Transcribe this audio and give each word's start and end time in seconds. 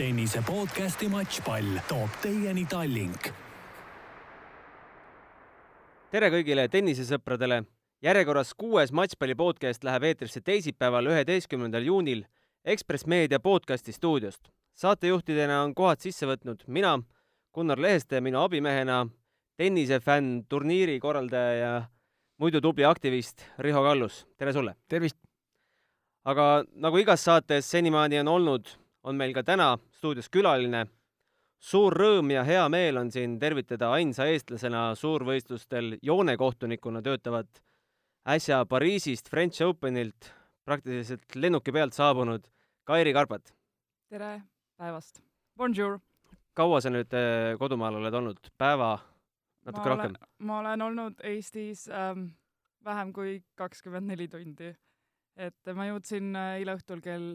tennise 0.00 0.40
podcasti 0.46 1.08
Matšpall 1.12 1.82
toob 1.88 2.14
teieni 2.22 2.62
Tallink. 2.64 3.26
tere 6.10 6.30
kõigile 6.32 6.64
tennisesõpradele. 6.72 7.64
järjekorras 8.00 8.54
kuues 8.54 8.94
Matšpalli 8.96 9.34
podcast 9.36 9.84
läheb 9.84 10.06
eetrisse 10.08 10.40
teisipäeval, 10.40 11.04
üheteistkümnendal 11.04 11.84
juunil 11.84 12.24
Ekspress 12.64 13.04
Meedia 13.06 13.40
podcasti 13.40 13.92
stuudiost. 13.92 14.48
saatejuhtidena 14.74 15.62
on 15.62 15.74
kohad 15.74 16.00
sisse 16.00 16.26
võtnud 16.26 16.64
mina, 16.66 16.98
Gunnar 17.52 17.78
Leheste 17.78 18.20
minu 18.20 18.40
abimehena 18.40 19.06
tennisefänn, 19.56 20.46
turniiri 20.48 21.00
korraldaja 21.00 21.52
ja 21.52 21.82
muidu 22.38 22.60
tubli 22.60 22.84
aktivist 22.84 23.44
Riho 23.58 23.82
Kallus. 23.82 24.26
tere 24.38 24.52
sulle! 24.52 24.76
tervist! 24.88 25.18
aga 26.24 26.64
nagu 26.72 26.96
igas 26.96 27.20
saates 27.24 27.70
senimaani 27.70 28.18
on 28.20 28.28
olnud, 28.28 28.66
on 29.04 29.16
meil 29.16 29.34
ka 29.34 29.42
täna 29.42 29.76
stuudios 30.00 30.30
külaline. 30.32 30.86
suur 31.60 31.92
rõõm 31.92 32.30
ja 32.32 32.40
hea 32.48 32.62
meel 32.72 32.96
on 32.96 33.10
siin 33.12 33.34
tervitada 33.38 33.90
ainsa 33.92 34.24
eestlasena 34.32 34.94
suurvõistlustel 34.96 35.98
joonekohtunikuna 36.02 37.02
töötavat 37.04 37.60
äsja 38.24 38.62
Pariisist 38.64 39.28
French 39.28 39.60
Openilt 39.66 40.30
praktiliselt 40.64 41.36
lennuki 41.36 41.72
pealt 41.72 41.92
saabunud 41.92 42.48
Kairi 42.88 43.12
Karpat. 43.12 43.52
tere 44.08 44.40
päevast! 44.80 45.20
Bonjour! 45.56 45.98
kaua 46.56 46.80
sa 46.80 46.88
nüüd 46.90 47.12
eh, 47.12 47.58
kodumaal 47.60 48.00
oled 48.00 48.14
olnud? 48.22 48.40
päeva, 48.56 48.94
natuke 49.68 49.84
ma 49.84 49.94
rohkem? 49.94 50.18
ma 50.38 50.58
olen 50.64 50.88
olnud 50.88 51.20
Eestis 51.34 51.88
ähm, 51.92 52.30
vähem 52.84 53.12
kui 53.12 53.42
kakskümmend 53.54 54.08
neli 54.08 54.32
tundi. 54.32 54.72
et 55.36 55.74
ma 55.76 55.92
jõudsin 55.92 56.32
äh, 56.32 56.56
eile 56.62 56.80
õhtul 56.80 57.04
kell 57.04 57.34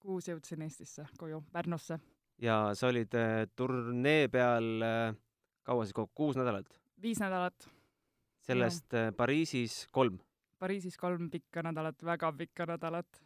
kuus 0.00 0.28
jõudsin 0.28 0.62
Eestisse 0.66 1.06
koju, 1.18 1.42
Pärnusse. 1.52 1.98
ja 2.40 2.70
sa 2.74 2.88
olid 2.88 3.14
eh, 3.14 3.46
turnee 3.56 4.28
peal 4.28 4.82
eh, 4.82 5.14
kaua 5.66 5.84
siis 5.84 5.96
kokku, 5.96 6.14
kuus 6.24 6.40
nädalat? 6.40 6.80
viis 7.02 7.20
nädalat. 7.20 7.68
sellest 8.46 8.94
eh, 8.94 9.10
Pariisis 9.16 9.86
kolm. 9.92 10.18
Pariisis 10.58 10.96
kolm 11.00 11.30
pikka 11.30 11.62
nädalat, 11.62 12.02
väga 12.04 12.32
pikka 12.36 12.66
nädalat. 12.74 13.22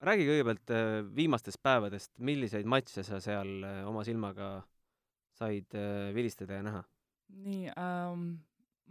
räägi 0.00 0.24
kõigepealt 0.26 0.70
eh, 0.72 1.00
viimastest 1.16 1.60
päevadest, 1.62 2.12
milliseid 2.18 2.66
matše 2.66 3.02
sa 3.04 3.20
seal 3.20 3.50
eh, 3.64 3.82
oma 3.86 4.04
silmaga 4.04 4.62
said 5.36 5.76
vilistada 6.14 6.56
ja 6.58 6.62
näha? 6.62 6.84
nii 7.30 7.68
ähm,, 7.78 8.30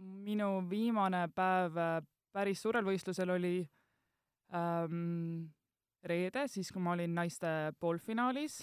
minu 0.00 0.48
viimane 0.70 1.26
päev 1.34 1.76
äh, 1.78 2.02
päris 2.32 2.62
suurel 2.62 2.86
võistlusel 2.86 3.32
oli 3.34 3.54
ähm, 4.54 5.50
reede, 6.04 6.46
siis 6.48 6.72
kui 6.72 6.82
ma 6.82 6.94
olin 6.96 7.14
naiste 7.14 7.72
poolfinaalis 7.80 8.62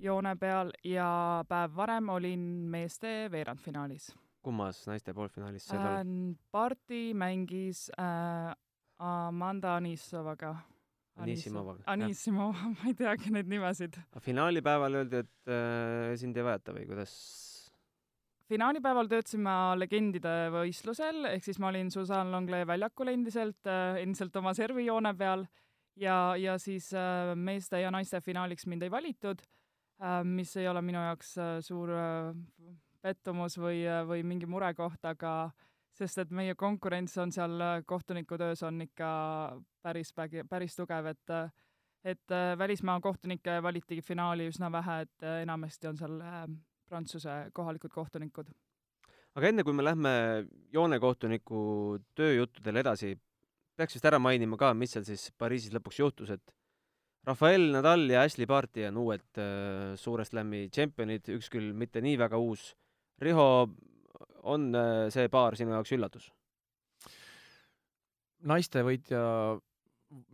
joone 0.00 0.34
peal 0.40 0.72
ja 0.84 1.44
päev 1.48 1.76
varem 1.76 2.08
olin 2.08 2.42
meeste 2.72 3.28
veerandfinaalis 3.32 4.10
kummas 4.44 4.80
naiste 4.88 5.14
poolfinaalis 5.16 5.68
sa 5.68 5.76
olid 5.76 6.10
äh? 6.10 6.36
Parti 6.52 7.02
mängis 7.14 7.88
äh, 7.98 8.52
Amanda 9.00 9.76
Anissovaga. 9.76 10.54
Anissimovaga. 11.20 11.84
Anissimova, 11.86 12.68
ma 12.76 12.88
ei 12.88 12.96
teagi 12.96 13.32
neid 13.34 13.48
nimesid. 13.48 13.96
finaalipäeval 14.24 15.00
öeldi, 15.02 15.22
et 15.24 15.52
äh, 15.52 16.12
sind 16.20 16.36
ei 16.36 16.46
võeta 16.46 16.76
või 16.76 16.86
kuidas? 16.88 17.14
finaalipäeval 18.50 19.06
töötasin 19.06 19.44
ma 19.44 19.76
legendide 19.78 20.34
võistlusel, 20.50 21.22
ehk 21.30 21.44
siis 21.46 21.60
ma 21.62 21.68
olin 21.70 21.90
Susan 21.94 22.32
Longley 22.32 22.66
väljakul 22.66 23.12
endiselt 23.12 23.68
äh,, 23.70 24.00
endiselt 24.02 24.36
oma 24.40 24.54
servijoone 24.58 25.12
peal 25.18 25.44
ja, 26.00 26.36
ja 26.36 26.58
siis 26.58 26.92
äh, 26.96 27.34
meeste 27.36 27.80
ja 27.80 27.90
naiste 27.90 28.20
finaaliks 28.24 28.66
mind 28.66 28.82
ei 28.86 28.90
valitud 28.90 29.42
äh,, 30.02 30.22
mis 30.24 30.56
ei 30.56 30.68
ole 30.68 30.82
minu 30.82 31.02
jaoks 31.04 31.34
äh, 31.38 31.56
suur 31.64 31.92
äh, 31.94 32.32
pettumus 33.00 33.56
või, 33.58 33.82
või 34.06 34.24
mingi 34.26 34.48
murekoht, 34.48 35.04
aga 35.08 35.50
sest 35.96 36.22
et 36.22 36.32
meie 36.34 36.54
konkurents 36.58 37.16
on 37.20 37.32
seal 37.34 37.60
äh, 37.60 37.82
kohtunikutöös 37.86 38.62
on 38.66 38.80
ikka 38.84 39.10
päris, 39.82 40.14
päris 40.48 40.76
tugev, 40.76 41.12
et 41.12 41.36
et 42.04 42.32
äh, 42.32 42.58
välismaa 42.58 43.00
kohtunikke 43.00 43.62
valitigi 43.62 44.02
finaali 44.02 44.48
üsna 44.48 44.72
vähe, 44.72 45.00
et 45.04 45.22
äh, 45.22 45.42
enamasti 45.42 45.90
on 45.90 45.96
seal 46.00 46.20
Prantsuse 46.88 47.50
kohalikud 47.52 47.92
kohtunikud. 47.94 48.48
aga 49.34 49.46
enne, 49.46 49.64
kui 49.64 49.72
me 49.72 49.84
lähme 49.84 50.12
joonekohtuniku 50.72 51.98
tööjuttudel 52.18 52.80
edasi, 52.82 53.12
peaks 53.80 53.96
vist 53.96 54.08
ära 54.08 54.20
mainima 54.22 54.58
ka, 54.60 54.72
mis 54.76 54.92
seal 54.94 55.06
siis 55.08 55.30
Pariisis 55.40 55.72
lõpuks 55.74 56.00
juhtus, 56.02 56.32
et 56.36 56.52
Rafael 57.28 57.66
Nadal 57.74 58.06
ja 58.08 58.24
Ashley 58.24 58.48
Barty 58.48 58.86
on 58.88 59.00
uued 59.02 59.40
äh, 59.40 59.96
Suure 60.00 60.24
Slami 60.24 60.66
tšempionid, 60.72 61.32
üks 61.36 61.50
küll 61.52 61.72
mitte 61.76 62.00
nii 62.04 62.16
väga 62.20 62.40
uus. 62.40 62.70
Riho, 63.20 63.46
on 64.48 64.70
äh, 64.76 65.08
see 65.12 65.28
paar 65.32 65.56
sinu 65.58 65.76
jaoks 65.76 65.96
üllatus? 65.96 66.30
naiste 68.40 68.80
võitja 68.80 69.20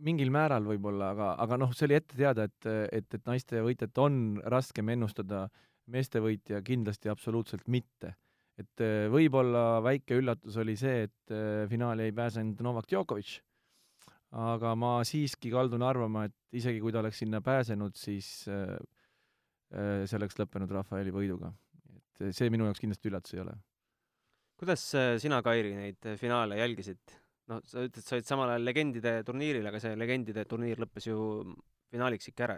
mingil 0.07 0.29
määral 0.31 0.63
võib-olla, 0.63 1.11
aga, 1.11 1.25
aga 1.43 1.57
noh, 1.59 1.73
see 1.75 1.89
oli 1.89 1.97
ette 1.97 2.15
teada, 2.15 2.45
et, 2.47 2.67
et, 2.95 3.07
et 3.13 3.25
naiste 3.27 3.59
võitjat 3.65 3.99
on 4.01 4.39
raskem 4.53 4.93
ennustada, 4.93 5.41
meeste 5.91 6.21
võitja 6.23 6.61
kindlasti 6.65 7.11
absoluutselt 7.11 7.67
mitte. 7.67 8.13
Et 8.61 8.83
äh, 8.83 9.05
võib-olla 9.13 9.79
väike 9.85 10.17
üllatus 10.17 10.57
oli 10.61 10.75
see, 10.79 11.05
et 11.07 11.33
äh, 11.33 11.65
finaali 11.69 12.07
ei 12.07 12.15
pääsenud 12.15 12.61
Novak 12.65 12.89
Djokovic, 12.89 13.37
aga 14.37 14.73
ma 14.79 14.97
siiski 15.07 15.51
kaldun 15.53 15.85
arvama, 15.85 16.25
et 16.27 16.57
isegi 16.57 16.81
kui 16.83 16.93
ta 16.93 17.03
oleks 17.03 17.21
sinna 17.23 17.41
pääsenud, 17.45 17.95
siis 17.97 18.31
äh, 18.51 18.75
see 19.69 20.17
oleks 20.17 20.37
lõppenud 20.39 20.71
Rafaeli 20.71 21.13
võiduga. 21.13 21.51
et 22.17 22.35
see 22.35 22.49
minu 22.49 22.65
jaoks 22.69 22.81
kindlasti 22.81 23.09
üllatus 23.11 23.35
ei 23.35 23.43
ole. 23.43 23.53
kuidas 24.57 24.83
sina, 25.21 25.41
Kairi, 25.43 25.73
neid 25.75 26.13
finaale 26.17 26.57
jälgisid? 26.57 27.17
noh, 27.51 27.61
sa 27.67 27.83
ütled, 27.83 28.03
sa 28.03 28.15
olid 28.15 28.27
samal 28.27 28.49
ajal 28.51 28.65
legendide 28.67 29.13
turniiril, 29.27 29.67
aga 29.69 29.79
see 29.83 29.95
legendide 29.99 30.43
turniir 30.49 30.79
lõppes 30.83 31.07
ju 31.07 31.19
finaaliks 31.91 32.31
ikka 32.31 32.47
ära 32.47 32.57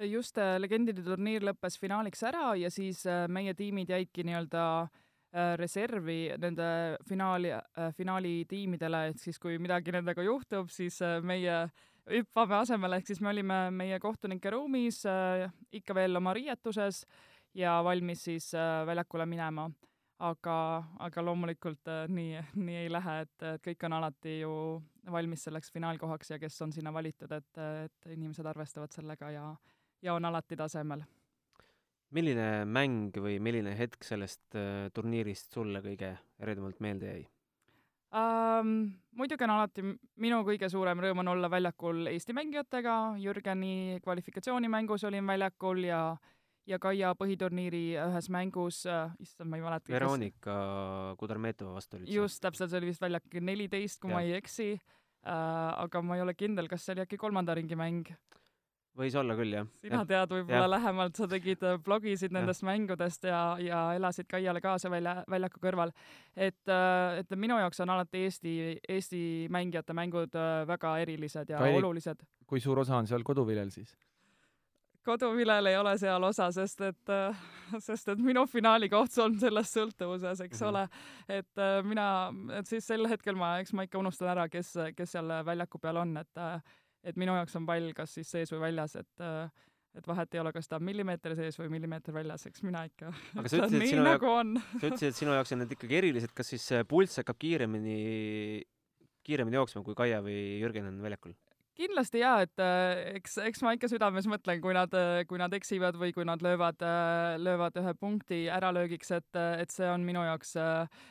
just 0.00 0.38
äh, 0.38 0.56
legendide 0.60 1.02
turniir 1.04 1.44
lõppes 1.44 1.78
finaaliks 1.80 2.22
ära 2.28 2.52
ja 2.58 2.70
siis 2.72 3.04
äh, 3.06 3.26
meie 3.28 3.54
tiimid 3.54 3.92
jäidki 3.92 4.24
nii-öelda 4.26 4.64
äh, 4.82 5.54
reservi 5.60 6.32
nende 6.40 6.98
finaali, 7.08 7.52
finaali 7.96 8.34
tiimidele, 8.48 9.06
et 9.12 9.20
siis 9.20 9.38
kui 9.42 9.58
midagi 9.62 9.92
nendega 9.94 10.24
juhtub, 10.24 10.70
siis 10.72 11.00
meie 11.22 11.66
hüppame 12.10 12.58
asemele, 12.62 12.98
ehk 12.98 13.12
siis 13.12 13.22
me 13.22 13.30
olime 13.30 13.62
meie 13.70 14.00
kohtunike 14.02 14.50
ruumis 14.50 15.04
ikka 15.72 15.94
veel 15.94 16.18
oma 16.18 16.34
riietuses 16.34 17.04
ja 17.54 17.78
valmis 17.84 18.24
siis 18.26 18.50
väljakule 18.86 19.26
minema. 19.26 19.70
aga, 20.22 20.84
aga 21.02 21.22
loomulikult 21.24 21.88
nii, 22.08 22.42
nii 22.54 22.76
ei 22.84 22.90
lähe, 22.90 23.14
et, 23.24 23.42
et 23.42 23.62
kõik 23.64 23.86
on 23.88 23.96
alati 23.96 24.36
ju 24.40 24.52
valmis 25.10 25.42
selleks 25.48 25.72
finaalkohaks 25.74 26.30
ja 26.30 26.38
kes 26.38 26.60
on 26.62 26.72
sinna 26.72 26.92
valitud, 26.94 27.32
et, 27.32 27.58
et 27.58 28.10
inimesed 28.14 28.46
arvestavad 28.46 28.92
sellega 28.94 29.30
ja 29.34 29.46
ja 30.02 30.14
on 30.14 30.24
alati 30.24 30.56
tasemel. 30.56 31.04
milline 32.12 32.64
mäng 32.68 33.16
või 33.16 33.38
milline 33.40 33.76
hetk 33.76 34.04
sellest 34.04 34.56
äh, 34.58 34.90
turniirist 34.94 35.52
sulle 35.52 35.80
kõige 35.84 36.16
eredamalt 36.38 36.80
meelde 36.80 37.06
jäi 37.06 37.22
um,? 38.12 38.92
muidugi 39.16 39.44
on 39.44 39.54
alati 39.54 39.84
minu 40.20 40.42
kõige 40.48 40.68
suurem 40.72 41.00
rõõm 41.00 41.22
on 41.24 41.32
olla 41.34 41.50
väljakul 41.50 42.06
Eesti 42.10 42.36
mängijatega, 42.36 43.16
Jürgeni 43.22 44.00
kvalifikatsioonimängus 44.04 45.04
olin 45.08 45.26
väljakul 45.26 45.84
ja 45.88 46.02
ja 46.66 46.78
Kaia 46.78 47.10
põhiturniiri 47.18 47.96
ühes 47.98 48.28
mängus 48.30 48.84
äh,, 48.86 49.10
issand, 49.22 49.50
ma 49.50 49.58
ei 49.58 49.64
mäleta. 49.64 49.90
Veronika 49.90 50.52
kes... 50.54 51.18
Kudermetova 51.18 51.74
vastu 51.78 51.98
olid 51.98 52.06
sa? 52.06 52.14
just, 52.14 52.42
täpselt, 52.44 52.70
see 52.70 52.78
oli 52.78 52.92
vist 52.92 53.02
väljak 53.02 53.40
neliteist, 53.40 53.98
kui 54.02 54.12
ja. 54.12 54.14
ma 54.14 54.22
ei 54.22 54.36
eksi 54.38 54.68
äh,. 54.76 55.32
aga 55.32 56.04
ma 56.06 56.18
ei 56.18 56.22
ole 56.26 56.36
kindel, 56.38 56.70
kas 56.70 56.86
see 56.86 56.94
oli 56.96 57.06
äkki 57.06 57.18
kolmanda 57.18 57.56
ringi 57.58 57.78
mäng 57.78 58.12
võis 58.98 59.14
olla 59.16 59.36
küll, 59.36 59.54
jah. 59.56 59.68
sina 59.80 60.02
ja. 60.02 60.08
tead 60.08 60.34
võib-olla 60.36 60.68
lähemalt, 60.74 61.16
sa 61.16 61.28
tegid, 61.30 61.64
äh, 61.64 61.78
blogisid 61.84 62.34
nendest 62.34 62.64
ja. 62.64 62.68
mängudest 62.68 63.26
ja, 63.28 63.40
ja 63.62 63.80
elasid 63.96 64.28
Kaiale 64.30 64.60
kaasa 64.64 64.90
välja, 64.92 65.22
väljaku 65.30 65.62
kõrval. 65.62 65.94
et, 66.36 66.60
äh, 66.68 67.22
et 67.22 67.36
minu 67.36 67.58
jaoks 67.60 67.80
on 67.84 67.94
alati 67.96 68.26
Eesti, 68.26 68.54
Eesti 68.88 69.24
mängijate 69.52 69.96
mängud 69.96 70.36
äh, 70.36 70.62
väga 70.68 70.96
erilised 71.04 71.50
ja 71.50 71.60
Kai, 71.62 71.76
olulised. 71.78 72.24
kui 72.46 72.60
suur 72.60 72.84
osa 72.84 72.98
on 73.00 73.08
seal 73.08 73.24
koduvilel 73.24 73.72
siis? 73.72 73.96
koduvilel 75.02 75.66
ei 75.66 75.76
ole 75.76 75.96
seal 75.98 76.22
osa, 76.22 76.50
sest 76.54 76.84
et, 76.86 77.14
sest 77.88 78.12
et 78.12 78.20
minu 78.22 78.44
finaalikoht 78.46 79.16
on 79.24 79.40
selles 79.40 79.72
sõltuvuses, 79.74 80.44
eks 80.44 80.60
mm 80.60 80.66
-hmm. 80.66 80.68
ole. 80.68 80.88
et 81.40 81.88
mina, 81.88 82.06
et 82.58 82.68
siis 82.68 82.86
sel 82.86 83.08
hetkel 83.08 83.34
ma, 83.34 83.56
eks 83.58 83.72
ma 83.72 83.88
ikka 83.88 83.98
unustan 83.98 84.28
ära, 84.36 84.48
kes, 84.48 84.76
kes 84.96 85.16
seal 85.16 85.32
väljaku 85.44 85.78
peal 85.78 85.96
on, 86.04 86.16
et 86.16 86.44
et 87.02 87.18
minu 87.20 87.34
jaoks 87.38 87.58
on 87.58 87.68
pall 87.68 87.92
kas 87.96 88.16
siis 88.18 88.30
sees 88.30 88.52
või 88.54 88.62
väljas, 88.68 88.96
et 89.00 89.26
et 89.98 90.08
vahet 90.08 90.34
ei 90.34 90.40
ole, 90.40 90.52
kas 90.54 90.70
ta 90.70 90.78
on 90.80 90.86
millimeeter 90.88 91.34
sees 91.36 91.58
või 91.60 91.68
millimeeter 91.74 92.14
väljas, 92.16 92.46
eks 92.48 92.64
mina 92.64 92.86
ikka 92.88 93.10
aga 93.12 93.48
sa 93.50 93.60
ütlesid, 93.60 93.78
et 93.82 93.92
sinu 93.92 94.06
nagu 94.06 94.28
jaoks, 94.30 94.68
sa 94.72 94.88
ütlesid, 94.88 95.08
et 95.10 95.20
sinu 95.20 95.36
jaoks 95.36 95.54
on 95.54 95.64
need 95.64 95.76
ikkagi 95.76 95.98
erilised, 96.00 96.34
kas 96.36 96.52
siis 96.54 96.68
pulss 96.88 97.20
hakkab 97.20 97.40
kiiremini, 97.42 97.96
kiiremini 99.26 99.60
jooksma, 99.60 99.84
kui 99.86 99.98
Kaia 99.98 100.22
või 100.24 100.38
Jürgen 100.62 100.88
on 100.88 101.00
väljakul? 101.04 101.36
kindlasti 101.76 102.20
jaa, 102.20 102.42
et 102.44 102.60
äh, 102.60 103.14
eks, 103.16 103.38
eks 103.48 103.62
ma 103.64 103.72
ikka 103.72 103.88
südames 103.88 104.26
mõtlen, 104.28 104.60
kui 104.60 104.74
nad, 104.76 104.92
kui 105.28 105.40
nad 105.40 105.54
eksivad 105.56 105.96
või 105.98 106.12
kui 106.12 106.26
nad 106.28 106.42
löövad, 106.44 106.84
löövad 107.40 107.78
ühe 107.80 107.94
punkti 107.96 108.42
äralöögiks, 108.52 109.12
et, 109.16 109.40
et 109.56 109.72
see 109.72 109.88
on 109.88 110.04
minu 110.04 110.20
jaoks 110.26 110.52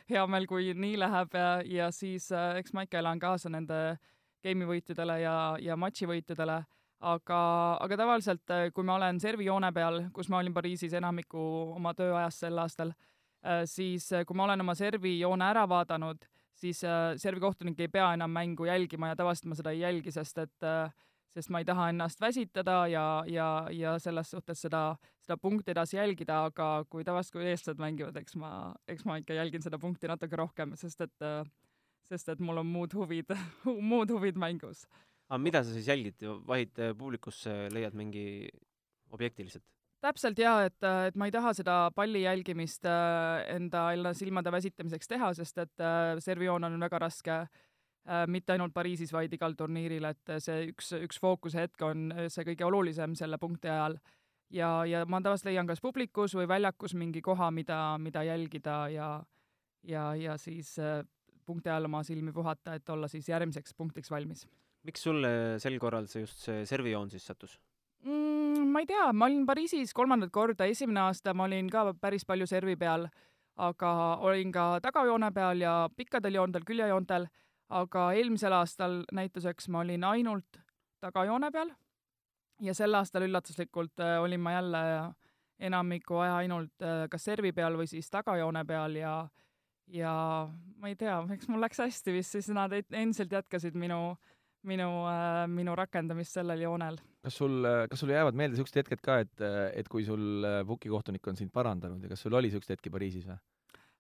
hea 0.10 0.26
meel, 0.30 0.46
kui 0.50 0.70
nii 0.78 1.00
läheb 1.02 1.38
ja, 1.38 1.50
ja 1.66 1.90
siis 1.94 2.30
eks 2.32 2.78
ma 2.78 2.86
ikka 2.86 3.02
elan 3.02 3.22
kaasa 3.22 3.50
nende 3.54 3.82
game'i 4.44 4.68
võitudele 4.70 5.20
ja, 5.22 5.36
ja 5.62 5.78
matši 5.80 6.10
võitudele, 6.10 6.58
aga, 7.12 7.40
aga 7.82 7.98
tavaliselt, 7.98 8.58
kui 8.74 8.86
ma 8.88 8.98
olen 8.98 9.20
servijoone 9.20 9.72
peal, 9.74 10.04
kus 10.14 10.30
ma 10.30 10.42
olin 10.42 10.54
Pariisis 10.54 10.94
enamiku 10.98 11.40
oma 11.76 11.94
tööajast 11.98 12.46
sel 12.46 12.62
aastal, 12.62 12.94
siis 13.66 14.10
kui 14.28 14.38
ma 14.38 14.46
olen 14.46 14.62
oma 14.62 14.76
servijoone 14.78 15.48
ära 15.48 15.66
vaadanud, 15.70 16.28
siis 16.62 16.84
äh, 16.86 17.14
servikohtunik 17.18 17.80
ei 17.80 17.90
pea 17.92 18.12
enam 18.14 18.32
mängu 18.34 18.68
jälgima 18.70 19.12
ja 19.12 19.18
tavaliselt 19.18 19.50
ma 19.50 19.58
seda 19.58 19.74
ei 19.74 19.82
jälgi, 19.82 20.14
sest 20.14 20.38
et 20.44 20.68
äh, 20.68 20.92
sest 21.36 21.52
ma 21.54 21.62
ei 21.62 21.68
taha 21.68 21.88
ennast 21.94 22.22
väsitada 22.22 22.82
ja, 22.92 23.06
ja, 23.28 23.48
ja 23.72 23.96
selles 24.04 24.32
suhtes 24.34 24.62
seda, 24.66 24.84
seda 25.24 25.38
punkti 25.40 25.72
edasi 25.72 25.98
jälgida, 25.98 26.44
aga 26.50 26.70
kui 26.92 27.06
tavaliselt, 27.08 27.38
kui 27.38 27.48
eestlased 27.48 27.80
mängivad, 27.82 28.18
eks 28.20 28.36
ma, 28.42 28.52
eks 28.92 29.08
ma 29.08 29.18
ikka 29.22 29.38
jälgin 29.40 29.64
seda 29.64 29.80
punkti 29.80 30.12
natuke 30.12 30.40
rohkem, 30.40 30.76
sest 30.80 31.08
et, 31.08 31.16
äh, 31.26 31.46
sest 32.12 32.34
et 32.34 32.44
mul 32.44 32.62
on 32.62 32.68
muud 32.68 32.94
huvid 32.98 33.32
muud 33.94 34.12
huvid 34.12 34.40
mängus. 34.40 34.86
aga 35.30 35.42
mida 35.42 35.64
sa 35.64 35.76
siis 35.76 35.88
jälgid, 35.88 36.28
vahid 36.48 36.76
publikusse, 37.00 37.70
leiad 37.72 37.96
mingi 37.98 38.50
objekti 39.12 39.48
lihtsalt? 39.48 39.68
täpselt 40.02 40.40
jaa, 40.42 40.66
et, 40.66 40.80
et 41.08 41.18
ma 41.20 41.28
ei 41.30 41.34
taha 41.34 41.54
seda 41.56 41.76
palli 41.96 42.24
jälgimist 42.24 42.88
äh, 42.90 43.44
enda, 43.56 43.90
enda 43.96 44.14
silmade 44.18 44.54
väsitamiseks 44.54 45.12
teha, 45.12 45.32
sest 45.38 45.62
et 45.62 45.84
äh, 45.84 46.16
servijoon 46.24 46.66
on 46.68 46.80
väga 46.82 47.02
raske 47.04 47.36
äh, 47.38 48.26
mitte 48.28 48.56
ainult 48.56 48.74
Pariisis, 48.74 49.14
vaid 49.14 49.34
igal 49.38 49.56
turniiril, 49.58 50.10
et 50.10 50.34
see 50.42 50.72
üks, 50.72 50.94
üks 50.98 51.22
fookuse 51.22 51.66
hetk 51.66 51.86
on 51.86 52.10
see 52.34 52.48
kõige 52.50 52.66
olulisem 52.68 53.16
selle 53.20 53.38
punkti 53.42 53.70
ajal. 53.70 54.00
ja, 54.50 54.72
ja 54.90 55.06
ma 55.06 55.22
tavaliselt 55.22 55.52
leian 55.52 55.70
kas 55.70 55.84
publikus 55.84 56.36
või 56.36 56.50
väljakus 56.50 56.98
mingi 56.98 57.22
koha, 57.22 57.52
mida, 57.52 57.98
mida 58.02 58.26
jälgida 58.26 58.78
ja, 58.90 59.12
ja, 59.84 60.12
ja 60.16 60.38
siis 60.38 60.76
punkti 61.52 61.72
ajal 61.72 61.90
oma 61.92 62.04
silmi 62.08 62.34
puhata, 62.36 62.78
et 62.80 62.90
olla 62.90 63.10
siis 63.12 63.28
järgmiseks 63.30 63.76
punktiks 63.78 64.12
valmis. 64.12 64.48
miks 64.88 65.04
sulle 65.04 65.60
sel 65.62 65.78
korral 65.80 66.08
see 66.10 66.24
just 66.24 66.48
see 66.48 66.64
servijoon 66.66 67.12
siis 67.12 67.28
sattus? 67.28 67.60
mm,? 68.06 68.72
ma 68.72 68.80
ei 68.80 68.90
tea, 68.90 69.12
ma 69.14 69.28
olin 69.28 69.46
Pariisis 69.46 69.94
kolmandat 69.94 70.32
korda, 70.32 70.66
esimene 70.66 71.04
aasta 71.08 71.36
ma 71.36 71.50
olin 71.50 71.70
ka 71.70 71.92
päris 72.00 72.26
palju 72.26 72.48
servi 72.48 72.76
peal, 72.80 73.08
aga 73.62 73.92
olin 74.26 74.52
ka 74.56 74.66
tagajoone 74.82 75.32
peal 75.36 75.62
ja 75.62 75.76
pikkadel 75.96 76.40
joontel, 76.40 76.66
küljejoontel, 76.68 77.28
aga 77.82 78.12
eelmisel 78.18 78.56
aastal 78.56 79.02
näituseks 79.14 79.70
ma 79.70 79.84
olin 79.86 80.04
ainult 80.08 80.62
tagajoone 81.02 81.52
peal 81.52 81.72
ja 82.62 82.74
sel 82.78 82.96
aastal 82.98 83.26
üllatuslikult 83.26 84.02
äh, 84.04 84.20
olin 84.22 84.42
ma 84.42 84.56
jälle 84.58 84.82
enamiku 85.60 86.22
aja 86.24 86.36
ainult 86.42 86.86
äh, 86.86 87.06
kas 87.10 87.26
servi 87.30 87.52
peal 87.54 87.78
või 87.78 87.88
siis 87.90 88.10
tagajoone 88.10 88.66
peal 88.66 88.98
ja 89.00 89.16
ja 89.92 90.14
ma 90.82 90.92
ei 90.92 90.96
tea, 90.96 91.20
eks 91.36 91.50
mul 91.52 91.62
läks 91.62 91.82
hästi 91.84 92.14
vist, 92.16 92.36
siis 92.38 92.52
nad 92.56 92.74
endiselt 92.74 93.32
jätkasid 93.32 93.76
minu 93.78 94.16
minu, 94.68 94.90
äh, 95.10 95.46
minu 95.50 95.76
rakendamist 95.78 96.38
sellel 96.38 96.62
joonel. 96.66 97.00
kas 97.22 97.38
sul, 97.38 97.66
kas 97.90 98.02
sulle 98.02 98.16
jäävad 98.16 98.38
meelde 98.38 98.56
niisugused 98.56 98.80
hetked 98.82 99.02
ka, 99.06 99.20
et, 99.26 99.44
et 99.78 99.90
kui 99.90 100.06
sul 100.06 100.46
äh, 100.46 101.28
on 101.28 101.38
sind 101.38 101.52
parandanud 101.54 102.04
ja 102.04 102.10
kas 102.10 102.22
sul 102.22 102.34
oli 102.34 102.50
niisuguseid 102.50 102.78
hetki 102.78 102.90
Pariisis 102.90 103.28
või? 103.28 103.38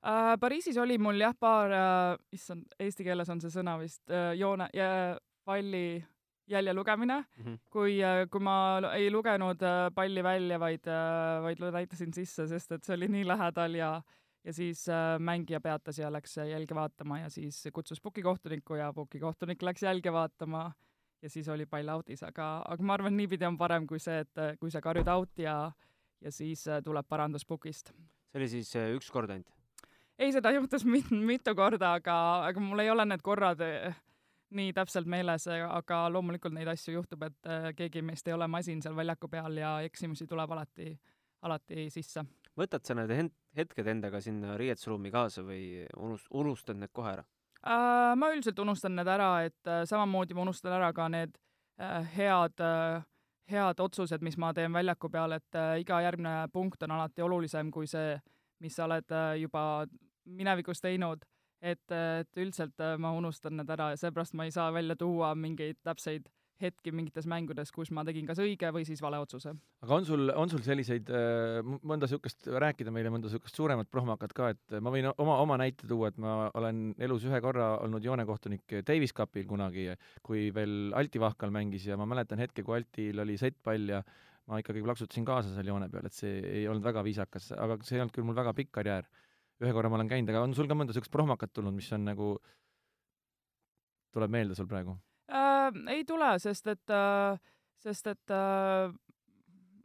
Uh, 0.01 0.33
Pariisis 0.41 0.77
oli 0.81 0.97
mul 0.97 1.21
jah, 1.21 1.35
paar 1.37 1.69
uh,, 1.69 2.15
issand, 2.33 2.65
eesti 2.79 3.05
keeles 3.05 3.29
on 3.29 3.41
see 3.41 3.53
sõna 3.53 3.77
vist 3.77 4.01
uh,, 4.09 4.33
joone 4.37 4.69
ja 4.73 5.17
palli 5.45 6.01
jälje 6.49 6.73
lugemine 6.73 7.19
mm, 7.21 7.43
-hmm. 7.43 7.59
kui, 7.69 7.99
kui 8.29 8.41
ma 8.41 8.55
ei 8.95 9.11
lugenud 9.11 9.61
palli 9.95 10.23
välja, 10.23 10.59
vaid, 10.59 10.89
vaid 11.45 11.61
näitasin 11.77 12.13
sisse, 12.13 12.47
sest 12.47 12.71
et 12.71 12.83
see 12.83 12.97
oli 12.97 13.07
nii 13.07 13.27
lähedal 13.27 13.77
ja 13.77 13.91
uh, 14.01 14.20
ja 14.43 14.53
siis 14.53 14.89
äh, 14.89 15.19
mängija 15.19 15.61
peatas 15.61 15.99
ja 15.99 16.11
läks 16.11 16.37
jälge 16.37 16.75
vaatama 16.75 17.19
ja 17.19 17.29
siis 17.29 17.63
kutsus 17.73 18.01
pukikohtuniku 18.01 18.75
ja 18.75 18.93
pukikohtunik 18.93 19.61
läks 19.61 19.83
jälge 19.83 20.13
vaatama 20.13 20.71
ja 21.21 21.29
siis 21.29 21.49
oli 21.49 21.65
pall 21.65 21.89
out'is, 21.93 22.23
aga, 22.25 22.61
aga 22.67 22.83
ma 22.83 22.93
arvan, 22.97 23.17
niipidi 23.17 23.45
on 23.45 23.57
parem 23.57 23.87
kui 23.87 23.99
see, 23.99 24.23
et 24.25 24.59
kui 24.59 24.71
sa 24.73 24.81
karjud 24.81 25.07
out'i 25.13 25.45
ja, 25.45 25.71
ja 26.21 26.31
siis 26.31 26.67
äh, 26.67 26.81
tuleb 26.83 27.05
parandus 27.09 27.45
pukist. 27.45 27.93
see 28.31 28.41
oli 28.41 28.49
siis 28.49 28.75
äh, 28.75 28.93
üks 28.95 29.11
kord 29.11 29.29
ainult? 29.29 29.51
ei, 30.17 30.31
seda 30.33 30.51
juhtus 30.51 30.85
mit-, 30.85 31.11
mitu 31.11 31.55
korda, 31.55 31.95
aga, 31.99 32.15
aga 32.49 32.63
mul 32.63 32.81
ei 32.81 32.89
ole 32.89 33.05
need 33.05 33.21
korrad 33.25 33.61
äh, 33.65 33.95
nii 34.51 34.73
täpselt 34.75 35.07
meeles, 35.07 35.47
aga 35.47 36.03
loomulikult 36.11 36.53
neid 36.53 36.67
asju 36.67 36.97
juhtub, 36.97 37.23
et 37.29 37.49
äh, 37.49 37.71
keegi 37.77 38.01
meist 38.05 38.27
ei 38.27 38.35
ole 38.35 38.47
masin 38.51 38.81
seal 38.83 38.97
väljaku 38.97 39.29
peal 39.31 39.57
ja 39.61 39.77
eksimusi 39.85 40.27
tuleb 40.27 40.51
alati, 40.57 40.95
alati 41.47 41.89
sisse 41.93 42.25
võtad 42.57 42.85
sa 42.85 42.95
need 42.97 43.31
hetked 43.57 43.87
endaga 43.87 44.21
sinna 44.21 44.57
riietusruumi 44.59 45.11
kaasa 45.11 45.43
või 45.45 45.85
unust-, 45.97 46.31
unustad 46.31 46.79
need 46.79 46.91
kohe 46.93 47.15
ära 47.17 47.23
äh,? 47.63 48.15
ma 48.15 48.31
üldiselt 48.33 48.59
unustan 48.59 48.95
need 48.95 49.07
ära, 49.07 49.31
et 49.47 49.67
äh, 49.67 49.85
samamoodi 49.89 50.37
ma 50.37 50.45
unustan 50.47 50.75
ära 50.79 50.91
ka 50.93 51.07
need 51.11 51.37
äh, 51.79 52.05
head 52.15 52.59
äh, 52.59 53.01
head 53.51 53.79
otsused, 53.83 54.21
mis 54.23 54.37
ma 54.37 54.53
teen 54.53 54.73
väljaku 54.73 55.09
peal, 55.11 55.35
et 55.35 55.59
äh, 55.59 55.79
iga 55.83 56.01
järgmine 56.05 56.47
punkt 56.53 56.83
on 56.83 56.95
alati 56.95 57.23
olulisem 57.25 57.71
kui 57.71 57.87
see, 57.89 58.15
mis 58.63 58.75
sa 58.77 58.87
oled 58.87 59.11
äh, 59.11 59.35
juba 59.41 59.85
minevikus 60.25 60.81
teinud. 60.81 61.25
et, 61.61 61.91
äh, 61.91 62.19
et 62.19 62.37
üldiselt 62.37 62.79
äh, 62.81 62.97
ma 62.97 63.11
unustan 63.13 63.53
need 63.59 63.69
ära 63.69 63.91
ja 63.91 63.97
seepärast 64.01 64.33
ma 64.33 64.47
ei 64.47 64.51
saa 64.51 64.71
välja 64.73 64.95
tuua 64.97 65.35
mingeid 65.35 65.77
täpseid 65.85 66.25
hetki 66.61 66.93
mingites 66.95 67.27
mängudes, 67.29 67.71
kus 67.73 67.91
ma 67.95 68.05
tegin 68.07 68.27
kas 68.29 68.39
õige 68.43 68.71
või 68.73 68.85
siis 68.87 69.01
vale 69.03 69.19
otsuse. 69.21 69.53
aga 69.81 69.97
on 69.97 70.07
sul, 70.07 70.31
on 70.35 70.51
sul 70.51 70.63
selliseid 70.65 71.09
äh, 71.09 71.59
mõnda 71.65 72.07
niisugust, 72.07 72.47
rääkida 72.47 72.93
meile 72.93 73.13
mõnda 73.13 73.29
niisugust 73.29 73.57
suuremat 73.57 73.89
prohmakat 73.91 74.35
ka, 74.37 74.51
et 74.55 74.77
ma 74.79 74.93
võin 74.93 75.11
oma, 75.11 75.37
oma 75.43 75.59
näite 75.61 75.89
tuua, 75.89 76.11
et 76.11 76.19
ma 76.21 76.49
olen 76.57 76.91
elus 77.01 77.25
ühe 77.27 77.41
korra 77.43 77.73
olnud 77.85 78.05
joonekohtunik 78.05 78.81
Davis 78.87 79.15
Cupil 79.17 79.47
kunagi, 79.49 79.89
kui 80.25 80.49
veel 80.55 80.91
Alti 80.97 81.21
Vahkal 81.21 81.53
mängis 81.53 81.87
ja 81.89 81.97
ma 81.99 82.09
mäletan 82.09 82.41
hetke, 82.41 82.65
kui 82.65 82.79
Altil 82.79 83.23
oli 83.25 83.37
settpall 83.41 83.97
ja 83.97 84.03
ma 84.49 84.59
ikkagi 84.61 84.83
plaksutasin 84.85 85.27
kaasa 85.27 85.53
seal 85.55 85.69
joone 85.71 85.89
peal, 85.91 86.07
et 86.07 86.15
see 86.15 86.39
ei 86.61 86.65
olnud 86.69 86.85
väga 86.85 87.03
viisakas, 87.07 87.51
aga 87.57 87.77
see 87.85 87.97
ei 87.97 88.03
olnud 88.03 88.15
küll 88.15 88.27
mul 88.27 88.37
väga 88.37 88.55
pikk 88.57 88.73
karjäär. 88.79 89.07
ühe 89.61 89.73
korra 89.77 89.89
ma 89.93 89.99
olen 89.99 90.09
käinud, 90.09 90.29
aga 90.33 90.41
on 90.41 90.55
sul 90.57 90.67
ka 90.67 90.73
mõnda 90.73 90.89
niisugust 90.89 91.13
prohmakat 91.13 91.51
tulnud, 91.53 91.75
mis 91.77 91.91
on 91.93 92.07
nagu, 92.07 92.33
tuleb 94.15 94.33
meelde 94.33 94.57
sul 94.57 94.67
praegu? 94.67 94.97
Äh,? 95.71 95.95
ei 95.95 96.05
tule, 96.05 96.33
sest 96.39 96.67
et 96.67 96.89
äh,, 96.89 97.39
sest 97.81 98.07
et 98.07 98.33
äh, 98.33 98.93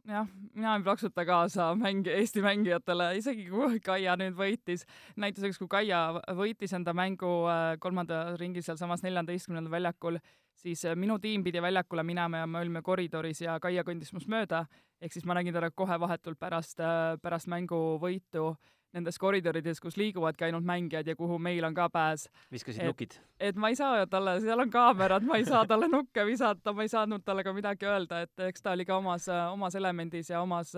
jah, 0.07 0.27
mina 0.55 0.75
ei 0.77 0.83
plaksuta 0.83 1.25
kaasa 1.25 1.71
mängi-, 1.75 2.13
Eesti 2.15 2.41
mängijatele, 2.41 3.09
isegi 3.19 3.47
kui 3.51 3.79
Kaia 3.83 4.15
nüüd 4.19 4.35
võitis. 4.37 4.85
näituseks, 5.19 5.59
kui 5.59 5.69
Kaia 5.71 6.01
võitis 6.37 6.73
enda 6.77 6.93
mängu 6.97 7.31
äh, 7.51 7.75
kolmanda 7.83 8.37
ringi 8.39 8.63
sealsamas 8.63 9.03
neljateistkümnendal 9.03 9.71
väljakul, 9.71 10.19
siis 10.57 10.85
äh, 10.85 10.95
minu 10.95 11.19
tiim 11.19 11.43
pidi 11.43 11.61
väljakule 11.61 12.03
minema 12.07 12.43
ja 12.43 12.47
me 12.47 12.61
olime 12.63 12.81
koridoris 12.81 13.41
ja 13.43 13.59
Kaia 13.63 13.83
kõndis 13.87 14.13
must 14.15 14.31
mööda, 14.31 14.65
ehk 15.01 15.13
siis 15.13 15.27
ma 15.27 15.37
nägin 15.37 15.55
teda 15.55 15.71
kohe 15.71 15.99
vahetult 15.99 16.39
pärast, 16.39 16.79
äh, 16.79 17.15
pärast 17.21 17.51
mängu 17.51 17.99
võitu 18.01 18.53
nendes 18.95 19.19
koridorides, 19.19 19.79
kus 19.83 19.97
liiguvadki 19.99 20.47
ainult 20.47 20.65
mängijad 20.67 21.07
ja 21.07 21.15
kuhu 21.15 21.37
meil 21.39 21.65
on 21.67 21.75
ka 21.75 21.89
pääs. 21.89 22.27
viskasid 22.51 22.85
nukid? 22.87 23.17
et 23.39 23.55
ma 23.55 23.69
ei 23.69 23.75
saa 23.75 24.05
talle, 24.07 24.39
seal 24.41 24.59
on 24.63 24.69
kaamerad, 24.69 25.25
ma 25.27 25.37
ei 25.37 25.45
saa 25.45 25.65
talle 25.65 25.89
nukke 25.97 26.25
visata, 26.25 26.73
ma 26.73 26.85
ei 26.85 26.91
saanud 26.91 27.25
talle 27.25 27.43
ka 27.43 27.53
midagi 27.53 27.85
öelda, 27.85 28.21
et 28.25 28.45
eks 28.47 28.63
ta 28.63 28.75
oli 28.77 28.85
ka 28.85 28.97
omas, 28.97 29.27
omas 29.51 29.75
elemendis 29.75 30.29
ja 30.29 30.41
omas 30.41 30.75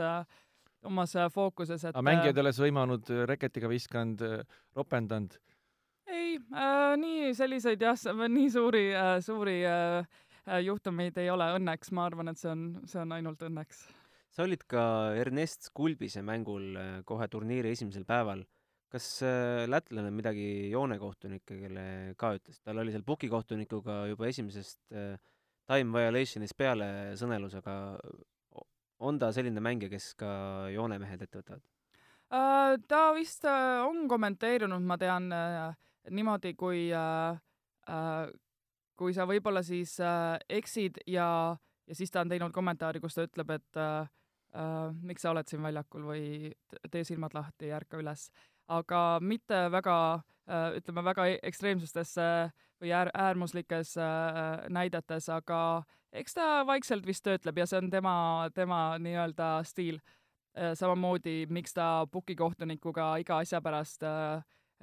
omas 0.84 1.14
fookuses, 1.34 1.84
et 1.84 1.96
aga 1.96 2.06
mängijad 2.06 2.38
ei 2.38 2.46
ole 2.46 2.56
sõimanud, 2.56 3.14
reketiga 3.28 3.70
viskanud, 3.70 4.24
ropendanud? 4.76 5.38
ei 6.10 6.40
äh,, 6.40 6.96
nii 6.98 7.34
selliseid 7.38 7.82
jah, 7.84 8.00
nii 8.26 8.50
suuri 8.50 8.88
äh,, 8.96 9.20
suuri 9.22 9.60
äh, 9.68 10.08
juhtumeid 10.66 11.18
ei 11.22 11.30
ole 11.30 11.52
õnneks, 11.60 11.92
ma 11.94 12.08
arvan, 12.10 12.32
et 12.32 12.42
see 12.42 12.50
on, 12.52 12.70
see 12.90 13.02
on 13.02 13.12
ainult 13.20 13.44
õnneks 13.46 13.86
sa 14.34 14.46
olid 14.46 14.64
ka 14.70 14.84
Ernest 15.18 15.72
Kulbise 15.76 16.22
mängul 16.26 16.78
äh, 16.78 16.90
kohe 17.06 17.28
turniiri 17.28 17.74
esimesel 17.74 18.06
päeval. 18.06 18.46
kas 18.90 19.22
äh, 19.22 19.68
lätlane 19.70 20.10
midagi 20.10 20.72
joonekohtunikele 20.72 22.16
ka 22.18 22.34
ütles? 22.38 22.62
tal 22.66 22.82
oli 22.82 22.94
seal 22.94 23.06
pukikohtunikuga 23.06 24.06
juba 24.10 24.30
esimesest 24.30 24.80
äh, 24.94 25.18
time 25.70 25.94
violation'ist 25.94 26.58
peale 26.58 27.14
sõnelus, 27.20 27.54
aga 27.60 28.00
on 29.00 29.20
ta 29.22 29.30
selline 29.32 29.62
mängija, 29.62 29.92
kes 29.94 30.14
ka 30.18 30.32
joonemehed 30.74 31.22
ette 31.22 31.42
võtavad? 31.42 31.66
ta 32.90 33.02
vist 33.14 33.46
on 33.46 34.04
kommenteerinud, 34.10 34.82
ma 34.86 34.98
tean, 35.02 35.32
niimoodi, 36.14 36.54
kui 36.58 36.90
kui 39.00 39.16
sa 39.16 39.26
võib-olla 39.30 39.64
siis 39.66 39.96
eksid 40.50 41.00
ja, 41.10 41.26
ja 41.90 41.98
siis 41.98 42.12
ta 42.14 42.22
on 42.22 42.30
teinud 42.30 42.54
kommentaari, 42.54 43.02
kus 43.02 43.18
ta 43.18 43.26
ütleb, 43.26 43.54
et 43.56 43.80
äh, 43.82 44.10
miks 45.02 45.22
sa 45.22 45.32
oled 45.34 45.48
siin 45.48 45.62
väljakul 45.62 46.08
või 46.10 46.24
tee 46.92 47.04
silmad 47.06 47.36
lahti 47.38 47.72
ärka 47.74 48.00
üles. 48.02 48.30
aga 48.68 49.20
mitte 49.22 49.70
väga 49.72 49.96
äh, 50.50 50.78
ütleme, 50.78 51.04
väga 51.04 51.28
e-, 51.28 51.40
ekstreemsustesse 51.44 52.52
või 52.82 52.92
äär, 52.94 53.10
äärmuslikes 53.14 53.98
äh, 53.98 54.70
näidetes, 54.70 55.30
aga 55.30 55.84
eks 56.12 56.34
ta 56.34 56.66
vaikselt 56.66 57.06
vist 57.06 57.24
töötleb 57.24 57.58
ja 57.58 57.66
see 57.66 57.78
on 57.78 57.90
tema, 57.90 58.50
tema 58.54 58.98
nii-öelda 58.98 59.64
stiil. 59.64 60.00
samamoodi, 60.74 61.46
miks 61.50 61.74
ta 61.74 62.08
pukikohtunikuga 62.12 63.18
iga 63.22 63.38
asja 63.38 63.62
pärast 63.62 64.02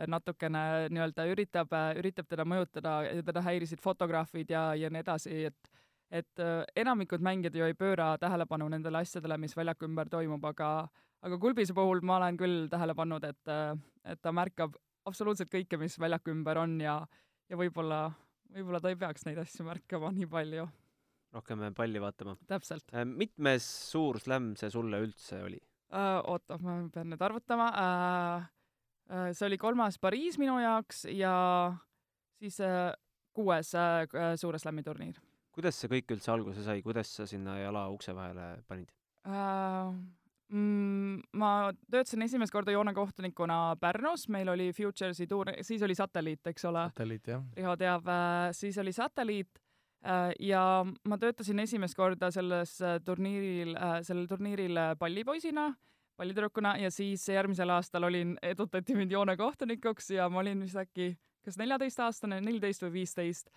natukene 0.06 0.88
nii-öelda 0.94 1.24
üritab, 1.26 1.74
üritab 1.98 2.28
teda 2.30 2.44
mõjutada 2.44 2.92
ja 3.04 3.22
teda 3.26 3.42
häirisid 3.42 3.82
fotograafid 3.82 4.50
ja, 4.50 4.74
ja 4.74 4.90
nii 4.90 5.02
edasi, 5.02 5.44
et 5.50 5.70
et 6.10 6.42
enamikud 6.76 7.22
mängijad 7.24 7.56
ju 7.58 7.64
ei 7.66 7.74
pööra 7.74 8.12
tähelepanu 8.18 8.68
nendele 8.70 9.00
asjadele, 9.02 9.38
mis 9.42 9.56
väljaku 9.56 9.88
ümber 9.88 10.08
toimub, 10.08 10.44
aga 10.44 10.88
aga 11.26 11.38
Kulbise 11.42 11.74
puhul 11.74 12.02
ma 12.06 12.18
olen 12.20 12.38
küll 12.40 12.66
tähele 12.70 12.94
pannud, 12.96 13.24
et, 13.26 13.52
et 14.06 14.20
ta 14.22 14.32
märkab 14.34 14.76
absoluutselt 15.06 15.52
kõike, 15.52 15.78
mis 15.80 15.98
väljaku 16.02 16.32
ümber 16.34 16.60
on 16.60 16.76
ja, 16.82 16.98
ja 17.50 17.58
võib-olla, 17.58 18.08
võib-olla 18.54 18.82
ta 18.82 18.92
ei 18.92 18.98
peaks 19.00 19.26
neid 19.28 19.40
asju 19.42 19.66
märkama 19.66 20.12
nii 20.16 20.28
palju. 20.30 20.66
rohkem 21.36 21.64
palli 21.74 22.00
vaatama. 22.00 22.36
täpselt. 22.48 22.92
Äh, 22.94 23.06
mitmes 23.06 23.66
suur 23.90 24.20
slämm 24.22 24.54
see 24.56 24.70
sulle 24.70 25.02
üldse 25.04 25.42
oli 25.42 25.60
uh,? 25.92 26.22
oota, 26.32 26.58
ma 26.62 26.78
pean 26.92 27.10
nüüd 27.12 27.22
arvutama 27.22 27.72
uh,. 27.72 28.52
Uh, 29.06 29.28
see 29.30 29.44
oli 29.46 29.54
kolmas 29.54 30.00
Pariis 30.02 30.34
minu 30.34 30.56
jaoks 30.58 31.04
ja 31.14 31.30
siis 32.42 32.56
uh, 32.58 32.90
kuues 33.30 33.68
uh, 33.78 34.32
suure 34.34 34.58
slammi 34.58 34.82
turniir. 34.82 35.20
Kuidas 35.56 35.80
see 35.80 35.90
kõik 35.90 36.16
üldse 36.16 36.32
alguse 36.32 36.64
sai, 36.66 36.82
kuidas 36.84 37.10
sa 37.18 37.26
sinna 37.28 37.56
jala 37.60 37.86
ukse 37.92 38.14
vahele 38.16 38.46
panid 38.68 38.90
uh,? 39.26 39.92
mm,? 40.52 41.22
ma 41.40 41.52
töötasin 41.90 42.26
esimest 42.26 42.54
korda 42.54 42.74
joonekohtunikuna 42.76 43.76
Pärnus, 43.80 44.28
meil 44.32 44.52
oli 44.52 44.70
Futuresi 44.76 45.26
tuur, 45.30 45.52
siis 45.66 45.82
oli 45.82 45.96
Satelliit, 45.98 46.44
eks 46.52 46.68
ole. 46.68 46.86
satelliit, 46.92 47.32
jah. 47.32 47.46
Riho 47.56 47.76
teab, 47.80 48.10
äh, 48.12 48.50
siis 48.56 48.78
oli 48.78 48.92
Satelliit 48.92 49.58
äh, 50.04 50.30
ja 50.40 50.62
ma 50.84 51.18
töötasin 51.18 51.64
esimest 51.64 51.96
korda 51.96 52.30
selles 52.34 52.76
turniiril, 53.04 53.76
sellel 54.06 54.28
turniiril 54.30 54.82
pallipoisina, 54.98 55.70
pallitüdrukuna 56.16 56.76
ja 56.80 56.90
siis 56.90 57.26
järgmisel 57.28 57.72
aastal 57.72 58.08
olin, 58.08 58.36
edutati 58.42 58.96
mind 58.96 59.12
joonekohtunikuks 59.12 60.10
ja 60.16 60.28
ma 60.32 60.44
olin 60.44 60.64
vist 60.64 60.78
äkki 60.80 61.14
kas 61.46 61.58
neljateistaastane, 61.60 62.40
neliteist 62.42 62.82
või 62.82 63.00
viisteist 63.00 63.52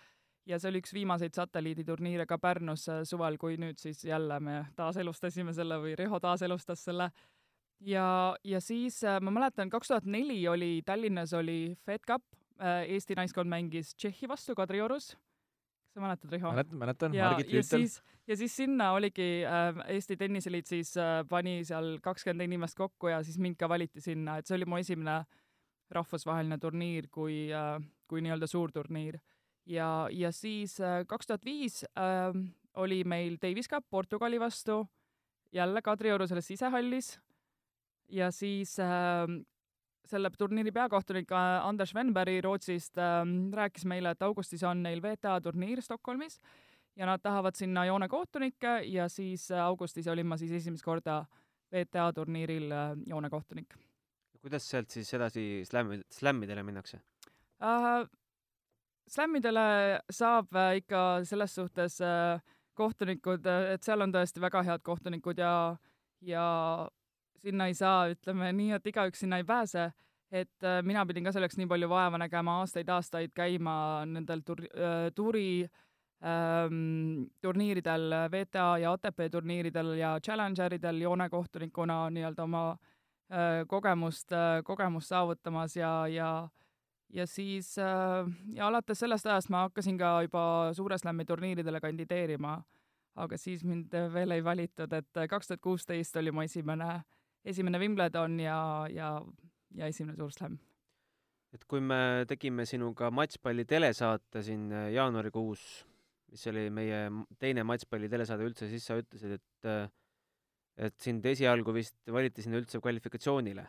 ja 0.48 0.58
see 0.60 0.70
oli 0.72 0.80
üks 0.82 0.92
viimaseid 0.94 1.36
satelliiditurniire 1.36 2.26
ka 2.28 2.38
Pärnus 2.40 2.86
äh, 2.90 3.02
suvel, 3.08 3.38
kui 3.40 3.58
nüüd 3.60 3.80
siis 3.80 4.02
jälle 4.06 4.40
me 4.42 4.62
taaselustasime 4.78 5.54
selle 5.56 5.80
või 5.82 5.96
Riho 5.98 6.20
taaselustas 6.22 6.84
selle. 6.88 7.10
ja, 7.80 8.36
ja 8.44 8.60
siis 8.60 9.02
äh, 9.04 9.20
ma 9.20 9.32
mäletan, 9.34 9.70
kaks 9.70 9.92
tuhat 9.92 10.06
neli 10.06 10.40
oli 10.48 10.80
Tallinnas 10.86 11.34
oli 11.36 11.76
Fed 11.86 12.06
Cup, 12.06 12.24
äh, 12.60 12.86
Eesti 12.96 13.18
naiskond 13.18 13.50
mängis 13.50 13.94
Tšehhi 13.94 14.28
vastu 14.28 14.54
Kadriorus. 14.54 15.12
kas 15.14 15.94
sa 15.94 16.06
mäletad, 16.06 16.32
Riho? 16.32 16.54
mäletan, 16.54 16.78
mäletan, 16.78 17.16
Margit 17.16 17.52
Rüütel. 17.52 17.86
ja 18.26 18.36
siis 18.36 18.56
sinna 18.56 18.92
oligi 18.92 19.44
äh, 19.44 19.84
Eesti 19.88 20.16
Tenniseliit 20.16 20.66
siis 20.66 20.96
äh, 20.96 21.20
pani 21.28 21.60
seal 21.64 21.98
kakskümmend 22.02 22.48
inimest 22.48 22.78
kokku 22.78 23.12
ja 23.12 23.22
siis 23.22 23.38
mind 23.38 23.58
ka 23.60 23.68
valiti 23.68 24.00
sinna, 24.00 24.38
et 24.38 24.46
see 24.46 24.56
oli 24.56 24.68
mu 24.68 24.80
esimene 24.80 25.22
rahvusvaheline 25.90 26.58
turniir 26.62 27.08
kui 27.10 27.50
äh,, 27.52 27.76
kui 28.06 28.22
nii-öelda 28.22 28.46
suurturniir 28.46 29.18
ja, 29.70 30.08
ja 30.10 30.32
siis 30.32 30.80
äh, 30.80 31.04
kaks 31.06 31.26
tuhat 31.26 31.44
viis 31.44 31.84
ähm, 31.98 32.50
oli 32.74 33.04
meil 33.04 33.38
Davis 33.42 33.68
Cup 33.68 33.86
Portugali 33.90 34.40
vastu, 34.40 34.86
jälle 35.52 35.82
Kadrioru 35.82 36.26
selles 36.26 36.46
sisehallis 36.46 37.18
ja 38.08 38.30
siis 38.30 38.78
äh, 38.78 39.26
selle 40.10 40.30
turniiri 40.38 40.72
peakohtunik 40.72 41.32
äh, 41.32 41.66
Anders 41.66 41.94
Venberg 41.94 42.44
Rootsist 42.44 42.98
äh, 42.98 43.22
rääkis 43.52 43.84
meile, 43.84 44.14
et 44.14 44.22
augustis 44.22 44.64
on 44.66 44.82
neil 44.82 45.02
WTA 45.02 45.40
turniir 45.40 45.82
Stockholmis 45.82 46.40
ja 46.96 47.06
nad 47.06 47.22
tahavad 47.22 47.54
sinna 47.54 47.84
joonekohtunikke 47.86 48.80
ja 48.90 49.08
siis 49.08 49.50
äh, 49.50 49.64
augustis 49.64 50.08
olin 50.08 50.26
ma 50.26 50.36
siis 50.40 50.52
esimest 50.52 50.84
korda 50.84 51.24
WTA 51.70 52.12
turniiril 52.12 52.72
joonekohtunik. 53.06 53.74
kuidas 54.40 54.70
sealt 54.70 54.90
siis 54.90 55.14
edasi 55.14 55.62
slämmi, 55.64 56.00
slämmidele 56.10 56.62
minnakse 56.62 56.96
uh,? 57.60 58.19
Slämmidele 59.10 60.00
saab 60.10 60.54
äh, 60.54 60.76
ikka 60.80 61.24
selles 61.24 61.54
suhtes 61.54 62.00
äh, 62.00 62.40
kohtunikud, 62.74 63.46
äh, 63.46 63.74
et 63.74 63.86
seal 63.86 64.04
on 64.04 64.14
tõesti 64.14 64.42
väga 64.42 64.62
head 64.66 64.84
kohtunikud 64.86 65.40
ja, 65.42 65.54
ja 66.22 66.46
sinna 67.42 67.66
ei 67.70 67.74
saa, 67.74 68.06
ütleme 68.12 68.52
nii, 68.56 68.74
et 68.78 68.86
igaüks 68.86 69.24
sinna 69.24 69.40
ei 69.40 69.46
pääse, 69.48 69.90
et 70.30 70.66
mina 70.86 71.02
pidin 71.08 71.26
ka 71.26 71.32
selleks 71.34 71.56
nii 71.58 71.66
palju 71.66 71.88
vaeva 71.90 72.18
nägema, 72.20 72.60
aastaid-aastaid 72.62 73.32
käima 73.34 73.74
nendel 74.06 74.44
tur-, 74.46 74.68
tuuri 75.16 75.64
ähm, 76.22 77.24
turniiridel, 77.42 78.14
WTA 78.30 78.68
ja 78.78 78.92
ATP 78.94 79.26
turniiridel 79.32 79.96
ja 79.98 80.12
Challengeridel 80.22 81.00
joonekohtunikuna 81.02 82.04
nii-öelda 82.14 82.46
oma 82.46 82.64
äh, 82.70 83.64
kogemust 83.66 84.32
äh,, 84.32 84.62
kogemust 84.64 85.10
saavutamas 85.10 85.74
ja, 85.76 86.06
ja 86.06 86.30
ja 87.12 87.26
siis 87.26 87.74
äh, 87.78 88.28
ja 88.54 88.68
alates 88.68 89.02
sellest 89.02 89.26
ajast 89.26 89.50
ma 89.50 89.64
hakkasin 89.68 89.98
ka 89.98 90.20
juba 90.26 90.42
Suure 90.76 90.98
Slami 90.98 91.26
turniiridele 91.26 91.80
kandideerima, 91.82 92.56
aga 93.20 93.38
siis 93.38 93.64
mind 93.66 93.94
veel 94.14 94.36
ei 94.36 94.44
valitud, 94.44 94.92
et 94.92 95.22
kaks 95.30 95.50
tuhat 95.50 95.62
kuusteist 95.64 96.16
oli 96.16 96.32
mu 96.32 96.44
esimene, 96.46 97.02
esimene 97.44 97.80
Wimbledon 97.82 98.40
ja, 98.40 98.60
ja, 98.90 99.14
ja 99.74 99.90
esimene 99.90 100.16
Suur 100.16 100.32
Slam. 100.32 100.58
et 101.52 101.64
kui 101.66 101.80
me 101.82 102.24
tegime 102.30 102.66
sinuga 102.66 103.10
matšpalli 103.10 103.64
telesaate 103.66 104.42
siin 104.46 104.68
jaanuarikuus, 104.94 105.64
mis 106.30 106.46
oli 106.46 106.68
meie 106.70 107.08
teine 107.42 107.64
matšpalli 107.66 108.08
telesaade 108.08 108.46
üldse, 108.46 108.68
siis 108.70 108.86
sa 108.86 109.00
ütlesid, 109.00 109.40
et 109.40 109.72
et 110.80 110.94
sind 111.02 111.26
esialgu 111.26 111.74
vist 111.74 111.96
valiti 112.08 112.40
sinna 112.40 112.56
üldse 112.62 112.78
kvalifikatsioonile 112.80 113.66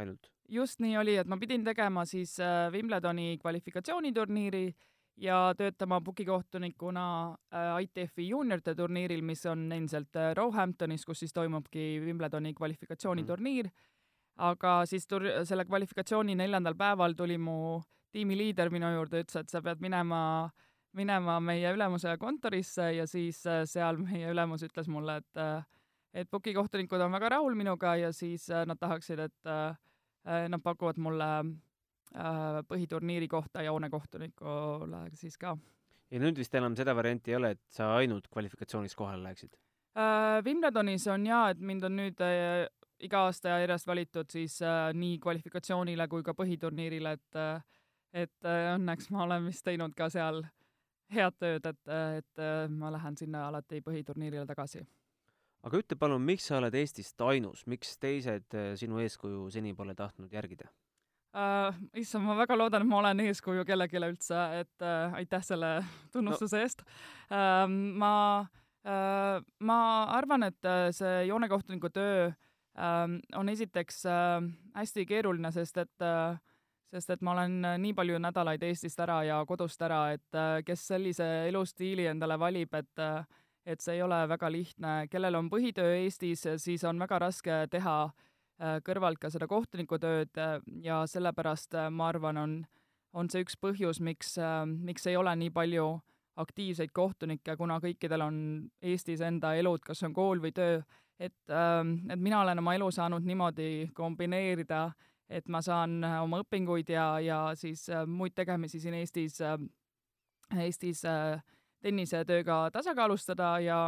ainult 0.00 0.30
just 0.48 0.80
nii 0.80 0.96
oli, 0.98 1.16
et 1.20 1.28
ma 1.30 1.38
pidin 1.40 1.64
tegema 1.64 2.04
siis 2.08 2.36
äh, 2.40 2.70
Wimbledoni 2.72 3.38
kvalifikatsiooniturniiri 3.40 4.66
ja 5.16 5.54
töötama 5.56 6.00
pukikohtunikuna 6.00 7.06
äh, 7.54 7.82
ITF-i 7.82 8.28
juuniorite 8.28 8.74
turniiril, 8.74 9.22
mis 9.22 9.46
on 9.46 9.66
endiselt 9.72 10.16
äh, 10.16 10.32
Roehamptonis, 10.36 11.04
kus 11.04 11.24
siis 11.24 11.32
toimubki 11.32 12.00
Wimbledoni 12.04 12.54
kvalifikatsiooniturniir. 12.54 13.66
Mm.. 13.66 13.90
aga 14.36 14.82
siis 14.86 15.06
tur-, 15.06 15.30
selle 15.46 15.64
kvalifikatsiooni 15.64 16.34
neljandal 16.34 16.74
päeval 16.74 17.12
tuli 17.14 17.38
mu 17.38 17.80
tiimiliider 18.12 18.70
minu 18.70 18.90
juurde, 18.90 19.20
ütles, 19.22 19.44
et 19.44 19.50
sa 19.50 19.60
pead 19.62 19.78
minema, 19.82 20.50
minema 20.92 21.38
meie 21.40 21.70
ülemuse 21.74 22.16
kontorisse 22.18 22.88
ja 22.96 23.06
siis 23.06 23.40
seal 23.70 23.98
meie 24.02 24.30
ülemus 24.30 24.62
ütles 24.66 24.90
mulle, 24.90 25.20
et 25.22 25.42
et 26.14 26.30
pukikohtunikud 26.30 27.00
on 27.02 27.10
väga 27.14 27.28
rahul 27.36 27.54
minuga 27.58 27.96
ja 27.98 28.12
siis 28.14 28.46
nad 28.66 28.78
tahaksid, 28.78 29.18
et 29.18 29.34
Äh, 29.46 29.74
nad 30.24 30.62
pakuvad 30.64 30.98
mulle 31.02 31.28
äh, 31.40 32.62
põhiturniiri 32.68 33.28
kohta 33.28 33.62
joonekohtunikule 33.62 35.02
siis 35.14 35.36
ka. 35.38 35.56
ja 36.10 36.22
nüüd 36.22 36.38
vist 36.38 36.54
enam 36.54 36.76
seda 36.76 36.94
varianti 36.96 37.34
ei 37.34 37.36
ole, 37.36 37.50
et 37.56 37.62
sa 37.68 37.94
ainult 37.98 38.28
kvalifikatsioonis 38.32 38.96
kohale 38.96 39.22
läheksid? 39.22 39.52
Äh, 39.98 40.40
Wimbledonis 40.44 41.06
on 41.12 41.26
jaa, 41.26 41.50
et 41.50 41.60
mind 41.60 41.84
on 41.90 41.96
nüüd 42.00 42.24
iga 43.04 43.24
aasta 43.28 43.60
järjest 43.60 43.86
valitud 43.86 44.30
siis 44.30 44.58
nii 44.94 45.18
kvalifikatsioonile 45.20 46.08
kui 46.08 46.22
ka 46.22 46.34
põhiturniirile, 46.38 47.16
et 47.18 47.40
et 48.14 48.46
õnneks 48.46 49.10
ma 49.10 49.24
olen 49.24 49.48
vist 49.50 49.64
teinud 49.66 49.94
ka 49.98 50.06
seal 50.08 50.44
head 51.10 51.34
tööd, 51.42 51.64
et, 51.66 51.88
et 52.22 52.44
ma 52.70 52.92
lähen 52.94 53.16
sinna 53.18 53.48
alati 53.48 53.80
põhiturniirile 53.82 54.46
tagasi 54.46 54.84
aga 55.64 55.80
ütle 55.80 55.98
palun, 55.98 56.22
miks 56.24 56.48
sa 56.50 56.58
oled 56.58 56.74
Eestist 56.76 57.20
ainus, 57.24 57.64
miks 57.70 57.96
teised 58.00 58.56
äh, 58.56 58.72
sinu 58.80 59.00
eeskuju 59.02 59.48
seni 59.54 59.74
pole 59.76 59.96
tahtnud 59.96 60.32
järgida 60.32 60.68
uh,? 60.68 61.72
issand, 62.00 62.26
ma 62.26 62.36
väga 62.38 62.58
loodan, 62.58 62.84
et 62.84 62.90
ma 62.90 63.00
olen 63.00 63.24
eeskuju 63.26 63.64
kellelegi 63.68 64.00
üldse, 64.00 64.40
et 64.60 64.84
uh, 64.84 65.16
aitäh 65.18 65.44
selle 65.46 65.76
tunnustuse 66.14 66.60
no. 66.60 66.64
eest 66.64 66.84
uh,. 66.84 67.66
ma 67.68 68.14
uh,, 68.44 69.44
ma 69.64 69.78
arvan, 70.16 70.50
et 70.50 70.72
see 70.96 71.14
joonekohtuniku 71.30 71.92
töö 71.94 72.26
uh, 72.30 73.06
on 73.40 73.52
esiteks 73.52 74.04
uh, 74.10 74.42
hästi 74.76 75.06
keeruline, 75.08 75.52
sest 75.54 75.80
et 75.84 76.04
uh, 76.04 76.36
sest 76.94 77.10
et 77.10 77.24
ma 77.26 77.32
olen 77.32 77.56
nii 77.82 77.94
palju 77.96 78.20
nädalaid 78.22 78.62
Eestist 78.62 79.00
ära 79.02 79.16
ja 79.26 79.40
kodust 79.48 79.80
ära, 79.82 80.12
et 80.14 80.36
kes 80.62 80.84
sellise 80.92 81.26
elustiili 81.48 82.04
endale 82.06 82.36
valib, 82.38 82.76
et 82.78 83.02
uh, 83.02 83.24
et 83.66 83.80
see 83.80 83.96
ei 83.96 84.02
ole 84.04 84.18
väga 84.28 84.50
lihtne, 84.52 84.94
kellel 85.10 85.38
on 85.38 85.50
põhitöö 85.52 85.96
Eestis, 86.02 86.44
siis 86.60 86.84
on 86.84 86.98
väga 87.00 87.18
raske 87.26 87.64
teha 87.72 87.96
äh, 88.04 88.78
kõrvalt 88.84 89.20
ka 89.22 89.30
seda 89.32 89.48
kohtunikutööd 89.50 90.40
äh, 90.40 90.56
ja 90.84 91.02
sellepärast 91.08 91.76
äh, 91.78 91.90
ma 91.90 92.10
arvan, 92.12 92.40
on, 92.40 92.58
on 93.12 93.30
see 93.30 93.44
üks 93.44 93.56
põhjus, 93.60 94.02
miks, 94.04 94.36
miks 94.66 95.06
ei 95.08 95.16
ole 95.16 95.32
nii 95.40 95.54
palju 95.54 95.86
aktiivseid 96.42 96.90
kohtunikke, 96.92 97.56
kuna 97.56 97.78
kõikidel 97.80 98.26
on 98.26 98.36
Eestis 98.82 99.22
enda 99.22 99.54
elud, 99.54 99.84
kas 99.86 100.02
on 100.02 100.12
kool 100.12 100.42
või 100.42 100.50
töö, 100.52 100.80
et, 101.18 101.38
ähm, 101.48 102.00
et 102.10 102.18
mina 102.18 102.42
olen 102.42 102.58
oma 102.58 102.74
elu 102.74 102.90
saanud 102.90 103.24
niimoodi 103.24 103.92
kombineerida, 103.94 104.88
et 105.30 105.46
ma 105.48 105.62
saan 105.62 106.02
oma 106.04 106.42
õpinguid 106.42 106.90
ja, 106.90 107.06
ja 107.22 107.38
siis 107.56 107.86
muid 108.10 108.34
tegemisi 108.34 108.82
siin 108.82 108.98
Eestis 108.98 109.38
Eestis 110.52 111.04
äh, 111.04 111.42
tennisetööga 111.84 112.70
tasakaalustada 112.72 113.50
ja, 113.64 113.80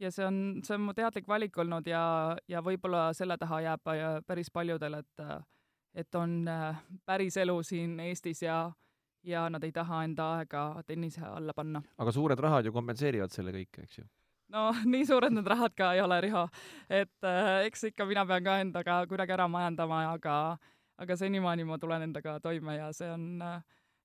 ja 0.00 0.12
see 0.14 0.26
on, 0.26 0.38
see 0.64 0.76
on 0.76 0.86
mu 0.86 0.94
teadlik 0.94 1.26
valik 1.28 1.58
olnud 1.58 1.88
ja, 1.90 2.04
ja 2.48 2.62
võib-olla 2.62 3.08
selle 3.16 3.38
taha 3.40 3.60
jääb 3.68 3.92
päris 4.26 4.52
paljudel, 4.54 5.02
et 5.02 5.26
et 5.94 6.16
on 6.18 6.48
äh, 6.50 6.80
päris 7.06 7.36
elu 7.38 7.54
siin 7.62 8.00
Eestis 8.02 8.42
ja 8.42 8.72
ja 9.24 9.46
nad 9.48 9.64
ei 9.64 9.72
taha 9.72 10.02
enda 10.04 10.26
aega 10.38 10.82
tennise 10.86 11.22
alla 11.24 11.54
panna. 11.56 11.82
aga 11.98 12.12
suured 12.12 12.38
rahad 12.38 12.66
ju 12.66 12.72
kompenseerivad 12.72 13.32
selle 13.32 13.54
kõike, 13.54 13.86
eks 13.86 13.98
ju? 13.98 14.04
no 14.52 14.68
nii 14.94 15.06
suured 15.08 15.32
need 15.32 15.48
rahad 15.48 15.74
ka 15.76 15.92
ei 15.94 16.02
ole, 16.04 16.20
Riho. 16.20 16.46
et 16.88 17.28
äh, 17.30 17.64
eks 17.68 17.88
ikka 17.90 18.06
mina 18.10 18.26
pean 18.26 18.44
ka 18.44 18.58
endaga 18.60 18.98
kuidagi 19.10 19.36
ära 19.36 19.48
majandama, 19.48 20.04
aga 20.12 20.58
aga 20.98 21.16
senimaani 21.18 21.64
ma 21.66 21.78
tulen 21.78 22.06
endaga 22.08 22.38
toime 22.40 22.76
ja 22.76 22.92
see 22.92 23.10
on 23.10 23.42
äh, 23.42 23.62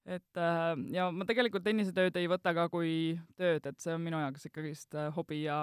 et 0.09 0.41
äh, 0.41 0.71
ja 0.93 1.09
ma 1.13 1.27
tegelikult 1.29 1.65
tennisetööd 1.65 2.17
ei 2.17 2.29
võta 2.31 2.53
ka 2.57 2.65
kui 2.73 3.13
tööd, 3.37 3.65
et 3.65 3.77
see 3.81 3.93
on 3.93 4.03
minu 4.03 4.21
jaoks 4.23 4.49
ikkagist 4.49 4.97
äh, 4.97 5.11
hobi 5.15 5.43
ja 5.43 5.59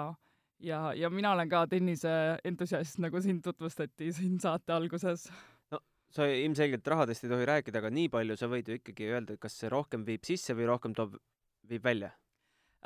ja, 0.63 0.93
ja 0.97 1.09
mina 1.13 1.33
olen 1.35 1.49
ka 1.51 1.65
tennise 1.69 2.11
entusiast, 2.47 2.99
nagu 3.03 3.21
sind 3.21 3.43
tutvustati 3.45 4.11
siin 4.15 4.39
saate 4.41 4.73
alguses. 4.73 5.27
no 5.73 5.81
sa 6.13 6.27
ilmselgelt 6.31 6.87
rahadest 6.87 7.25
ei 7.25 7.33
tohi 7.33 7.49
rääkida, 7.49 7.81
aga 7.83 7.91
nii 7.93 8.11
palju 8.13 8.37
sa 8.39 8.49
võid 8.51 8.71
ju 8.71 8.79
ikkagi 8.79 9.11
öelda, 9.11 9.37
kas 9.41 9.57
see 9.59 9.71
rohkem 9.73 10.05
viib 10.07 10.23
sisse 10.27 10.55
või 10.57 10.69
rohkem 10.71 10.95
toob, 10.97 11.19
viib 11.67 11.83
välja? 11.83 12.13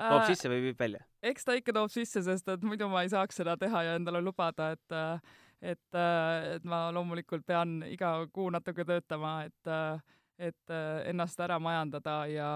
toob 0.01 0.25
sisse 0.31 0.49
või 0.49 0.63
viib 0.69 0.79
välja? 0.79 1.03
eks 1.21 1.45
ta 1.45 1.55
ikka 1.59 1.75
toob 1.77 1.93
sisse, 1.93 2.23
sest 2.25 2.49
et 2.49 2.65
muidu 2.65 2.89
ma 2.91 3.05
ei 3.05 3.13
saaks 3.13 3.41
seda 3.43 3.57
teha 3.59 3.85
ja 3.87 3.99
endale 3.99 4.23
lubada, 4.23 4.71
et 4.73 4.97
et, 5.61 5.93
et 5.93 6.63
ma 6.65 6.87
loomulikult 6.89 7.45
pean 7.45 7.83
iga 7.85 8.15
kuu 8.33 8.49
natuke 8.49 8.81
töötama, 8.87 9.43
et 9.45 9.69
et 10.41 10.73
äh, 10.73 11.09
ennast 11.11 11.39
ära 11.43 11.59
majandada 11.61 12.25
ja 12.31 12.49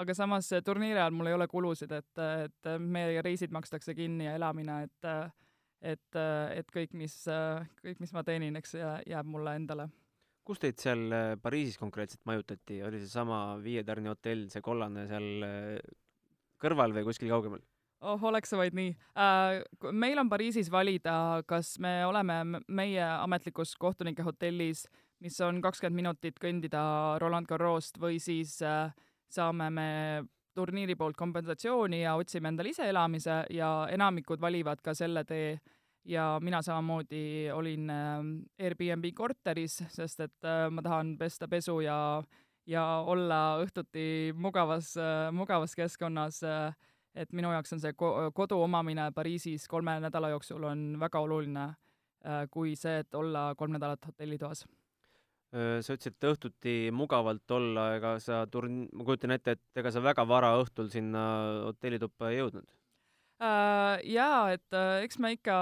aga 0.00 0.14
samas 0.14 0.48
turniiri 0.64 0.98
ajal 0.98 1.14
mul 1.16 1.30
ei 1.30 1.36
ole 1.36 1.48
kulusid, 1.50 1.92
et, 1.92 2.22
et 2.46 2.70
meie 2.80 3.22
reisid 3.26 3.52
makstakse 3.52 3.94
kinni 3.98 4.28
ja 4.28 4.36
elamine, 4.38 4.82
et 4.86 5.10
et, 5.80 6.20
et 6.54 6.70
kõik, 6.74 6.92
mis, 6.98 7.14
kõik, 7.80 8.00
mis 8.02 8.12
ma 8.12 8.22
teenin, 8.26 8.56
eks 8.60 8.76
jääb 9.08 9.28
mulle 9.28 9.56
endale. 9.56 9.88
kus 10.44 10.60
teid 10.60 10.80
seal 10.82 11.12
äh, 11.14 11.34
Pariisis 11.40 11.78
konkreetselt 11.78 12.22
majutati, 12.26 12.80
oli 12.82 12.98
seesama 13.00 13.58
Viie 13.62 13.84
Tärni 13.86 14.10
hotell, 14.10 14.48
see 14.50 14.62
kollane 14.64 15.06
seal 15.08 15.44
äh, 15.46 15.92
kõrval 16.60 16.96
või 16.96 17.06
kuskil 17.08 17.30
kaugemal? 17.32 17.62
oh, 18.00 18.22
oleks 18.28 18.52
see 18.52 18.60
vaid 18.60 18.76
nii 18.76 18.94
meil 19.92 20.20
on 20.20 20.30
Pariisis 20.32 20.70
valida, 20.72 21.42
kas 21.46 21.78
me 21.78 22.00
oleme 22.08 22.62
meie 22.68 23.04
ametlikus 23.04 23.76
kohtunike 23.80 24.24
hotellis 24.26 24.86
mis 25.20 25.36
on 25.44 25.60
kakskümmend 25.62 26.00
minutit 26.00 26.38
kõndida 26.40 26.82
Roland 27.20 27.48
Garrost 27.48 27.98
või 28.00 28.18
siis 28.22 28.56
äh, 28.64 28.92
saame 29.30 29.68
me 29.72 29.88
turniiri 30.56 30.96
poolt 30.98 31.16
kompensatsiooni 31.16 32.02
ja 32.02 32.16
otsime 32.18 32.50
endale 32.50 32.72
ise 32.72 32.88
elamise 32.88 33.42
ja 33.54 33.70
enamikud 33.92 34.40
valivad 34.40 34.80
ka 34.84 34.94
selle 34.96 35.24
tee 35.28 35.58
ja 36.08 36.38
mina 36.42 36.62
samamoodi 36.64 37.50
olin 37.52 37.92
äh, 37.92 38.24
Airbnb 38.64 39.12
korteris, 39.14 39.82
sest 39.92 40.24
et 40.24 40.48
äh, 40.48 40.66
ma 40.72 40.82
tahan 40.82 41.14
pesta 41.20 41.48
pesu 41.48 41.80
ja, 41.84 41.98
ja 42.66 42.86
olla 43.06 43.60
õhtuti 43.60 44.32
mugavas, 44.34 44.94
mugavas 45.32 45.76
keskkonnas. 45.76 46.42
et 47.14 47.32
minu 47.32 47.50
jaoks 47.50 47.72
on 47.72 47.80
see 47.82 47.92
kodu 48.32 48.60
omamine 48.62 49.10
Pariisis 49.12 49.68
kolme 49.68 49.98
nädala 50.00 50.28
jooksul 50.30 50.64
on 50.64 50.84
väga 51.00 51.20
oluline, 51.20 51.72
kui 52.50 52.76
see, 52.76 53.00
et 53.02 53.14
olla 53.14 53.54
kolm 53.58 53.72
nädalat 53.74 54.06
hotellitoas 54.06 54.64
sa 55.50 55.94
ütlesid, 55.96 56.14
et 56.14 56.28
õhtuti 56.30 56.74
mugavalt 56.94 57.50
olla, 57.50 57.88
ega 57.96 58.12
sa 58.22 58.44
turn-, 58.46 58.84
ma 58.94 59.06
kujutan 59.06 59.34
ette, 59.34 59.56
et 59.56 59.80
ega 59.82 59.90
sa 59.90 60.02
väga 60.04 60.22
vara 60.28 60.52
õhtul 60.60 60.90
sinna 60.92 61.22
hotellituppa 61.66 62.30
ei 62.30 62.38
jõudnud 62.38 62.66
uh,? 62.66 63.96
Jaa, 64.06 64.52
et 64.54 64.76
uh, 64.76 65.00
eks 65.04 65.18
me 65.18 65.32
ikka 65.34 65.56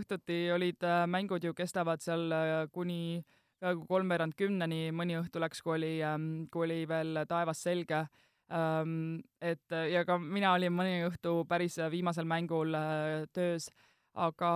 õhtuti 0.00 0.40
olid 0.54 0.82
uh, 0.82 1.04
mängud 1.10 1.44
ju 1.46 1.54
kestavad 1.54 2.02
seal 2.02 2.32
kuni 2.74 3.22
peaaegu 3.60 3.84
kolmveerand 3.86 4.34
kümneni, 4.38 4.88
mõni 4.96 5.18
õhtu 5.20 5.42
läks, 5.42 5.60
kui 5.62 5.76
oli, 5.76 5.92
um, 6.06 6.26
kui 6.50 6.66
oli 6.66 6.80
veel 6.90 7.22
taevas 7.30 7.62
selge 7.62 8.02
um,. 8.50 9.20
et 9.40 9.78
ja 9.92 10.02
ka 10.08 10.18
mina 10.18 10.56
olin 10.56 10.74
mõni 10.74 11.04
õhtu 11.06 11.44
päris 11.48 11.78
viimasel 11.92 12.26
mängul 12.26 12.74
töös 13.36 13.70
aga, 14.20 14.50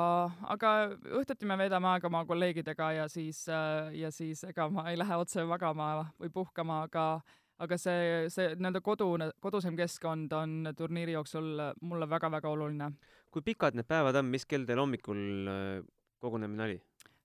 aga 0.55 0.73
õhtuti 1.21 1.49
me 1.49 1.57
veedame 1.61 1.89
aega 1.95 2.11
oma 2.11 2.25
kolleegidega 2.29 2.91
ja 2.99 3.09
siis, 3.09 3.45
äh, 3.49 3.95
ja 3.97 4.11
siis 4.15 4.45
ega 4.49 4.69
ma 4.73 4.89
ei 4.91 4.99
lähe 5.01 5.17
otse 5.21 5.45
magama 5.49 6.11
või 6.21 6.33
puhkama, 6.35 6.83
aga 6.89 7.07
aga 7.63 7.79
see, 7.79 8.29
see 8.35 8.55
nii-öelda 8.59 8.81
kodu, 8.85 9.09
kodusem 9.43 9.77
keskkond 9.79 10.33
on 10.35 10.71
turniiri 10.77 11.15
jooksul 11.15 11.61
mulle 11.87 12.09
väga-väga 12.11 12.51
oluline. 12.51 12.91
kui 13.31 13.43
pikad 13.43 13.75
need 13.75 13.87
päevad 13.91 14.17
on, 14.19 14.27
mis 14.31 14.47
kell 14.47 14.67
teil 14.67 14.79
hommikul 14.79 15.51
äh, 15.51 15.85
kogunemine 16.23 16.65
oli 16.67 16.79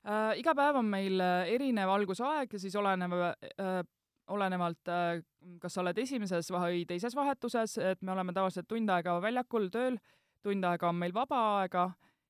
äh,? 0.06 0.38
iga 0.42 0.54
päev 0.58 0.82
on 0.82 0.90
meil 0.90 1.22
äh, 1.22 1.50
erinev 1.56 1.90
algusaeg 1.94 2.54
ja 2.54 2.60
siis 2.60 2.76
olenev 2.76 3.16
äh, 3.22 3.82
olenevalt, 4.30 4.86
kas 5.58 5.74
sa 5.74 5.82
oled 5.82 5.98
esimeses 5.98 6.52
või 6.54 6.84
teises 6.86 7.16
vahetuses, 7.18 7.80
et 7.82 8.04
me 8.06 8.12
oleme 8.14 8.30
tavaliselt 8.30 8.68
tund 8.70 8.92
aega 8.94 9.16
väljakul 9.24 9.72
tööl, 9.74 9.98
tund 10.46 10.68
aega 10.70 10.92
on 10.92 11.00
meil 11.02 11.16
vaba 11.16 11.40
aega 11.64 11.88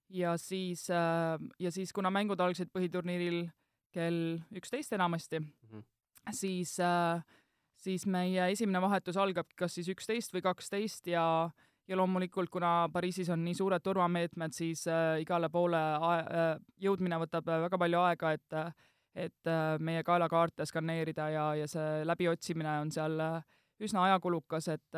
ja 0.09 0.37
siis, 0.37 0.89
äh, 0.89 1.49
ja 1.59 1.71
siis, 1.71 1.93
kuna 1.93 2.11
mängud 2.11 2.39
algasid 2.39 2.71
põhiturniiril 2.73 3.47
kell 3.93 4.39
üksteist 4.55 4.93
enamasti 4.93 5.39
mm, 5.39 5.51
-hmm. 5.71 5.83
siis, 6.31 6.79
äh, 6.79 7.23
siis 7.75 8.05
meie 8.05 8.51
esimene 8.51 8.81
vahetus 8.81 9.17
algabki 9.17 9.55
kas 9.55 9.75
siis 9.75 9.89
üksteist 9.89 10.33
või 10.33 10.41
kaksteist 10.41 11.07
ja, 11.07 11.49
ja 11.87 11.97
loomulikult, 11.97 12.49
kuna 12.49 12.89
Pariisis 12.93 13.29
on 13.29 13.43
nii 13.43 13.53
suured 13.53 13.81
turvameetmed, 13.81 14.53
siis 14.53 14.87
äh, 14.87 15.21
igale 15.21 15.49
poole 15.49 15.77
äh, 15.77 16.59
jõudmine 16.77 17.19
võtab 17.19 17.45
väga 17.45 17.77
palju 17.77 17.99
aega, 17.99 18.31
et 18.31 18.73
et 19.15 19.49
meie 19.79 20.03
kaelakaarte 20.03 20.65
skaneerida 20.65 21.29
ja, 21.29 21.55
ja 21.55 21.67
see 21.67 22.05
läbiotsimine 22.05 22.79
on 22.79 22.91
seal 22.91 23.17
üsna 23.81 24.03
ajakulukas, 24.03 24.67
et, 24.67 24.95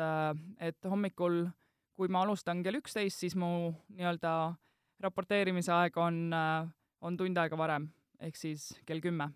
et 0.60 0.84
hommikul, 0.84 1.48
kui 1.96 2.08
ma 2.08 2.20
alustan 2.22 2.62
kell 2.62 2.76
üksteist, 2.76 3.18
siis 3.18 3.34
mu 3.34 3.72
nii-öelda 3.88 4.34
äh, 4.50 4.56
raporteerimise 5.02 5.72
aeg 5.74 5.96
on, 6.00 6.18
äh, 6.34 6.66
on 7.02 7.16
tund 7.18 7.38
aega 7.38 7.58
varem, 7.58 7.88
ehk 8.20 8.38
siis 8.38 8.70
kell 8.86 9.02
kümme. 9.04 9.32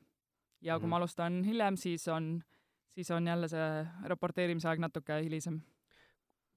ja 0.64 0.78
kui 0.78 0.86
mm. 0.86 0.90
ma 0.90 0.96
alustan 0.96 1.42
hiljem, 1.44 1.76
siis 1.76 2.06
on, 2.08 2.40
siis 2.94 3.10
on 3.10 3.26
jälle 3.26 3.48
see 3.48 3.86
raporteerimise 4.08 4.68
aeg 4.68 4.80
natuke 4.82 5.20
hilisem. 5.22 5.60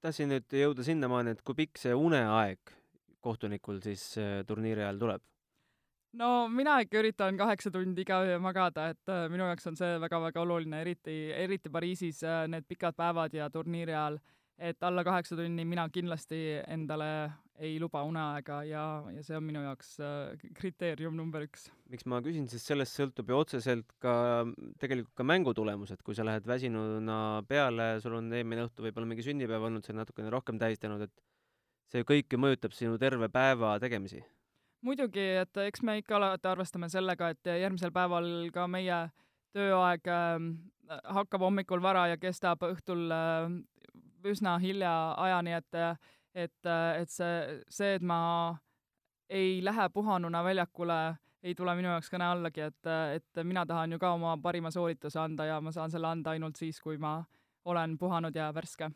tahtsin 0.00 0.30
nüüd 0.32 0.60
jõuda 0.62 0.86
sinnamaani, 0.86 1.36
et 1.36 1.42
kui 1.42 1.54
pikk 1.54 1.78
see 1.78 1.94
uneaeg 1.94 2.76
kohtunikul 3.20 3.82
siis 3.84 4.14
äh, 4.18 4.40
turniiri 4.46 4.86
ajal 4.86 5.02
tuleb? 5.04 5.26
no 6.16 6.48
mina 6.48 6.80
ikka 6.80 7.02
üritan 7.02 7.36
kaheksa 7.38 7.70
tundi 7.70 8.06
iga 8.06 8.22
öö 8.24 8.38
magada, 8.42 8.88
et 8.94 9.12
äh, 9.12 9.28
minu 9.30 9.46
jaoks 9.50 9.66
on 9.66 9.76
see 9.76 10.00
väga-väga 10.00 10.42
oluline, 10.42 10.80
eriti, 10.80 11.20
eriti 11.36 11.70
Pariisis 11.70 12.24
need 12.48 12.66
pikad 12.68 12.96
päevad 12.98 13.34
ja 13.34 13.50
turniiri 13.50 13.94
ajal 13.94 14.20
et 14.60 14.82
alla 14.82 15.04
kaheksa 15.04 15.36
tunni 15.36 15.64
mina 15.64 15.88
kindlasti 15.88 16.60
endale 16.68 17.32
ei 17.60 17.76
luba 17.80 18.02
uneaega 18.08 18.60
ja, 18.64 18.82
ja 19.12 19.22
see 19.24 19.36
on 19.36 19.44
minu 19.44 19.62
jaoks 19.64 19.92
äh, 20.02 20.44
kriteerium 20.56 21.16
number 21.16 21.44
üks. 21.44 21.66
miks 21.92 22.06
ma 22.08 22.20
küsin, 22.24 22.46
sest 22.48 22.70
sellest 22.70 22.96
sõltub 22.96 23.30
ju 23.30 23.36
otseselt 23.36 23.92
ka 24.02 24.14
tegelikult 24.80 25.12
ka 25.18 25.26
mängutulemus, 25.28 25.92
et 25.92 26.02
kui 26.06 26.16
sa 26.16 26.24
lähed 26.26 26.46
väsinuna 26.48 27.18
peale, 27.48 27.92
sul 28.00 28.16
on 28.16 28.30
eelmine 28.32 28.64
õhtu 28.68 28.86
võib-olla 28.86 29.10
mingi 29.10 29.26
sünnipäev 29.26 29.66
olnud, 29.68 29.84
sa 29.84 29.92
oled 29.92 30.02
natukene 30.02 30.32
rohkem 30.32 30.60
tähistanud, 30.60 31.04
et 31.04 31.24
see 31.92 32.06
kõik 32.08 32.32
ju 32.32 32.40
mõjutab 32.40 32.76
sinu 32.76 32.96
terve 33.02 33.28
päeva 33.32 33.74
tegemisi. 33.82 34.22
muidugi, 34.86 35.26
et 35.42 35.64
eks 35.66 35.82
me 35.84 35.98
ikka 36.00 36.16
alati 36.16 36.48
arvestame 36.48 36.88
sellega, 36.88 37.34
et 37.34 37.50
järgmisel 37.60 37.92
päeval 37.92 38.30
ka 38.54 38.64
meie 38.70 39.02
tööaeg 39.52 40.08
äh, 40.08 40.38
hakkab 41.18 41.44
hommikul 41.44 41.82
vara 41.84 42.06
ja 42.14 42.16
kestab 42.16 42.64
õhtul 42.64 43.10
äh, 43.12 43.52
üsna 44.24 44.56
hilja 44.62 44.94
ajani, 45.20 45.60
et 45.60 45.78
et, 46.34 46.66
et 46.66 47.10
see, 47.10 47.60
see, 47.68 47.94
et 47.98 48.02
ma 48.02 48.20
ei 49.30 49.60
lähe 49.64 49.88
puhanuna 49.94 50.42
väljakule, 50.44 50.98
ei 51.42 51.54
tule 51.54 51.74
minu 51.78 51.90
jaoks 51.92 52.10
kõne 52.12 52.26
allagi, 52.30 52.66
et, 52.66 52.90
et 53.16 53.42
mina 53.46 53.64
tahan 53.66 53.94
ju 53.94 54.00
ka 54.02 54.12
oma 54.16 54.36
parima 54.42 54.72
soorituse 54.74 55.20
anda 55.22 55.46
ja 55.48 55.60
ma 55.60 55.72
saan 55.72 55.92
selle 55.92 56.10
anda 56.10 56.34
ainult 56.34 56.58
siis, 56.60 56.80
kui 56.82 56.98
ma 57.00 57.20
olen 57.64 57.96
puhanud 57.98 58.36
ja 58.36 58.50
värske. 58.54 58.90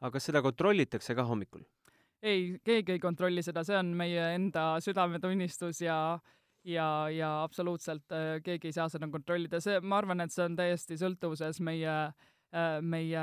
aga 0.00 0.12
kas 0.14 0.30
seda 0.30 0.42
kontrollitakse 0.42 1.14
ka 1.14 1.24
hommikul? 1.24 1.64
ei, 2.22 2.58
keegi 2.64 2.96
ei 2.96 3.02
kontrolli 3.02 3.42
seda, 3.42 3.64
see 3.64 3.78
on 3.78 3.94
meie 3.96 4.34
enda 4.34 4.74
südametunnistus 4.84 5.80
ja 5.80 6.18
ja, 6.64 7.08
ja 7.08 7.42
absoluutselt 7.42 8.12
äh, 8.12 8.42
keegi 8.44 8.68
ei 8.68 8.72
saa 8.72 8.88
seda 8.88 9.08
kontrollida, 9.08 9.60
see, 9.60 9.80
ma 9.80 10.02
arvan, 10.02 10.20
et 10.20 10.34
see 10.34 10.44
on 10.44 10.56
täiesti 10.58 10.98
sõltuvuses 11.00 11.60
meie 11.64 11.88
äh, 11.88 12.12
Äh, 12.12 12.37
meie 12.80 13.22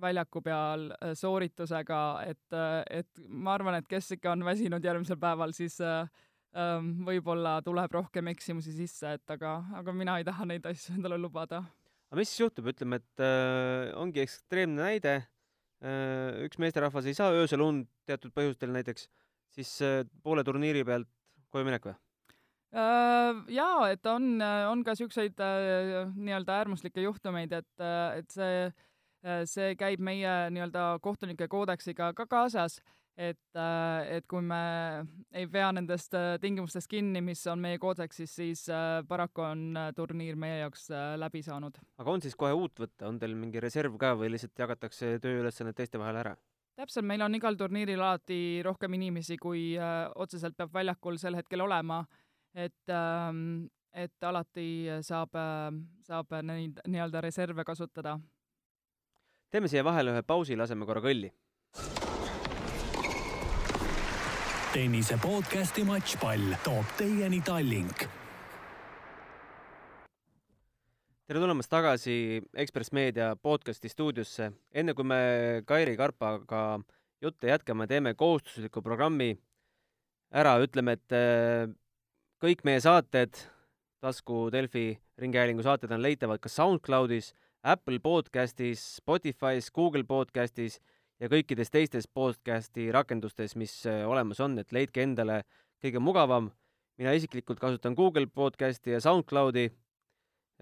väljaku 0.00 0.40
peal 0.44 0.86
äh, 0.96 1.12
sooritusega, 1.18 2.02
et, 2.24 2.44
äh, 2.56 2.80
et 3.02 3.22
ma 3.28 3.56
arvan, 3.58 3.76
et 3.76 3.88
kes 3.88 4.14
ikka 4.16 4.32
on 4.32 4.44
väsinud 4.46 4.84
järgmisel 4.84 5.18
päeval, 5.20 5.52
siis 5.56 5.76
ähm, 5.82 6.92
võib-olla 7.04 7.58
tuleb 7.64 7.92
rohkem 7.92 8.32
eksimusi 8.32 8.72
sisse, 8.76 9.16
et 9.18 9.34
aga, 9.34 9.58
aga 9.76 9.96
mina 9.96 10.16
ei 10.18 10.24
taha 10.28 10.48
neid 10.48 10.66
asju 10.68 10.96
endale 10.96 11.20
lubada. 11.20 11.62
aga 12.08 12.20
mis 12.20 12.32
siis 12.32 12.46
juhtub, 12.46 12.70
ütleme, 12.72 13.02
et 13.02 13.24
äh, 13.24 13.92
ongi 14.00 14.24
ekstreemne 14.24 14.80
näide 14.80 15.18
äh,, 15.20 16.46
üks 16.46 16.60
meesterahvas 16.62 17.10
ei 17.10 17.18
saa 17.18 17.32
öösel 17.36 17.60
und 17.64 17.90
teatud 18.08 18.32
põhjustel 18.32 18.72
näiteks, 18.72 19.08
siis 19.52 19.74
äh, 19.84 20.00
poole 20.24 20.44
turniiri 20.48 20.84
pealt 20.88 21.12
koju 21.52 21.68
minek 21.68 21.90
või? 21.90 21.98
Äh, 22.72 23.42
jaa, 23.52 23.90
et 23.92 24.06
on, 24.08 24.40
on 24.40 24.80
ka 24.80 24.94
niisuguseid 24.94 25.40
äh, 25.44 26.08
nii-öelda 26.16 26.54
äärmuslikke 26.62 27.02
juhtumeid, 27.04 27.52
et, 27.52 27.72
äh, 27.84 28.22
et 28.22 28.32
see, 28.32 28.62
see 29.44 29.74
käib 29.76 30.00
meie 30.00 30.32
nii-öelda 30.54 30.96
kohtunike 31.04 31.50
koodeksiga 31.52 32.14
ka 32.16 32.24
kaasas, 32.26 32.78
et, 33.12 33.60
et 34.08 34.24
kui 34.26 34.40
me 34.40 34.62
ei 35.36 35.44
pea 35.52 35.68
nendest 35.76 36.16
tingimustest 36.40 36.88
kinni, 36.88 37.20
mis 37.20 37.44
on 37.52 37.60
meie 37.60 37.76
koodeksis, 37.78 38.32
siis 38.40 38.64
paraku 39.08 39.44
on 39.50 39.76
turniir 39.94 40.40
meie 40.40 40.62
jaoks 40.62 40.88
läbi 41.20 41.44
saanud. 41.44 41.76
aga 42.00 42.16
on 42.16 42.24
siis 42.24 42.34
kohe 42.40 42.56
uut 42.56 42.80
võtta, 42.80 43.04
on 43.12 43.20
teil 43.20 43.36
mingi 43.36 43.60
reserv 43.60 44.00
ka 44.00 44.14
või 44.16 44.32
lihtsalt 44.32 44.64
jagatakse 44.64 45.18
tööülesanded 45.20 45.76
teiste 45.76 46.00
vahel 46.00 46.22
ära? 46.24 46.34
täpselt, 46.80 47.04
meil 47.04 47.20
on 47.20 47.36
igal 47.36 47.60
turniiril 47.60 48.00
alati 48.00 48.64
rohkem 48.64 48.96
inimesi, 48.96 49.36
kui 49.36 49.76
otseselt 50.16 50.56
peab 50.56 50.72
väljakul 50.72 51.20
sel 51.20 51.36
hetkel 51.36 51.68
olema 51.68 52.00
et, 52.54 52.88
ähm, 52.88 53.68
et 53.92 54.24
alati 54.24 54.88
saab, 55.04 55.36
saab 56.06 56.38
neid 56.42 56.80
nii-öelda 56.86 57.20
reserve 57.20 57.64
kasutada. 57.64 58.18
teeme 59.50 59.68
siia 59.68 59.84
vahele 59.84 60.14
ühe 60.14 60.22
pausi, 60.22 60.56
laseme 60.56 60.86
korra 60.86 61.00
kõlli. 61.04 61.32
tennise 64.72 65.18
podcasti 65.20 65.84
Matšpall 65.84 66.56
toob 66.64 66.96
teieni 66.96 67.40
Tallink. 67.44 68.06
tere 71.26 71.40
tulemast 71.40 71.70
tagasi 71.70 72.42
Ekspress 72.54 72.92
Meedia 72.92 73.36
podcasti 73.36 73.88
stuudiosse. 73.88 74.52
enne 74.72 74.94
kui 74.94 75.04
me 75.04 75.62
Kairi 75.66 75.96
Karpaga 75.96 76.80
jutte 77.22 77.48
jätkame, 77.48 77.86
teeme 77.86 78.14
kohustusliku 78.14 78.82
programmi 78.82 79.36
ära, 80.32 80.56
ütleme, 80.64 80.92
et 80.92 81.12
kõik 82.42 82.64
meie 82.66 82.80
saated, 82.82 83.36
tasku 84.02 84.48
Delfi 84.50 84.96
Ringhäälingu 85.22 85.62
saated 85.62 85.92
on 85.94 86.02
leitavad 86.02 86.40
ka 86.42 86.50
SoundCloudis, 86.50 87.28
Apple 87.62 88.00
podcastis, 88.02 88.82
Spotify's, 88.98 89.68
Google 89.70 90.02
podcastis 90.08 90.80
ja 91.22 91.30
kõikides 91.30 91.70
teistes 91.70 92.10
podcasti 92.10 92.88
rakendustes, 92.90 93.54
mis 93.54 93.76
äh, 93.86 94.02
olemas 94.10 94.42
on, 94.42 94.58
et 94.58 94.74
leidke 94.74 95.04
endale 95.06 95.44
kõige 95.84 96.02
mugavam. 96.02 96.50
mina 96.98 97.14
isiklikult 97.14 97.60
kasutan 97.60 97.94
Google 97.94 98.26
podcasti 98.26 98.90
ja 98.90 99.00
SoundCloudi. 99.00 99.70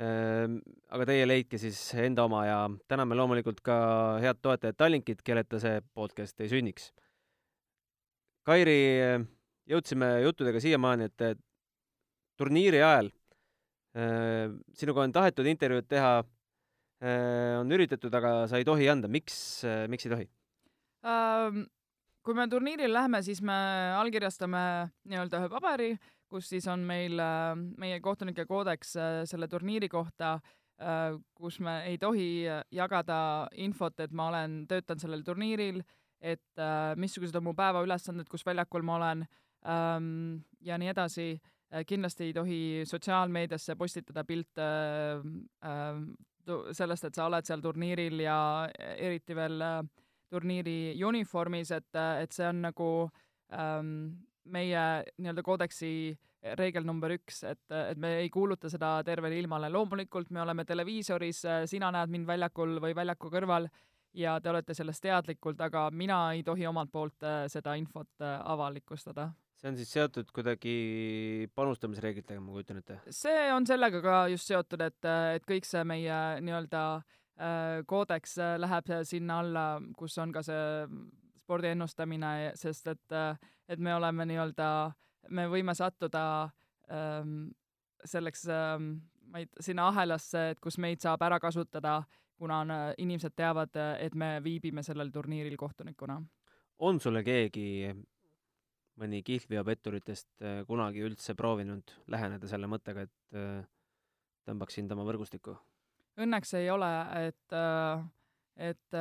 Aga 0.00 1.04
teie 1.04 1.26
leidke 1.26 1.58
siis 1.58 1.76
enda 1.94 2.24
oma 2.24 2.44
ja 2.46 2.70
täname 2.88 3.16
loomulikult 3.16 3.58
ka 3.60 3.74
head 4.22 4.38
toetajat 4.40 4.76
Tallinkit, 4.76 5.20
kelleta 5.22 5.58
see 5.60 5.82
podcast 5.92 6.40
ei 6.40 6.48
sünniks. 6.48 6.92
Kairi, 8.48 8.78
jõudsime 9.68 10.08
juttudega 10.22 10.62
siiamaani, 10.62 11.10
et 11.10 11.40
turniiri 12.40 12.80
ajal 12.82 13.10
äh, 13.96 14.52
sinuga 14.76 15.04
on 15.04 15.14
tahetud 15.14 15.48
intervjuud 15.50 15.88
teha, 15.90 16.12
äh, 17.02 17.58
on 17.60 17.72
üritatud, 17.76 18.14
aga 18.14 18.46
sa 18.50 18.60
ei 18.60 18.66
tohi 18.68 18.88
anda, 18.92 19.10
miks, 19.10 19.36
äh, 19.68 19.84
miks 19.90 20.08
ei 20.08 20.14
tohi 20.14 20.30
ähm,? 21.08 21.68
kui 22.20 22.36
me 22.36 22.44
turniirile 22.52 22.92
läheme, 22.92 23.22
siis 23.24 23.38
me 23.40 23.54
allkirjastame 23.96 24.62
nii-öelda 25.08 25.38
ühe 25.40 25.48
paberi, 25.48 25.94
kus 26.28 26.50
siis 26.52 26.66
on 26.68 26.82
meil 26.84 27.16
meie 27.80 27.96
kohtunike 28.04 28.44
koodeks 28.46 28.92
selle 29.26 29.48
turniiri 29.48 29.88
kohta, 29.90 30.34
kus 31.34 31.56
me 31.64 31.78
ei 31.88 31.96
tohi 31.98 32.44
jagada 32.76 33.48
infot, 33.64 33.96
et 34.04 34.12
ma 34.12 34.28
olen, 34.28 34.58
töötan 34.68 35.00
sellel 35.00 35.24
turniiril, 35.24 35.80
et 36.20 36.62
missugused 37.00 37.40
on 37.40 37.48
mu 37.48 37.56
päevaülesanded, 37.56 38.28
kus 38.28 38.44
väljakul 38.46 38.84
ma 38.84 38.98
olen 39.00 39.24
ähm, 39.64 40.44
ja 40.60 40.76
nii 40.78 40.92
edasi 40.92 41.30
kindlasti 41.86 42.24
ei 42.24 42.32
tohi 42.34 42.60
sotsiaalmeediasse 42.88 43.76
postitada 43.78 44.24
pilte 44.26 44.66
äh, 45.64 46.00
sellest, 46.72 47.06
et 47.06 47.14
sa 47.14 47.28
oled 47.28 47.46
seal 47.46 47.62
turniiril 47.62 48.24
ja 48.24 48.38
eriti 48.96 49.36
veel 49.38 49.60
äh, 49.62 49.84
turniiri 50.30 50.94
uniformis, 51.06 51.70
et, 51.74 51.90
et 52.22 52.32
see 52.34 52.46
on 52.46 52.64
nagu 52.66 52.88
ähm, 53.54 53.94
meie 54.50 54.82
nii-öelda 55.18 55.42
koodeksi 55.46 55.92
reegel 56.56 56.86
number 56.86 57.12
üks, 57.12 57.42
et, 57.44 57.62
et 57.74 57.98
me 58.00 58.14
ei 58.22 58.30
kuuluta 58.32 58.70
seda 58.72 58.94
tervele 59.04 59.38
ilmale. 59.38 59.68
loomulikult 59.70 60.30
me 60.30 60.40
oleme 60.42 60.64
televiisoris, 60.64 61.42
sina 61.68 61.90
näed 61.92 62.14
mind 62.14 62.26
väljakul 62.30 62.78
või 62.80 62.94
väljaku 62.96 63.30
kõrval 63.34 63.68
ja 64.16 64.38
te 64.40 64.50
olete 64.50 64.74
sellest 64.74 65.02
teadlikud, 65.04 65.60
aga 65.60 65.90
mina 65.90 66.22
ei 66.32 66.42
tohi 66.46 66.66
omalt 66.66 66.90
poolt 66.94 67.26
seda 67.52 67.74
infot 67.78 68.24
avalikustada 68.24 69.28
see 69.60 69.68
on 69.68 69.76
siis 69.76 69.92
seotud 69.92 70.30
kuidagi 70.34 70.74
panustamisreeglitega, 71.54 72.40
ma 72.40 72.54
kujutan 72.56 72.80
ette? 72.80 73.00
see 73.12 73.48
on 73.52 73.66
sellega 73.68 74.00
ka 74.04 74.20
just 74.32 74.48
seotud, 74.48 74.80
et, 74.86 75.08
et 75.36 75.46
kõik 75.48 75.68
see 75.68 75.82
meie 75.84 76.20
nii-öelda 76.44 76.84
äh, 76.96 77.80
koodeks 77.90 78.38
äh, 78.40 78.56
läheb 78.60 78.92
sinna 79.08 79.40
alla, 79.44 79.66
kus 79.98 80.16
on 80.22 80.32
ka 80.32 80.44
see 80.46 80.86
spordi 81.42 81.72
ennustamine, 81.74 82.52
sest 82.56 82.88
et, 82.92 83.16
et 83.68 83.80
me 83.82 83.94
oleme 83.96 84.26
nii-öelda, 84.30 84.68
me 85.34 85.46
võime 85.50 85.74
sattuda 85.76 86.24
ähm, 86.92 87.50
selleks 88.06 88.46
ähm, 88.54 88.92
ma 89.30 89.42
ei, 89.42 89.48
sinna 89.60 89.88
ahelasse, 89.90 90.50
et 90.54 90.60
kus 90.62 90.78
meid 90.78 91.02
saab 91.02 91.22
ära 91.26 91.40
kasutada, 91.42 92.00
kuna 92.40 92.62
on, 92.64 92.72
inimesed 92.98 93.34
teavad, 93.36 93.74
et 94.00 94.14
me 94.16 94.38
viibime 94.44 94.82
sellel 94.86 95.10
turniiril 95.12 95.58
kohtunikuna. 95.60 96.20
on 96.78 97.00
sulle 97.00 97.22
keegi 97.22 97.92
mõni 99.00 99.22
kihlveopetturitest 99.26 100.44
äh, 100.44 100.60
kunagi 100.68 101.04
üldse 101.06 101.34
proovinud 101.38 101.94
läheneda 102.12 102.48
selle 102.50 102.68
mõttega, 102.70 103.06
et 103.06 103.38
äh, 103.38 103.62
tõmbaks 104.48 104.78
sind 104.78 104.92
oma 104.94 105.06
võrgustikku? 105.08 105.56
Õnneks 106.20 106.52
ei 106.58 106.68
ole, 106.72 106.90
et, 107.28 107.56
äh, 107.56 108.04
et, 108.70 109.00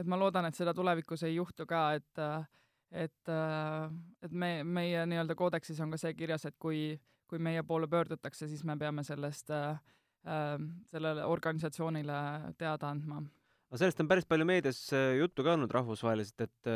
et 0.00 0.10
ma 0.10 0.18
loodan, 0.18 0.48
et 0.48 0.58
seda 0.58 0.74
tulevikus 0.74 1.22
ei 1.28 1.36
juhtu 1.36 1.68
ka, 1.70 1.84
et, 2.00 2.22
et, 3.04 3.32
et 4.26 4.32
me, 4.32 4.50
meie 4.64 5.04
nii-öelda 5.06 5.36
koodeksis 5.38 5.80
on 5.84 5.94
ka 5.94 6.00
see 6.00 6.16
kirjas, 6.18 6.48
et 6.50 6.58
kui, 6.58 6.96
kui 7.30 7.38
meie 7.38 7.62
poole 7.62 7.86
pöördutakse, 7.90 8.48
siis 8.50 8.64
me 8.66 8.78
peame 8.80 9.04
sellest, 9.06 9.52
sellele 10.24 11.24
organisatsioonile 11.28 12.18
teada 12.58 12.88
andma 12.88 13.20
aga 13.74 13.80
sellest 13.80 14.02
on 14.04 14.06
päris 14.06 14.26
palju 14.30 14.44
meedias 14.46 14.76
juttu 15.18 15.42
ka 15.42 15.56
olnud 15.56 15.72
rahvusvaheliselt, 15.74 16.44
et 16.46 16.68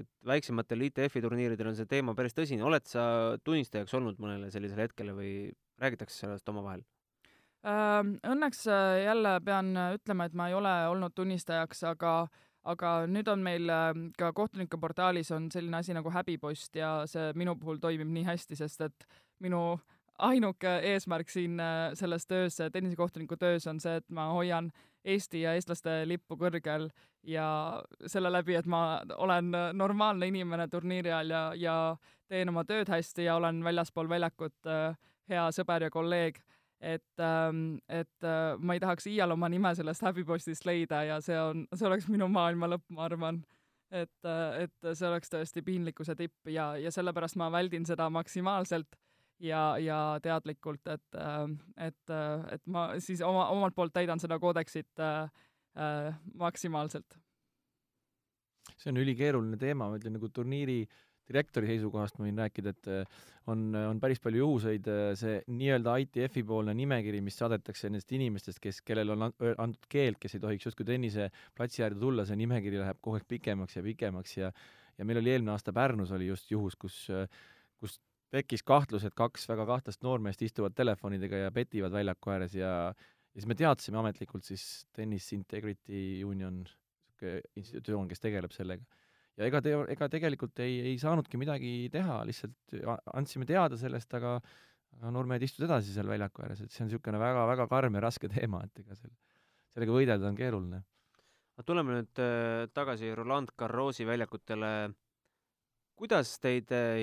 et 0.00 0.06
väiksematel 0.24 0.86
ITF-i 0.86 1.20
turniiridel 1.20 1.68
on 1.68 1.76
see 1.76 1.88
teema 1.90 2.14
päris 2.16 2.32
tõsine, 2.32 2.64
oled 2.64 2.86
sa 2.88 3.02
tunnistajaks 3.44 3.92
olnud 3.98 4.20
mõnele 4.22 4.48
sellisele 4.54 4.86
hetkele 4.86 5.12
või 5.12 5.32
räägitakse 5.82 6.22
sellest 6.22 6.48
omavahel? 6.48 6.86
Õnneks 7.60 8.62
äh, 8.72 9.02
jälle 9.04 9.34
pean 9.44 9.74
ütlema, 9.98 10.24
et 10.24 10.38
ma 10.38 10.48
ei 10.48 10.56
ole 10.56 10.72
olnud 10.88 11.12
tunnistajaks, 11.12 11.84
aga 11.90 12.14
aga 12.70 12.94
nüüd 13.08 13.28
on 13.32 13.44
meil 13.44 13.68
ka 14.20 14.32
kohtunike 14.36 14.80
portaalis 14.80 15.30
on 15.36 15.50
selline 15.52 15.78
asi 15.80 15.96
nagu 15.96 16.12
häbipost 16.12 16.76
ja 16.76 16.90
see 17.08 17.30
minu 17.36 17.54
puhul 17.60 17.80
toimib 17.80 18.08
nii 18.08 18.24
hästi, 18.24 18.56
sest 18.56 18.88
et 18.88 19.06
minu 19.40 19.80
ainuke 20.26 20.76
eesmärk 20.92 21.30
siin 21.32 21.60
äh, 21.60 21.90
selles 21.98 22.26
töös, 22.26 22.58
tennisekohtuniku 22.72 23.36
töös 23.36 23.66
on 23.66 23.80
see, 23.80 23.96
et 24.00 24.08
ma 24.08 24.30
hoian 24.34 24.70
Eesti 25.04 25.40
ja 25.46 25.54
eestlaste 25.56 26.02
lippu 26.04 26.36
kõrgel 26.36 26.90
ja 27.24 27.46
selle 28.06 28.32
läbi, 28.32 28.54
et 28.58 28.66
ma 28.68 29.00
olen 29.16 29.52
normaalne 29.72 30.28
inimene 30.28 30.66
turniiri 30.68 31.12
ajal 31.12 31.30
ja, 31.32 31.44
ja 31.56 31.76
teen 32.28 32.52
oma 32.52 32.64
tööd 32.68 32.88
hästi 32.92 33.24
ja 33.24 33.36
olen 33.40 33.62
väljaspool 33.64 34.08
väljakut 34.08 34.68
äh, 34.68 34.96
hea 35.30 35.46
sõber 35.56 35.86
ja 35.86 35.90
kolleeg. 35.90 36.40
et, 36.80 37.20
ähm, 37.20 37.76
et 37.88 38.24
äh, 38.24 38.56
ma 38.58 38.72
ei 38.72 38.80
tahaks 38.80 39.06
iial 39.06 39.34
oma 39.34 39.48
nime 39.52 39.74
sellest 39.76 40.00
häbipostist 40.02 40.64
leida 40.64 41.02
ja 41.04 41.18
see 41.20 41.36
on, 41.36 41.66
see 41.74 41.86
oleks 41.86 42.08
minu 42.08 42.28
maailma 42.28 42.70
lõpp, 42.72 42.86
ma 42.88 43.04
arvan. 43.04 43.42
et, 43.90 44.24
et 44.62 44.92
see 44.94 45.08
oleks 45.08 45.32
tõesti 45.32 45.62
piinlikkuse 45.66 46.14
tipp 46.14 46.48
ja, 46.48 46.76
ja 46.78 46.92
sellepärast 46.94 47.36
ma 47.36 47.50
väldin 47.52 47.84
seda 47.86 48.06
maksimaalselt 48.10 48.96
ja, 49.40 49.62
ja 49.80 49.98
teadlikult, 50.22 50.86
et, 50.92 51.18
äh, 51.18 51.44
et, 51.88 52.12
äh, 52.12 52.46
et 52.56 52.66
ma 52.66 52.86
siis 53.02 53.22
oma, 53.26 53.48
omalt 53.54 53.76
poolt 53.76 53.94
täidan 53.96 54.20
seda 54.22 54.38
koodeksit 54.42 55.02
äh, 55.02 55.28
äh, 55.76 56.14
maksimaalselt. 56.38 57.18
see 58.80 58.92
on 58.92 59.00
ülikeeruline 59.00 59.58
teema, 59.60 59.90
ma 59.90 59.98
ütlen 59.98 60.14
nagu 60.16 60.28
turniiri 60.32 60.84
direktori 61.30 61.68
seisukohast 61.68 62.16
ma 62.18 62.24
võin 62.26 62.38
rääkida, 62.40 62.70
et 62.72 62.88
on, 63.50 63.74
on 63.76 63.98
päris 64.02 64.18
palju 64.22 64.40
juhuseid, 64.40 64.88
see 65.18 65.36
nii-öelda 65.52 65.94
ITF-i 66.02 66.42
poolne 66.46 66.72
nimekiri, 66.74 67.20
mis 67.22 67.36
saadetakse 67.38 67.86
nendest 67.86 68.10
inimestest, 68.16 68.58
kes, 68.62 68.80
kellel 68.86 69.12
on 69.14 69.28
antud 69.28 69.86
keeld, 69.90 70.18
kes 70.22 70.34
ei 70.34 70.42
tohiks 70.42 70.66
justkui 70.66 70.88
tenniseplatsi 70.88 71.84
äärde 71.86 72.02
tulla, 72.02 72.24
see 72.26 72.38
nimekiri 72.40 72.80
läheb 72.80 72.98
kogu 72.98 73.20
aeg 73.20 73.28
pikemaks 73.30 73.78
ja 73.78 73.84
pikemaks 73.86 74.36
ja 74.40 74.52
ja 74.98 75.06
meil 75.08 75.20
oli 75.22 75.32
eelmine 75.32 75.54
aasta 75.54 75.72
Pärnus 75.72 76.10
oli 76.12 76.26
just 76.28 76.50
juhus, 76.50 76.76
kus 76.76 77.06
kus 77.80 77.96
tekkis 78.30 78.62
kahtlus, 78.66 79.04
et 79.04 79.14
kaks 79.18 79.48
väga 79.50 79.66
kahtlast 79.66 80.04
noormeest 80.06 80.42
istuvad 80.46 80.76
telefonidega 80.78 81.46
ja 81.46 81.54
petivad 81.54 81.92
väljaku 81.94 82.30
ääres 82.30 82.54
ja 82.54 82.92
ja 83.30 83.38
siis 83.38 83.48
me 83.50 83.56
teadsime 83.58 84.00
ametlikult 84.00 84.46
siis 84.46 84.64
Tennis 84.96 85.28
Integrity 85.36 86.22
Union, 86.26 86.64
niisugune 86.64 87.60
institutsioon, 87.60 88.08
kes 88.10 88.22
tegeleb 88.22 88.54
sellega. 88.54 88.84
ja 89.38 89.46
ega 89.46 89.60
te-, 89.62 89.76
ega 89.94 90.08
tegelikult 90.12 90.58
ei, 90.64 90.80
ei 90.90 90.96
saanudki 90.98 91.38
midagi 91.40 91.88
teha, 91.92 92.20
lihtsalt 92.26 92.74
andsime 93.14 93.46
teada 93.48 93.78
sellest, 93.80 94.12
aga 94.18 94.38
noormehed 95.14 95.44
istuvad 95.46 95.68
edasi 95.70 95.94
seal 95.94 96.10
väljaku 96.10 96.42
ääres, 96.44 96.64
et 96.64 96.72
see 96.74 96.82
on 96.84 96.90
niisugune 96.90 97.20
väga-väga 97.22 97.68
karm 97.70 97.96
ja 97.96 98.02
raske 98.04 98.28
teema, 98.32 98.64
et 98.66 98.82
ega 98.82 98.98
seal, 98.98 99.12
sellega 99.74 99.94
võidelda 99.94 100.28
on 100.28 100.40
keeruline. 100.40 100.82
aga 101.54 101.66
tuleme 101.68 102.00
nüüd 102.00 102.24
äh, 102.24 102.66
tagasi 102.74 103.14
Roland 103.14 103.54
Garrosi 103.56 104.08
väljakutele. 104.08 104.72
Kuidas 106.00 106.36
teid 106.42 106.70
äh, 106.72 107.00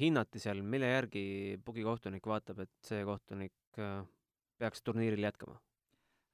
hinnati 0.00 0.42
seal, 0.42 0.62
mille 0.62 0.90
järgi 0.90 1.24
pugikohtunik 1.64 2.26
vaatab, 2.26 2.64
et 2.66 2.72
see 2.86 3.04
kohtunik 3.06 3.78
äh, 3.78 4.02
peaks 4.58 4.82
turniiril 4.86 5.30
jätkama 5.30 5.60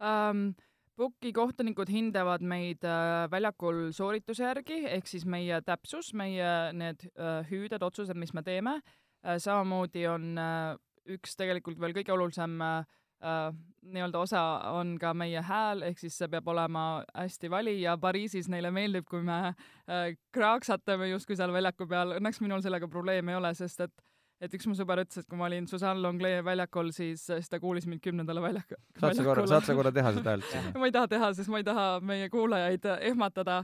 um,? 0.01 0.49
Puki 0.97 1.29
kohtunikud 1.37 1.91
hindavad 1.93 2.41
meid 2.41 2.85
äh, 2.89 3.27
väljakul 3.29 3.91
soorituse 3.93 4.47
järgi, 4.47 4.79
ehk 4.89 5.11
siis 5.11 5.27
meie 5.29 5.59
täpsus, 5.61 6.15
meie 6.17 6.47
need 6.73 7.05
äh, 7.21 7.43
hüüded, 7.51 7.85
otsused, 7.85 8.17
mis 8.17 8.33
me 8.33 8.41
teeme 8.47 8.79
äh,. 8.81 9.37
samamoodi 9.37 10.07
on 10.09 10.31
äh, 10.41 10.79
üks 11.13 11.37
tegelikult 11.37 11.77
veel 11.83 11.93
kõige 11.99 12.15
olulisem 12.17 12.57
äh, 12.65 12.89
äh, 13.25 13.53
nii-öelda 13.87 14.19
osa 14.19 14.43
on 14.75 14.97
ka 15.01 15.13
meie 15.15 15.43
hääl, 15.43 15.85
ehk 15.87 16.01
siis 16.01 16.17
see 16.19 16.29
peab 16.33 16.49
olema 16.49 17.05
hästi 17.15 17.51
vali 17.51 17.79
ja 17.83 17.97
Pariisis 18.01 18.51
neile 18.53 18.73
meeldib, 18.75 19.07
kui 19.11 19.23
me 19.23 19.39
äh, 19.47 20.11
kraaksatame 20.35 21.11
justkui 21.13 21.39
seal 21.39 21.55
väljaku 21.55 21.89
peal. 21.91 22.17
Õnneks 22.19 22.43
minul 22.43 22.65
sellega 22.65 22.89
probleemi 22.91 23.35
ei 23.35 23.41
ole, 23.41 23.55
sest 23.55 23.87
et 23.87 24.07
et 24.43 24.53
üks 24.53 24.67
mu 24.69 24.75
sõber 24.77 25.01
ütles, 25.01 25.23
et 25.23 25.29
kui 25.31 25.39
ma 25.41 25.47
olin 25.49 25.67
Susanne 25.71 26.03
Longley 26.05 26.43
väljakul, 26.45 26.91
siis, 26.93 27.23
siis 27.25 27.49
ta 27.49 27.61
kuulis 27.61 27.87
mind 27.89 28.03
kümnendale 28.05 28.43
väljaku. 28.45 28.77
saad 29.01 29.17
sa 29.17 29.25
korra, 29.25 29.47
saad 29.49 29.69
sa 29.69 29.77
korra 29.79 29.93
teha 29.97 30.13
seda 30.19 30.35
häält 30.35 30.49
sinna? 30.51 30.73
ma 30.81 30.91
ei 30.91 30.97
taha 30.97 31.09
teha, 31.15 31.31
sest 31.39 31.53
ma 31.53 31.63
ei 31.63 31.65
taha 31.65 31.87
meie 32.05 32.29
kuulajaid 32.33 32.89
ehmatada, 32.99 33.63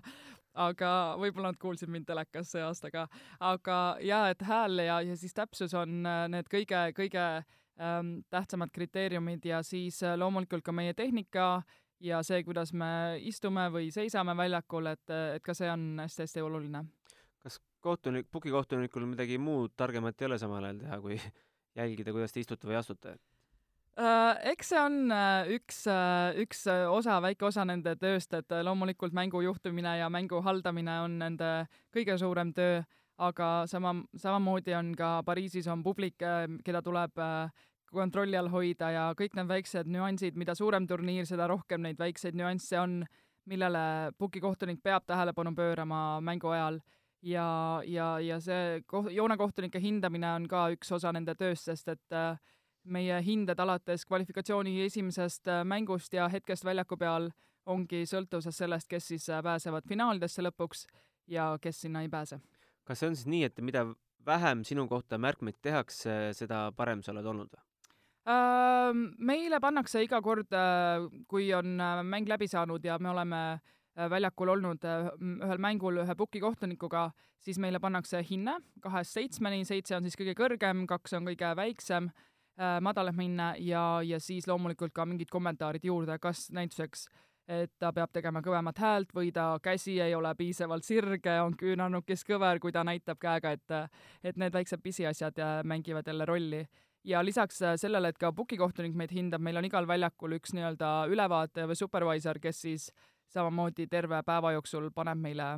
aga 0.65 0.93
võib-olla 1.21 1.53
nad 1.53 1.61
kuulsid 1.61 1.93
mind 1.93 2.09
telekas 2.09 2.53
see 2.55 2.65
aasta 2.65 2.93
ka. 2.93 3.07
aga 3.41 3.81
jaa, 4.05 4.31
et 4.33 4.45
hääl 4.49 4.85
ja, 4.87 5.01
ja 5.05 5.17
siis 5.17 5.37
täpsus 5.37 5.75
on 5.77 6.07
äh, 6.09 6.25
need 6.33 6.49
kõige, 6.53 6.87
kõige 6.97 7.25
ähm, 7.25 7.53
tähtsamad 8.31 8.71
kriteeriumid 8.73 9.45
ja 9.45 9.63
siis 9.67 10.03
äh, 10.03 10.17
loomulikult 10.19 10.65
ka 10.65 10.73
meie 10.73 10.95
tehnika 10.95 11.63
ja 12.01 12.23
see, 12.27 12.43
kuidas 12.45 12.73
me 12.73 13.19
istume 13.21 13.69
või 13.75 13.91
seisame 13.95 14.37
väljakul, 14.37 14.91
et, 14.93 15.11
et 15.11 15.43
ka 15.43 15.55
see 15.55 15.71
on 15.71 16.03
hästi-hästi 16.03 16.43
oluline 16.43 16.85
kas 17.43 17.59
kohtunik, 17.83 18.29
pukikohtunikul 18.31 19.07
midagi 19.11 19.39
muud 19.39 19.75
targemat 19.77 20.21
ei 20.21 20.29
ole 20.31 20.39
samal 20.39 20.65
ajal 20.65 20.81
teha, 20.85 20.99
kui 21.03 21.19
jälgida, 21.81 22.15
kuidas 22.15 22.35
te 22.35 22.43
istute 22.43 22.71
või 22.71 22.79
astute? 22.79 23.17
Uh, 23.93 24.39
eks 24.49 24.71
see 24.73 24.81
on 24.81 25.13
üks 25.53 25.83
üks 26.41 26.63
osa, 26.89 27.19
väike 27.21 27.45
osa 27.45 27.67
nende 27.69 27.93
tööst, 28.01 28.33
et 28.39 28.55
loomulikult 28.65 29.13
mängu 29.13 29.43
juhtimine 29.45 29.99
ja 29.99 30.09
mängu 30.09 30.41
haldamine 30.41 31.03
on 31.05 31.19
nende 31.21 31.51
kõige 31.93 32.17
suurem 32.19 32.55
töö, 32.57 32.81
aga 33.21 33.51
sama, 33.69 33.93
samamoodi 34.17 34.73
on 34.79 34.95
ka 34.97 35.19
Pariisis 35.27 35.69
on 35.69 35.83
publik, 35.85 36.17
keda 36.65 36.81
tuleb 36.83 37.21
kontrolli 37.93 38.37
all 38.39 38.51
hoida 38.53 38.91
ja 38.95 39.03
kõik 39.19 39.37
need 39.37 39.51
väiksed 39.51 39.91
nüansid, 39.91 40.39
mida 40.41 40.55
suurem 40.59 40.87
turniir, 40.89 41.27
seda 41.29 41.47
rohkem 41.51 41.85
neid 41.85 42.01
väikseid 42.01 42.37
nüansse 42.39 42.81
on, 42.81 43.03
millele 43.51 44.13
pukikohtunik 44.19 44.83
peab 44.83 45.05
tähelepanu 45.07 45.55
pöörama 45.59 46.21
mängu 46.23 46.53
ajal 46.55 46.79
ja, 47.23 47.83
ja, 47.87 48.19
ja 48.21 48.41
see 48.41 48.83
koh-, 48.87 49.11
joonekohtunike 49.13 49.81
hindamine 49.83 50.31
on 50.37 50.49
ka 50.51 50.67
üks 50.75 50.93
osa 50.95 51.13
nende 51.15 51.35
tööst, 51.39 51.69
sest 51.71 51.91
et 51.95 52.17
äh, 52.17 52.37
meie 52.85 53.21
hinded 53.23 53.61
alates 53.63 54.07
kvalifikatsiooni 54.09 54.81
esimesest 54.87 55.51
äh, 55.51 55.63
mängust 55.65 56.15
ja 56.15 56.29
hetkest 56.33 56.67
väljaku 56.67 56.99
peal 56.99 57.31
ongi 57.67 58.03
sõltuvuses 58.11 58.59
sellest, 58.59 58.91
kes 58.91 59.11
siis 59.15 59.29
äh, 59.31 59.43
pääsevad 59.43 59.87
finaalidesse 59.89 60.43
lõpuks 60.43 60.87
ja 61.31 61.53
kes 61.63 61.85
sinna 61.85 62.03
ei 62.03 62.11
pääse. 62.11 62.41
kas 62.85 62.99
see 62.99 63.13
on 63.13 63.17
siis 63.17 63.31
nii, 63.31 63.45
et 63.47 63.61
mida 63.63 63.87
vähem 64.27 64.65
sinu 64.67 64.89
kohta 64.89 65.19
märkmeid 65.19 65.61
tehakse, 65.63 66.33
seda 66.35 66.71
parem 66.77 67.03
sa 67.03 67.15
oled 67.15 67.27
olnud 67.27 67.53
või? 67.53 67.72
Meile 68.23 69.59
pannakse 69.59 70.05
iga 70.05 70.21
kord, 70.23 70.55
kui 71.27 71.49
on 71.55 71.75
mäng 72.07 72.29
läbi 72.31 72.47
saanud 72.47 72.85
ja 72.87 72.99
me 73.03 73.11
oleme 73.11 73.41
Äh, 73.93 74.09
väljakul 74.09 74.49
olnud 74.49 74.85
äh, 74.89 75.11
ühel 75.21 75.59
mängul 75.61 75.99
ühe 76.01 76.15
puki 76.17 76.41
kohtunikuga, 76.41 77.11
siis 77.45 77.59
meile 77.61 77.77
pannakse 77.81 78.23
hinne 78.25 78.55
kahest 78.81 79.13
seitsmeni, 79.19 79.67
seitse 79.69 79.99
on 79.99 80.07
siis 80.07 80.17
kõige 80.17 80.33
kõrgem, 80.39 80.87
kaks 80.89 81.13
on 81.19 81.29
kõige 81.29 81.51
väiksem, 81.59 82.09
äh, 82.57 82.79
madalam 82.81 83.21
hinne 83.21 83.51
ja, 83.61 83.83
ja 84.01 84.21
siis 84.21 84.49
loomulikult 84.49 84.95
ka 84.97 85.05
mingid 85.05 85.29
kommentaarid 85.29 85.85
juurde, 85.85 86.17
kas 86.23 86.47
näituseks 86.57 87.05
et 87.53 87.73
ta 87.83 87.91
peab 87.93 88.15
tegema 88.15 88.41
kõvemat 88.41 88.81
häält 88.81 89.13
või 89.13 89.29
ta 89.35 89.59
käsi 89.61 89.99
ei 90.01 90.15
ole 90.17 90.31
piisavalt 90.39 90.87
sirge, 90.89 91.35
on 91.43 91.53
küünarnukis 91.59 92.25
kõver, 92.25 92.63
kui 92.63 92.73
ta 92.73 92.87
näitab 92.87 93.21
käega, 93.21 93.53
et 93.53 93.77
et 94.25 94.41
need 94.41 94.55
väiksed 94.57 94.81
pisiasjad 94.81 95.43
mängivad 95.69 96.09
jälle 96.09 96.25
rolli. 96.25 96.63
Ja 97.05 97.25
lisaks 97.25 97.59
sellele, 97.77 98.13
et 98.13 98.19
ka 98.19 98.33
pukikohtunik 98.33 98.95
meid 98.95 99.13
hindab, 99.13 99.43
meil 99.43 99.57
on 99.59 99.67
igal 99.67 99.87
väljakul 99.89 100.39
üks 100.39 100.55
nii-öelda 100.55 100.93
ülevaataja 101.11 101.67
või 101.71 101.79
supervisor, 101.79 102.39
kes 102.43 102.61
siis 102.67 102.91
samamoodi 103.33 103.87
terve 103.91 104.23
päeva 104.27 104.53
jooksul 104.53 104.91
paneb 104.95 105.19
meile 105.19 105.49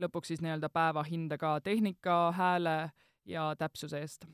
lõpuks 0.00 0.32
siis 0.32 0.42
nii-öelda 0.44 0.70
päeva 0.72 1.04
hinde 1.06 1.38
ka 1.38 1.58
tehnika, 1.64 2.32
hääle 2.36 2.90
ja 3.24 3.50
täpsuse 3.58 4.00
eest. 4.00 4.26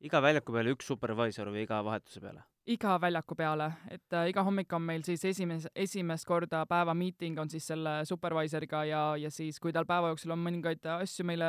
iga 0.00 0.22
väljaku 0.22 0.52
peale 0.52 0.72
üks 0.74 0.88
supervisor 0.90 1.50
või 1.54 1.66
iga 1.66 1.82
vahetuse 1.84 2.20
peale? 2.20 2.42
iga 2.66 2.94
väljaku 3.00 3.34
peale, 3.34 3.72
et 3.90 4.14
äh, 4.14 4.28
iga 4.30 4.42
hommik 4.46 4.72
on 4.72 4.82
meil 4.86 5.02
siis 5.02 5.24
esimes-, 5.26 5.68
esimest 5.74 6.26
korda 6.26 6.62
päeva 6.70 6.94
miiting 6.94 7.38
on 7.38 7.50
siis 7.50 7.66
selle 7.66 8.02
supervisoriga 8.06 8.84
ja, 8.86 9.02
ja 9.18 9.30
siis, 9.30 9.58
kui 9.60 9.72
tal 9.72 9.86
päeva 9.86 10.12
jooksul 10.12 10.34
on 10.36 10.44
mõningaid 10.44 10.86
asju 10.98 11.26
meile 11.26 11.48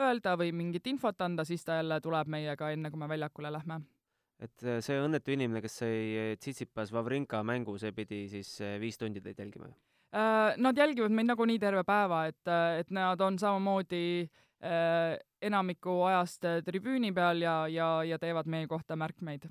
öelda 0.00 0.36
või 0.40 0.52
mingit 0.56 0.86
infot 0.86 1.20
anda, 1.22 1.44
siis 1.44 1.64
ta 1.64 1.80
jälle 1.80 2.00
tuleb 2.00 2.28
meiega, 2.28 2.70
enne 2.70 2.90
kui 2.90 3.00
me 3.00 3.08
väljakule 3.08 3.52
lähme 3.52 3.82
et 4.40 4.64
äh, 4.64 4.80
see 4.80 4.96
õnnetu 4.96 5.34
inimene, 5.34 5.60
kes 5.60 5.74
sai 5.82 6.36
Tsitsipas 6.40 6.94
Wawrinka 6.96 7.42
mängu, 7.44 7.76
see 7.78 7.92
pidi 7.92 8.24
siis 8.32 8.54
äh, 8.64 8.78
viis 8.80 8.96
tundi 8.96 9.20
teid 9.20 9.38
jälgima? 9.38 9.68
Äh, 10.10 10.56
nad 10.58 10.78
jälgivad 10.78 11.12
meid 11.14 11.28
nagunii 11.28 11.58
terve 11.62 11.84
päeva, 11.86 12.24
et, 12.26 12.48
et 12.80 12.88
nad 12.90 13.20
on 13.22 13.36
samamoodi 13.38 14.24
äh, 14.26 15.14
enamiku 15.46 16.00
ajast 16.08 16.46
äh, 16.50 16.62
tribüüni 16.66 17.12
peal 17.14 17.44
ja, 17.44 17.54
ja, 17.70 17.90
ja 18.08 18.18
teevad 18.18 18.50
meie 18.50 18.66
kohta 18.66 18.96
märkmeid. 18.98 19.46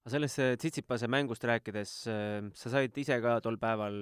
aga 0.00 0.12
sellest 0.14 0.38
Tsitsipase 0.62 1.08
mängust 1.10 1.42
rääkides, 1.44 1.90
sa 2.06 2.70
said 2.72 2.94
ise 3.02 3.18
ka 3.20 3.40
tol 3.44 3.58
päeval 3.60 3.98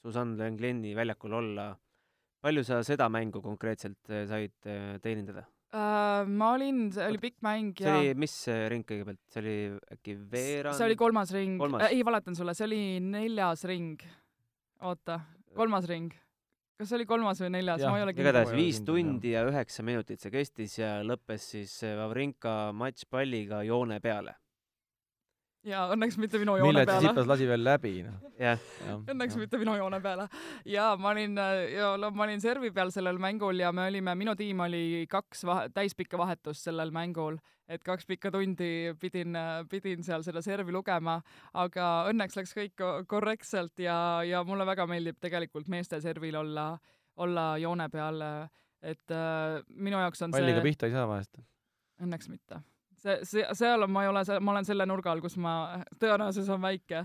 Susanne 0.00 0.38
Lengleni 0.38 0.94
väljakul 0.96 1.34
olla. 1.40 1.66
Palju 2.44 2.64
sa 2.66 2.80
seda 2.86 3.08
mängu 3.12 3.42
konkreetselt 3.44 4.14
said 4.28 4.54
teenindada? 5.04 5.46
Uh, 5.74 6.22
ma 6.30 6.52
olin, 6.54 6.84
see 6.94 7.06
oli 7.10 7.18
pikk 7.18 7.40
mäng 7.42 7.72
ja 7.82 7.88
see 7.88 7.94
oli, 8.12 8.18
mis 8.22 8.34
ring 8.70 8.84
kõigepealt, 8.86 9.20
see 9.32 9.40
oli 9.42 9.54
äkki 9.96 10.12
veerand? 10.30 10.78
see 10.78 10.86
oli 10.86 10.98
kolmas 11.00 11.32
ring, 11.34 11.64
ei 11.88 12.04
valetan 12.06 12.38
sulle, 12.38 12.54
see 12.54 12.68
oli 12.68 12.82
neljas 13.02 13.64
ring 13.66 14.04
oota, 14.86 15.18
kolmas 15.58 15.88
ring. 15.90 16.14
kas 16.78 16.92
see 16.92 17.00
oli 17.00 17.08
kolmas 17.10 17.42
või 17.42 17.50
neljas, 17.56 17.82
ma 17.88 17.98
ei 17.98 18.06
ole 18.06 18.14
kindel. 18.14 18.30
igatahes 18.30 18.54
viis 18.54 18.80
tundi 18.86 19.34
ja 19.34 19.42
üheksa 19.48 19.82
minutit 19.86 20.22
see 20.22 20.30
kestis 20.36 20.78
ja 20.78 20.94
lõppes 21.02 21.50
siis 21.56 21.74
Wawrinka 21.82 22.54
matš 22.76 23.08
palliga 23.10 23.64
joone 23.66 23.98
peale 24.04 24.36
ja 25.68 25.84
õnneks 25.94 26.16
mitte 26.20 26.38
minu 26.40 26.56
joone 26.58 26.72
Millet 26.72 26.88
peale. 26.88 27.02
Tsitsipas 27.02 27.28
lasi 27.28 27.46
veel 27.48 27.64
läbi, 27.64 27.92
noh. 28.04 28.16
jah. 28.40 28.60
õnneks 29.00 29.36
ja. 29.36 29.40
mitte 29.40 29.60
minu 29.60 29.76
joone 29.78 30.00
peale. 30.04 30.26
ja 30.68 30.90
ma 31.00 31.12
olin, 31.14 31.38
ja 31.72 31.92
ma 32.04 32.26
olin 32.26 32.42
servi 32.42 32.70
peal 32.74 32.92
sellel 32.94 33.18
mängul 33.22 33.60
ja 33.62 33.72
me 33.72 33.88
olime, 33.88 34.14
minu 34.18 34.34
tiim 34.38 34.60
oli 34.66 35.04
kaks 35.10 35.44
vahe, 35.48 35.70
täispikka 35.74 36.20
vahetust 36.20 36.68
sellel 36.68 36.92
mängul, 36.94 37.38
et 37.68 37.84
kaks 37.84 38.08
pikka 38.08 38.32
tundi 38.34 38.92
pidin, 39.00 39.38
pidin 39.70 40.04
seal 40.06 40.26
seda 40.26 40.42
servi 40.44 40.74
lugema, 40.74 41.18
aga 41.64 41.88
õnneks 42.10 42.36
läks 42.40 42.52
kõik 42.56 42.84
korrektselt 43.10 43.80
ja, 43.82 43.96
ja 44.26 44.44
mulle 44.44 44.68
väga 44.68 44.88
meeldib 44.90 45.20
tegelikult 45.22 45.70
meeste 45.72 46.00
servil 46.04 46.36
olla, 46.44 46.74
olla 47.24 47.54
joone 47.62 47.88
peal, 47.92 48.20
et 48.84 49.16
äh, 49.16 49.58
minu 49.72 49.96
jaoks 50.02 50.26
on 50.26 50.34
palliga 50.34 50.44
see 50.44 50.52
palliga 50.52 50.68
pihta 50.68 50.90
ei 50.90 50.96
saa 50.98 51.08
vahest? 51.08 51.40
Õnneks 52.04 52.28
mitte 52.28 52.60
see, 53.04 53.20
see, 53.28 53.46
seal 53.56 53.86
ma 53.90 54.04
ei 54.04 54.10
ole, 54.10 54.24
ma 54.40 54.54
olen 54.54 54.68
selle 54.68 54.86
nurga 54.88 55.12
all, 55.12 55.22
kus 55.24 55.36
ma, 55.40 55.54
tõenäosus 56.00 56.50
on 56.52 56.62
väike, 56.64 57.04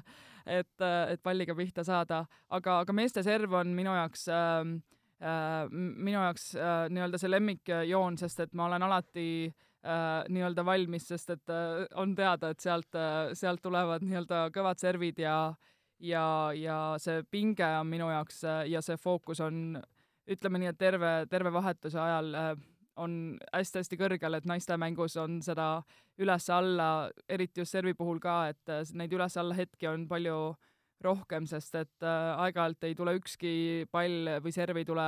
et, 0.50 0.76
et 0.82 1.24
palliga 1.24 1.56
pihta 1.58 1.86
saada, 1.86 2.24
aga, 2.56 2.82
aga 2.86 2.96
meeste 2.96 3.24
serv 3.26 3.54
on 3.60 3.74
minu 3.78 3.94
jaoks 3.94 4.28
äh, 4.34 4.60
äh, 5.22 5.64
minu 5.72 6.20
jaoks 6.20 6.54
äh, 6.58 6.86
nii-öelda 6.94 7.22
see 7.22 7.34
lemmikjoon, 7.34 8.20
sest 8.22 8.46
et 8.46 8.56
ma 8.58 8.70
olen 8.70 8.88
alati 8.88 9.30
äh, 9.50 10.30
nii-öelda 10.32 10.66
valmis, 10.66 11.10
sest 11.12 11.36
et 11.36 11.54
äh, 11.54 11.84
on 12.00 12.16
teada, 12.18 12.54
et 12.54 12.64
sealt 12.64 12.96
äh,, 12.98 13.34
sealt 13.38 13.62
tulevad 13.66 14.06
nii-öelda 14.06 14.48
kõvad 14.56 14.82
servid 14.82 15.22
ja 15.26 15.40
ja, 16.00 16.52
ja 16.56 16.80
see 17.02 17.24
pinge 17.32 17.68
on 17.80 17.88
minu 17.92 18.10
jaoks 18.12 18.44
äh, 18.48 18.64
ja 18.72 18.82
see 18.86 18.98
fookus 19.00 19.42
on, 19.44 19.80
ütleme 20.30 20.62
nii, 20.62 20.72
et 20.72 20.80
terve, 20.80 21.14
terve 21.30 21.52
vahetuse 21.54 22.00
ajal 22.00 22.34
äh, 22.38 22.52
on 23.00 23.14
hästi-hästi 23.54 24.00
kõrgel, 24.00 24.38
et 24.38 24.48
naiste 24.50 24.78
mängus 24.80 25.18
on 25.20 25.40
seda 25.46 25.80
üles-alla, 26.20 27.10
eriti 27.30 27.64
just 27.64 27.76
servi 27.76 27.96
puhul 27.98 28.20
ka, 28.24 28.42
et 28.54 28.74
äh, 28.74 28.84
neid 29.00 29.14
üles-alla 29.16 29.56
hetki 29.58 29.88
on 29.90 30.08
palju 30.10 30.40
rohkem, 31.04 31.46
sest 31.48 31.76
et 31.80 32.04
äh, 32.04 32.42
aeg-ajalt 32.44 32.84
ei 32.88 32.96
tule 32.98 33.14
ükski 33.20 33.52
pall 33.92 34.34
või 34.44 34.52
serv 34.52 34.82
ei 34.82 34.88
tule 34.88 35.06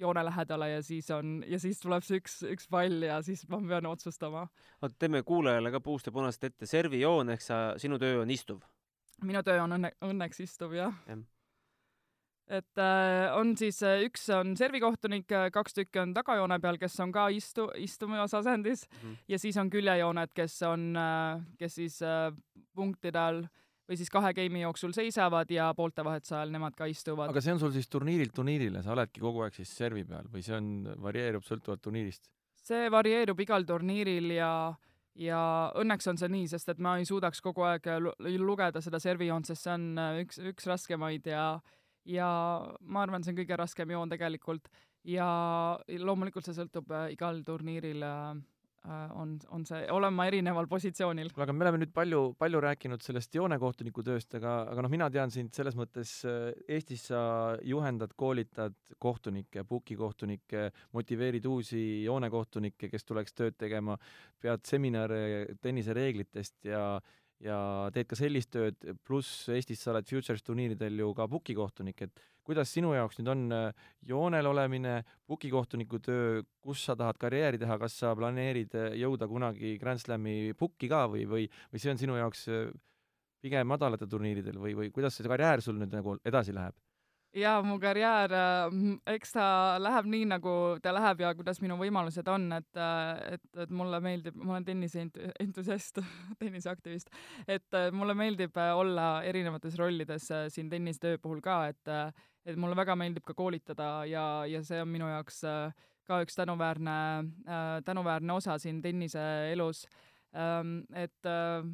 joone 0.00 0.24
lähedale 0.26 0.72
ja 0.72 0.80
siis 0.82 1.10
on, 1.14 1.38
ja 1.46 1.60
siis 1.62 1.78
tuleb 1.82 2.02
see 2.06 2.18
üks, 2.18 2.40
üks 2.56 2.66
pall 2.70 3.06
ja 3.06 3.20
siis 3.22 3.44
ma 3.50 3.60
pean 3.62 3.86
otsustama. 3.86 4.48
oota, 4.82 4.94
teeme 4.98 5.22
kuulajale 5.22 5.70
ka 5.74 5.80
puust 5.84 6.10
ja 6.10 6.14
punast 6.14 6.44
ette, 6.44 6.66
servijoon 6.66 7.36
ehk 7.36 7.44
sa, 7.44 7.60
sinu 7.78 8.00
töö 8.02 8.24
on 8.24 8.34
istuv? 8.34 8.64
minu 9.22 9.42
töö 9.46 9.62
on 9.62 9.78
õnne, 9.78 9.94
õnneks 10.10 10.42
istuv 10.42 10.74
jah 10.78 10.94
ja. 11.06 11.20
Et 12.48 12.80
äh, 12.80 13.28
on 13.36 13.52
siis, 13.60 13.82
äh, 13.84 14.02
üks 14.06 14.24
on 14.32 14.54
servikohtunik, 14.56 15.28
äh, 15.36 15.50
kaks 15.52 15.76
tükki 15.76 16.00
on 16.00 16.14
tagajoone 16.16 16.58
peal, 16.62 16.78
kes 16.80 16.96
on 17.04 17.12
ka 17.12 17.28
istu, 17.34 17.68
istumas 17.76 18.34
asendis 18.34 18.86
mm 18.88 18.98
-hmm. 19.02 19.16
ja 19.28 19.38
siis 19.38 19.56
on 19.56 19.70
küljejooned, 19.70 20.32
kes 20.34 20.62
on 20.62 20.96
äh,, 20.96 21.44
kes 21.58 21.74
siis 21.74 22.02
äh, 22.02 22.32
punktide 22.74 23.18
all 23.18 23.44
või 23.88 23.96
siis 23.96 24.10
kahe 24.10 24.32
game'i 24.34 24.62
jooksul 24.62 24.92
seisavad 24.92 25.50
ja 25.50 25.74
pooltevahetuse 25.74 26.36
ajal 26.36 26.50
nemad 26.50 26.74
ka 26.76 26.86
istuvad. 26.86 27.30
aga 27.30 27.40
see 27.40 27.52
on 27.52 27.60
sul 27.60 27.72
siis 27.72 27.88
turniirilt 27.88 28.34
turniirile, 28.34 28.82
sa 28.82 28.92
oledki 28.92 29.20
kogu 29.20 29.40
aeg 29.40 29.54
siis 29.54 29.76
servi 29.76 30.04
peal 30.04 30.28
või 30.32 30.42
see 30.42 30.56
on, 30.56 30.88
varieerub 31.02 31.44
sõltuvalt 31.44 31.80
turniirist? 31.80 32.28
see 32.62 32.90
varieerub 32.90 33.40
igal 33.40 33.64
turniiril 33.64 34.30
ja 34.30 34.74
ja 35.18 35.40
õnneks 35.78 36.06
on 36.10 36.18
see 36.20 36.30
nii, 36.30 36.46
sest 36.50 36.68
et 36.68 36.78
ma 36.78 36.96
ei 36.98 37.06
suudaks 37.08 37.40
kogu 37.44 37.64
aeg 37.66 37.86
lugeda 38.38 38.80
seda 38.84 39.00
servijoont, 39.02 39.48
sest 39.50 39.66
see 39.66 39.74
on 39.74 39.88
äh, 39.98 40.20
üks, 40.24 40.38
üks 40.52 40.68
raskemaid 40.70 41.26
ja 41.26 41.58
ja 42.08 42.28
ma 42.80 43.02
arvan, 43.04 43.24
see 43.24 43.34
on 43.34 43.40
kõige 43.42 43.58
raskem 43.60 43.90
joon 43.94 44.12
tegelikult 44.12 44.70
ja 45.08 45.28
loomulikult 46.00 46.48
see 46.48 46.56
sõltub 46.56 46.90
äh, 46.94 47.10
igal 47.14 47.42
turniiril 47.46 48.04
äh, 48.06 48.38
Äh, 48.88 49.20
on, 49.20 49.38
on 49.50 49.64
see, 49.66 49.80
olen 49.92 50.14
ma 50.14 50.28
erineval 50.30 50.68
positsioonil. 50.70 51.32
kuule, 51.34 51.44
aga 51.44 51.54
me 51.56 51.64
oleme 51.66 51.80
nüüd 51.82 51.90
palju, 51.92 52.20
palju 52.38 52.60
rääkinud 52.62 53.02
sellest 53.04 53.34
joonekohtuniku 53.34 54.04
tööst, 54.06 54.36
aga, 54.38 54.52
aga 54.70 54.84
noh, 54.84 54.92
mina 54.92 55.08
tean 55.12 55.32
sind 55.34 55.50
selles 55.56 55.76
mõttes, 55.76 56.12
Eestis 56.70 57.08
sa 57.10 57.20
juhendad, 57.66 58.14
koolitad 58.16 58.78
kohtunikke, 59.02 59.66
pukikohtunikke, 59.68 60.68
motiveerid 60.96 61.48
uusi 61.50 61.82
joonekohtunikke, 62.06 62.88
kes 62.92 63.04
tuleks 63.08 63.36
tööd 63.36 63.58
tegema, 63.58 63.98
pead 64.40 64.64
seminare 64.70 65.20
tennisereeglitest 65.60 66.70
ja 66.70 66.84
ja 67.44 67.58
teed 67.94 68.08
ka 68.10 68.18
sellist 68.18 68.50
tööd, 68.54 68.78
pluss 69.06 69.46
Eestis 69.54 69.82
sa 69.82 69.92
oled 69.92 70.08
Futures 70.08 70.42
turniiridel 70.42 70.98
ju 71.02 71.12
ka 71.16 71.28
pukikohtunik, 71.30 72.02
et 72.08 72.22
kuidas 72.48 72.72
sinu 72.72 72.94
jaoks 72.96 73.20
nüüd 73.20 73.30
on 73.32 73.44
äh, 73.52 73.86
joonel 74.08 74.48
olemine, 74.50 75.02
pukikohtuniku 75.28 76.00
töö, 76.04 76.42
kus 76.64 76.86
sa 76.88 76.96
tahad 76.98 77.20
karjääri 77.20 77.60
teha, 77.60 77.78
kas 77.80 77.98
sa 78.00 78.14
planeerid 78.18 78.74
äh, 78.78 78.90
jõuda 79.02 79.28
kunagi 79.30 79.76
Grand 79.80 80.02
Slami 80.02 80.54
pukki 80.58 80.90
ka 80.90 81.04
või, 81.12 81.26
või, 81.28 81.48
või 81.72 81.82
see 81.82 81.92
on 81.92 82.00
sinu 82.00 82.18
jaoks 82.18 82.46
äh, 82.50 82.68
pigem 83.44 83.68
madalatel 83.70 84.10
turniiridel 84.10 84.58
või, 84.58 84.74
või 84.78 84.92
kuidas 84.94 85.18
see 85.18 85.28
karjäär 85.28 85.62
sul 85.62 85.78
nüüd 85.78 85.94
nagu 85.94 86.18
edasi 86.26 86.56
läheb? 86.56 86.74
Ja 87.36 87.58
mu 87.62 87.76
karjäär, 87.80 88.32
eks 89.12 89.34
ta 89.36 89.48
läheb 89.82 90.08
nii, 90.10 90.28
nagu 90.32 90.52
ta 90.82 90.94
läheb 90.96 91.20
ja 91.24 91.34
kuidas 91.36 91.60
minu 91.64 91.76
võimalused 91.80 92.28
on, 92.32 92.48
et, 92.56 92.80
et, 93.34 93.44
et 93.64 93.74
mulle 93.74 94.00
meeldib, 94.04 94.38
ma 94.38 94.56
olen 94.56 94.66
tennise 94.66 95.04
entusiast 95.40 96.00
tenniseaktivist, 96.42 97.12
et 97.46 97.78
mulle 97.92 98.16
meeldib 98.18 98.56
olla 98.56 99.22
erinevates 99.28 99.76
rollides 99.78 100.30
siin 100.54 100.72
tennistöö 100.72 101.20
puhul 101.22 101.44
ka, 101.44 101.66
et 101.72 101.94
et 102.48 102.56
mulle 102.56 102.76
väga 102.78 102.96
meeldib 102.96 103.26
ka 103.28 103.36
koolitada 103.36 103.88
ja, 104.08 104.24
ja 104.48 104.62
see 104.64 104.80
on 104.82 104.90
minu 104.90 105.08
jaoks 105.10 105.42
äh, 105.48 105.86
ka 106.08 106.22
üks 106.24 106.38
tänuväärne, 106.38 106.98
äh, 107.44 107.72
tänuväärne 107.84 108.32
osa 108.32 108.56
siin 108.58 108.80
tenniseelus. 108.82 109.84
Ähm, 110.36 110.80
et 110.96 111.28
äh, 111.28 111.64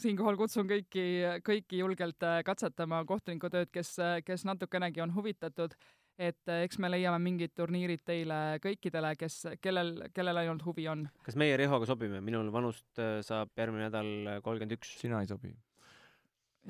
siinkohal 0.00 0.38
kutsun 0.38 0.68
kõiki, 0.70 1.04
kõiki 1.46 1.80
julgelt 1.80 2.24
katsetama 2.46 3.02
kohtunikutööd, 3.08 3.70
kes, 3.74 3.96
kes 4.26 4.44
natukenegi 4.48 5.02
on 5.04 5.14
huvitatud, 5.14 5.74
et 6.18 6.52
eks 6.60 6.78
me 6.78 6.90
leiame 6.92 7.18
mingid 7.22 7.54
turniirid 7.58 8.04
teile 8.06 8.60
kõikidele, 8.62 9.14
kes, 9.18 9.40
kellel, 9.64 9.96
kellel 10.14 10.42
ainult 10.44 10.62
huvi 10.66 10.86
on. 10.90 11.08
kas 11.26 11.38
meie 11.40 11.56
Rihoga 11.58 11.88
sobime? 11.90 12.20
minul 12.22 12.52
vanust 12.54 13.02
saab 13.26 13.50
järgmine 13.58 13.88
nädal 13.88 14.40
kolmkümmend 14.46 14.78
üks. 14.78 14.94
sina 15.00 15.22
ei 15.24 15.30
sobi. 15.30 15.54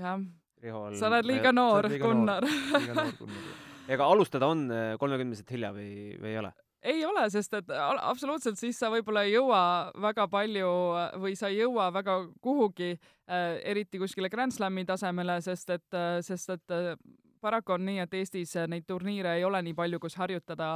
jah, 0.01 0.25
sa 0.97 1.11
oled 1.11 1.29
liiga 1.29 1.53
noor, 1.53 1.89
Gunnar. 2.01 2.47
ega 3.89 4.07
alustada 4.09 4.49
on 4.49 4.69
äh, 4.73 4.95
kolmekümneselt 5.01 5.51
hilja 5.53 5.73
või, 5.77 6.15
või 6.21 6.33
ei 6.33 6.39
ole? 6.41 6.53
Ei 6.85 7.05
ole, 7.05 7.25
sest 7.33 7.55
et 7.61 7.73
absoluutselt 7.75 8.61
siis 8.61 8.79
sa 8.79 8.91
võib-olla 8.93 9.25
ei 9.25 9.35
jõua 9.35 9.61
väga 10.05 10.29
palju 10.31 10.71
või 11.23 11.37
sa 11.39 11.49
ei 11.53 11.63
jõua 11.63 11.91
väga 11.95 12.19
kuhugi 12.45 12.93
äh,, 12.95 13.61
eriti 13.73 14.01
kuskile 14.03 14.31
Grand 14.33 14.53
Slami 14.53 14.85
tasemele, 14.89 15.41
sest 15.45 15.71
et, 15.79 15.89
äh, 15.97 16.19
sest 16.25 16.53
et 16.57 16.75
äh, 16.75 16.93
paraku 17.45 17.75
on 17.77 17.85
nii, 17.85 17.99
et 18.05 18.15
Eestis 18.17 18.55
neid 18.69 18.87
turniire 18.89 19.35
ei 19.37 19.45
ole 19.45 19.61
nii 19.65 19.75
palju, 19.77 19.99
kus 20.01 20.17
harjutada 20.17 20.69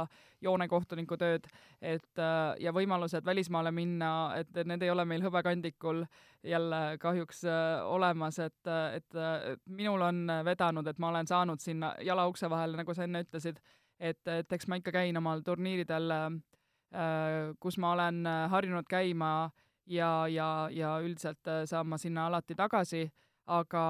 joonekohtuniku 0.45 1.17
tööd, 1.17 1.47
et 1.81 2.21
ja 2.61 2.73
võimalused 2.75 3.25
välismaale 3.25 3.71
minna, 3.73 4.11
et 4.37 4.61
need 4.69 4.85
ei 4.85 4.91
ole 4.93 5.05
meil 5.09 5.25
hõbekandikul 5.25 6.03
jälle 6.45 6.81
kahjuks 7.01 7.41
olemas, 7.89 8.37
et, 8.45 8.71
et, 8.99 9.17
et 9.17 9.65
minul 9.65 10.05
on 10.11 10.21
vedanud, 10.45 10.87
et 10.87 11.01
ma 11.01 11.09
olen 11.09 11.33
saanud 11.33 11.63
sinna 11.63 11.95
jala 12.05 12.27
ukse 12.29 12.49
vahele, 12.53 12.77
nagu 12.77 12.93
sa 12.93 13.09
enne 13.09 13.25
ütlesid, 13.25 13.57
et, 13.99 14.21
et 14.27 14.53
eks 14.53 14.67
ma 14.67 14.79
ikka 14.79 14.91
käin 14.95 15.17
omal 15.17 15.41
turniiridel, 15.45 16.11
äh, 16.11 17.55
kus 17.59 17.77
ma 17.77 17.93
olen 17.93 18.25
harjunud 18.25 18.87
käima 18.89 19.49
ja, 19.85 20.27
ja, 20.27 20.69
ja 20.71 20.99
üldiselt 21.03 21.49
saan 21.65 21.87
ma 21.87 21.97
sinna 21.97 22.27
alati 22.27 22.55
tagasi 22.55 23.09
aga, 23.49 23.83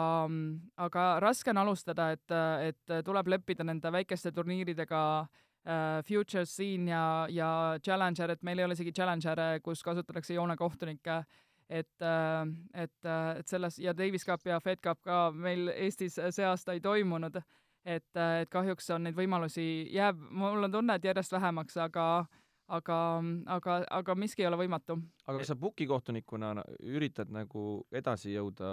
aga 0.80 1.04
raske 1.24 1.52
on 1.52 1.62
alustada, 1.63 2.10
et, 2.15 2.34
et 2.69 2.95
tuleb 3.06 3.30
leppida 3.36 3.65
nende 3.67 3.91
väikeste 3.93 4.32
turniiridega 4.36 5.04
äh, 5.19 6.00
Future 6.08 6.45
Scene 6.48 6.91
ja, 6.91 7.04
ja 7.32 7.52
Challenger, 7.84 8.36
et 8.36 8.43
meil 8.48 8.62
ei 8.62 8.67
ole 8.67 8.78
isegi 8.78 8.95
Challenger'e, 8.95 9.60
kus 9.65 9.84
kasutatakse 9.86 10.38
joonekohtunikke, 10.38 11.22
et, 11.69 11.95
äh, 12.02 12.43
et, 12.74 13.12
et 13.12 13.52
selles 13.52 13.80
ja 13.84 13.95
Davis 13.98 14.26
Cup 14.28 14.48
ja 14.48 14.60
Fed 14.63 14.84
Cup 14.84 15.02
ka 15.06 15.30
meil 15.36 15.69
Eestis 15.76 16.17
see 16.19 16.48
aasta 16.48 16.76
ei 16.76 16.84
toimunud, 16.84 17.41
et, 17.89 18.10
et 18.15 18.49
kahjuks 18.54 18.91
on 18.93 19.08
neid 19.08 19.17
võimalusi, 19.17 19.65
jääb, 19.95 20.19
mul 20.30 20.67
on 20.67 20.78
tunne, 20.78 20.99
et 20.99 21.10
järjest 21.10 21.34
vähemaks, 21.34 21.78
aga 21.82 22.06
aga, 22.69 22.97
aga, 23.58 23.78
aga 23.99 24.15
miski 24.17 24.43
ei 24.43 24.49
ole 24.49 24.60
võimatu. 24.62 24.97
aga 25.25 25.41
kas 25.41 25.52
sa 25.52 25.58
pukikohtunikuna 25.60 26.54
üritad 26.86 27.32
nagu 27.34 27.84
edasi 27.95 28.34
jõuda, 28.36 28.71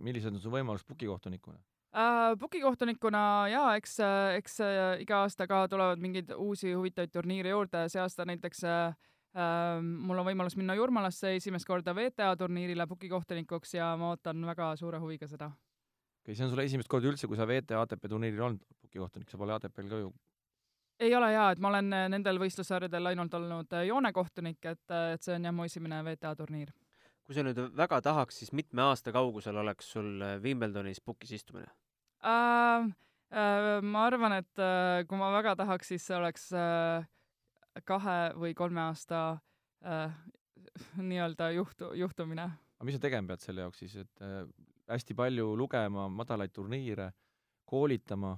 millised 0.00 0.34
on 0.34 0.42
su 0.42 0.52
võimalused 0.52 0.88
pukikohtunikuna 0.88 1.58
äh,? 1.96 2.36
Pukikohtunikuna 2.40 3.22
jaa, 3.52 3.74
eks, 3.80 3.98
eks 4.38 4.60
äh, 4.64 4.84
iga 5.04 5.22
aasta 5.24 5.46
ka 5.48 5.66
tulevad 5.72 6.02
mingeid 6.02 6.32
uusi 6.36 6.72
huvitavaid 6.72 7.12
turniire 7.12 7.52
juurde, 7.52 7.86
see 7.92 8.02
aasta 8.02 8.26
näiteks 8.28 8.64
äh, 8.64 8.96
äh 9.36 9.84
mul 9.84 10.22
on 10.22 10.28
võimalus 10.30 10.56
minna 10.56 10.76
Jurmalasse 10.78 11.36
esimest 11.36 11.68
korda 11.68 11.94
VTA 11.96 12.32
turniirile 12.40 12.88
pukikohtunikuks 12.88 13.76
ja 13.78 13.94
ma 14.00 14.14
ootan 14.14 14.44
väga 14.48 14.74
suure 14.80 15.02
huviga 15.02 15.28
seda. 15.28 15.52
Okei 16.26 16.32
okay,, 16.32 16.38
see 16.38 16.46
on 16.46 16.50
sulle 16.50 16.66
esimest 16.66 16.90
korda 16.90 17.12
üldse, 17.12 17.28
kui 17.30 17.38
sa 17.38 17.46
VTA 17.46 17.84
ATP 17.84 18.08
turniiril 18.10 18.42
olnud 18.48 18.64
pukikohtunik, 18.82 19.30
sa 19.30 19.38
pole 19.38 19.54
ATP-l 19.54 19.92
ka 19.92 20.00
ju 20.02 20.10
ei 21.00 21.12
ole 21.14 21.28
jaa, 21.28 21.50
et 21.52 21.60
ma 21.60 21.68
olen 21.68 21.92
äh, 21.92 22.06
nendel 22.08 22.40
võistlussarjadel 22.40 23.12
ainult 23.12 23.34
olnud 23.36 23.72
äh, 23.76 23.84
joonekohtunik, 23.90 24.62
et, 24.64 24.84
äh, 24.90 25.12
et 25.14 25.22
see 25.22 25.34
on 25.36 25.44
jah 25.44 25.52
mu 25.54 25.66
esimene 25.68 26.00
WTA 26.02 26.34
turniir. 26.38 26.72
kui 27.26 27.36
sa 27.36 27.42
nüüd 27.44 27.58
väga 27.76 28.00
tahaks, 28.02 28.38
siis 28.40 28.52
mitme 28.56 28.84
aasta 28.86 29.12
kaugusel 29.12 29.56
oleks 29.60 29.90
sul 29.92 30.24
Wimbledonis 30.42 31.02
pukis 31.04 31.36
istumine 31.36 31.68
äh,? 32.24 32.94
Äh, 33.34 33.82
ma 33.82 34.04
arvan, 34.06 34.36
et 34.38 34.60
äh, 34.62 35.02
kui 35.10 35.18
ma 35.18 35.32
väga 35.34 35.56
tahaks, 35.58 35.88
siis 35.90 36.04
see 36.06 36.14
oleks 36.14 36.44
äh, 36.54 37.02
kahe 37.84 38.18
või 38.38 38.54
kolme 38.54 38.84
aasta 38.84 39.40
äh, 39.82 40.14
nii-öelda 41.10 41.50
juhtu, 41.56 41.90
juhtumine. 41.98 42.46
aga 42.78 42.86
mis 42.86 42.94
sa 42.94 43.02
tegema 43.02 43.32
pead 43.32 43.42
selle 43.42 43.66
jaoks 43.66 43.82
siis, 43.82 43.96
et 44.04 44.22
äh, 44.22 44.44
hästi 44.90 45.14
palju 45.18 45.54
lugema 45.58 46.08
madalaid 46.08 46.52
turniire, 46.54 47.10
koolitama 47.66 48.36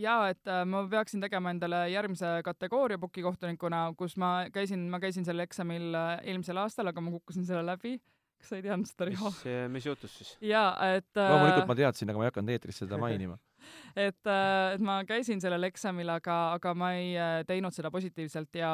jaa, 0.00 0.28
et 0.32 0.50
äh, 0.50 0.62
ma 0.68 0.82
peaksin 0.90 1.22
tegema 1.24 1.52
endale 1.52 1.86
järgmise 1.92 2.40
kategooria 2.44 3.00
pukikohtunikuna, 3.02 3.88
kus 3.98 4.16
ma 4.20 4.32
käisin, 4.52 4.86
ma 4.92 5.00
käisin 5.02 5.24
sellel 5.26 5.46
eksamil 5.46 5.96
äh, 5.96 6.12
eelmisel 6.28 6.60
aastal, 6.60 6.92
aga 6.92 7.02
ma 7.02 7.14
kukkusin 7.16 7.46
selle 7.48 7.64
läbi. 7.66 7.96
kas 8.36 8.50
sa 8.52 8.58
ei 8.58 8.64
teadnud 8.66 8.88
seda, 8.88 9.08
Riho? 9.08 9.32
mis, 9.32 9.44
mis 9.72 9.86
juhtus 9.88 10.18
siis? 10.18 10.36
jaa, 10.44 10.70
et 10.98 11.16
äh, 11.16 11.30
loomulikult 11.32 11.70
ma 11.70 11.78
teadsin, 11.78 12.12
aga 12.12 12.20
ma 12.20 12.26
ei 12.26 12.32
hakanud 12.32 12.52
eetris 12.52 12.80
seda 12.82 13.00
mainima 13.00 13.38
et, 14.08 14.28
et 14.28 14.84
ma 14.84 15.00
käisin 15.08 15.40
sellel 15.40 15.64
eksamil, 15.70 16.12
aga, 16.18 16.38
aga 16.58 16.74
ma 16.76 16.92
ei 16.98 17.14
teinud 17.48 17.74
seda 17.74 17.90
positiivselt 17.90 18.60
ja, 18.60 18.72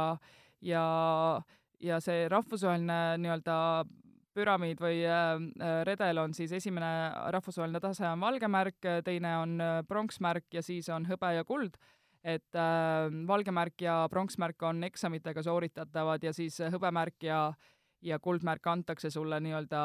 ja, 0.67 0.85
ja 1.81 2.01
see 2.03 2.27
rahvusvaheline 2.33 2.99
nii-öelda 3.23 3.57
püramiid 4.37 4.81
või 4.81 5.03
äh, 5.05 5.35
äh, 5.37 5.81
redel 5.89 6.21
on 6.23 6.35
siis 6.37 6.53
esimene 6.57 6.91
rahvusvaheline 7.35 7.81
tase 7.83 8.07
on 8.09 8.23
valge 8.23 8.49
märk, 8.51 8.81
teine 9.05 9.37
on 9.43 9.59
äh, 9.61 9.81
pronksmärk 9.89 10.49
ja 10.57 10.63
siis 10.65 10.89
on 10.93 11.07
hõbe 11.09 11.35
ja 11.37 11.45
kuld. 11.49 11.77
et 12.23 12.55
valge 13.27 13.51
märk 13.51 13.83
ja 13.83 14.07
pronksmärk 14.07 14.63
on 14.63 14.85
eksamitega 14.87 15.43
sooritatavad 15.43 16.23
ja 16.23 16.31
siis 16.33 16.61
hõbemärk 16.61 17.25
ja 17.27 17.53
ja 18.03 18.19
kuldmärk 18.19 18.67
antakse 18.67 19.11
sulle 19.11 19.41
nii-öelda 19.41 19.81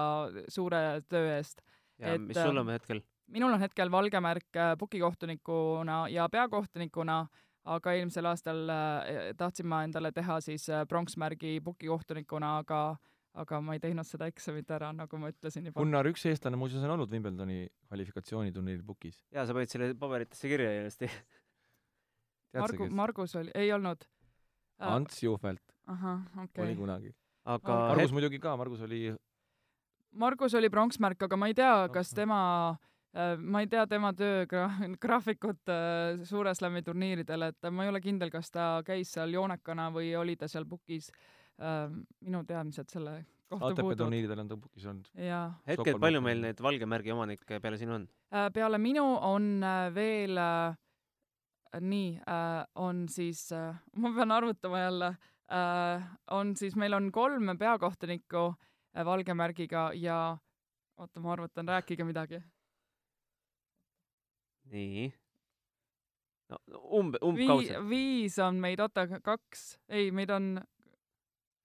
suure 0.48 1.02
töö 1.10 1.32
eest. 1.38 1.62
ja 1.98 2.14
Et, 2.14 2.22
mis 2.22 2.38
sul 2.38 2.58
on 2.58 2.70
hetkel? 2.70 3.02
minul 3.28 3.54
on 3.54 3.60
hetkel 3.60 3.92
valge 3.92 4.22
märk 4.22 4.60
pukikohtunikuna 4.78 6.08
ja 6.10 6.30
peakohtunikuna, 6.30 7.26
aga 7.66 7.94
eelmisel 7.94 8.26
aastal 8.26 8.70
tahtsin 9.38 9.68
ma 9.68 9.84
endale 9.84 10.12
teha 10.12 10.40
siis 10.42 10.70
pronksmärgi 10.90 11.60
pukikohtunikuna, 11.66 12.58
aga 12.58 12.98
aga 13.44 13.60
ma 13.62 13.76
ei 13.78 13.82
teinud 13.84 14.08
seda 14.08 14.28
eksamit 14.32 14.72
ära, 14.74 14.92
nagu 14.96 15.20
ma 15.22 15.32
ütlesin 15.34 15.70
juba. 15.70 15.80
Gunnar, 15.82 16.10
üks 16.10 16.26
eestlane 16.30 16.60
muuseas 16.60 16.86
on 16.86 16.96
olnud 16.96 17.12
Wimbledoni 17.14 17.68
kvalifikatsiooniturniiril 17.90 18.86
pukis. 18.88 19.20
jaa, 19.34 19.46
sa 19.46 19.56
panid 19.58 19.74
selle 19.74 19.94
paberitesse 20.00 20.52
kirja 20.52 20.74
ilusti. 20.82 21.12
Margu? 22.58 22.90
Margus 22.90 23.36
oli, 23.38 23.54
ei 23.56 23.72
olnud 23.76 24.04
äh,. 24.08 24.90
Ants 24.90 25.22
Juhvelt 25.22 25.76
ahah, 25.88 26.24
okei 26.44 26.64
oli 26.64 26.74
okay.. 26.74 26.76
kunagi. 26.82 27.14
aga 27.46 27.80
Margus 27.92 28.04
het- 28.04 28.18
muidugi 28.18 28.40
ka, 28.40 28.56
Margus 28.58 28.82
oli 28.88 29.02
Margus 30.18 30.56
oli 30.58 30.70
pronksmärk, 30.74 31.28
aga 31.28 31.38
ma 31.38 31.50
ei 31.52 31.54
tea, 31.54 31.90
kas 31.94 32.10
tema 32.16 32.40
ma 33.38 33.62
ei 33.64 33.68
tea 33.68 33.86
tema 33.88 34.12
töögraafikut 34.14 35.72
äh, 35.74 36.24
Suure 36.28 36.54
Slami 36.56 36.84
turniiridel, 36.86 37.48
et 37.50 37.70
ma 37.72 37.86
ei 37.86 37.92
ole 37.92 38.02
kindel, 38.04 38.32
kas 38.34 38.52
ta 38.54 38.68
käis 38.86 39.14
seal 39.16 39.34
joonekana 39.34 39.90
või 39.94 40.12
oli 40.20 40.36
ta 40.38 40.50
seal 40.52 40.68
pukis. 40.70 41.10
Minu 41.58 42.44
teadmised 42.46 42.92
selle 42.94 43.20
kohta 43.50 43.72
ATP 43.72 43.82
puuduvad. 43.82 44.02
turniiridel 44.04 44.44
on 44.44 44.52
ta 44.52 44.58
pukis 44.62 44.86
olnud. 44.86 45.08
hetkel 45.68 46.00
palju 46.00 46.22
meil 46.22 46.44
neid 46.44 46.62
valge 46.62 46.86
märgi 46.86 47.14
omanikke 47.16 47.62
peale 47.64 47.80
sinu 47.82 47.96
on? 47.98 48.08
Peale 48.54 48.78
minu 48.82 49.06
on 49.26 49.66
veel 49.96 50.38
nii 51.82 52.12
on 52.84 53.08
siis 53.10 53.48
ma 54.02 54.14
pean 54.16 54.32
arvutama 54.32 54.84
jälle 54.86 55.16
on 56.32 56.56
siis, 56.56 56.76
meil 56.76 56.94
on 56.94 57.12
kolm 57.12 57.58
peakohtunikku 57.58 58.52
valge 59.06 59.34
märgiga 59.34 59.92
ja 59.96 60.38
oota, 60.98 61.20
ma 61.20 61.34
arvutan, 61.34 61.68
rääkige 61.68 62.04
midagi. 62.04 62.42
nii. 64.72 65.14
no 66.50 66.58
umbe, 67.00 67.18
Vii-, 67.22 67.30
umbkaudselt. 67.30 67.90
viis 67.90 68.40
on 68.40 68.60
meid, 68.60 68.80
oota, 68.80 69.08
kaks, 69.24 69.78
ei, 69.90 70.12
meid 70.12 70.30
on 70.30 70.58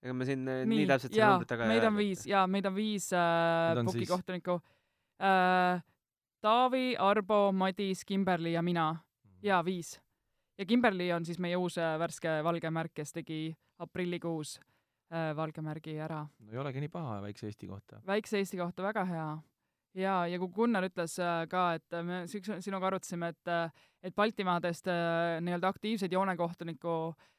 ega 0.03 0.15
me 0.17 0.27
siin 0.27 0.45
nii, 0.45 0.67
nii 0.73 0.91
täpselt 0.91 1.15
seda 1.15 1.23
jaa, 1.23 1.31
numbrit 1.37 1.53
taga 1.53 1.71
meid 1.71 1.87
on 1.87 1.97
viis 1.99 2.27
ja 2.27 2.43
meid 2.51 2.67
on 2.69 2.77
viis 2.77 3.09
äh, 3.17 3.83
pukikohtunikku 3.87 4.59
äh,. 5.23 5.83
Taavi, 6.43 6.97
Arbo, 6.99 7.53
Madis, 7.55 8.01
Kimberli 8.03 8.57
ja 8.57 8.63
mina 8.67 8.97
ja 9.43 9.61
viis. 9.65 10.01
ja 10.59 10.67
Kimberli 10.67 11.13
on 11.13 11.25
siis 11.25 11.39
meie 11.39 11.57
uus 11.57 11.79
äh, 11.79 11.95
värske 11.99 12.41
valge 12.43 12.71
märk, 12.71 12.95
kes 12.95 13.15
tegi 13.15 13.55
aprillikuus 13.79 14.57
äh, 15.13 15.31
valge 15.37 15.63
märgi 15.63 15.95
ära. 16.03 16.25
no 16.39 16.53
ei 16.53 16.59
olegi 16.59 16.83
nii 16.83 16.91
paha 16.91 17.21
väikse 17.23 17.47
Eesti 17.47 17.71
kohta. 17.71 18.03
väikse 18.07 18.43
Eesti 18.43 18.59
kohta 18.59 18.83
väga 18.83 19.05
hea. 19.05 19.29
ja, 19.95 20.17
ja 20.27 20.39
kui 20.43 20.51
Gunnar 20.57 20.89
ütles 20.91 21.15
äh, 21.23 21.47
ka, 21.49 21.75
et 21.79 21.95
äh, 21.95 22.03
me 22.03 22.25
sinuga 22.27 22.91
arutasime, 22.91 23.31
et, 23.37 23.55
et 24.03 24.15
Baltimaadest 24.15 24.91
äh, 24.91 25.39
nii-öelda 25.47 25.71
aktiivseid 25.71 26.13
joonekohtuniku 26.13 26.97
äh, 27.15 27.31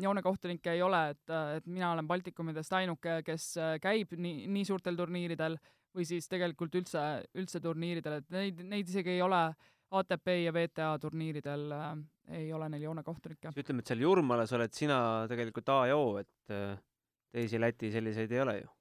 joonekohtunikke 0.00 0.72
ei 0.72 0.82
ole, 0.82 1.00
et, 1.12 1.32
et 1.58 1.66
mina 1.66 1.92
olen 1.92 2.06
Baltikumidest 2.08 2.72
ainuke, 2.72 3.20
kes 3.26 3.50
äh, 3.60 3.74
käib 3.82 4.14
nii, 4.16 4.46
nii 4.48 4.64
suurtel 4.64 4.96
turniiridel 4.96 5.58
või 5.96 6.06
siis 6.08 6.28
tegelikult 6.28 6.74
üldse, 6.78 7.02
üldse 7.36 7.60
turniiridel, 7.60 8.22
et 8.22 8.30
neid, 8.32 8.62
neid 8.64 8.88
isegi 8.88 9.16
ei 9.16 9.22
ole 9.24 9.42
ATP 9.90 10.32
ja 10.44 10.52
WTA 10.52 10.88
turniiridel 11.00 11.70
äh, 11.72 11.92
ei 12.40 12.52
ole 12.52 12.68
neil 12.68 12.88
joonekohtunikke. 12.88 13.52
ütleme, 13.56 13.84
et 13.84 13.92
seal 13.92 14.04
Jurmalas 14.04 14.52
oled 14.56 14.72
sina 14.76 14.98
tegelikult 15.28 15.68
A 15.72 15.78
ja 15.88 15.96
O, 15.96 16.16
et 16.20 16.52
eh, 16.52 16.74
teisi 17.32 17.60
Läti 17.60 17.92
selliseid 17.92 18.32
ei 18.32 18.42
ole 18.44 18.58
ju. 18.58 18.72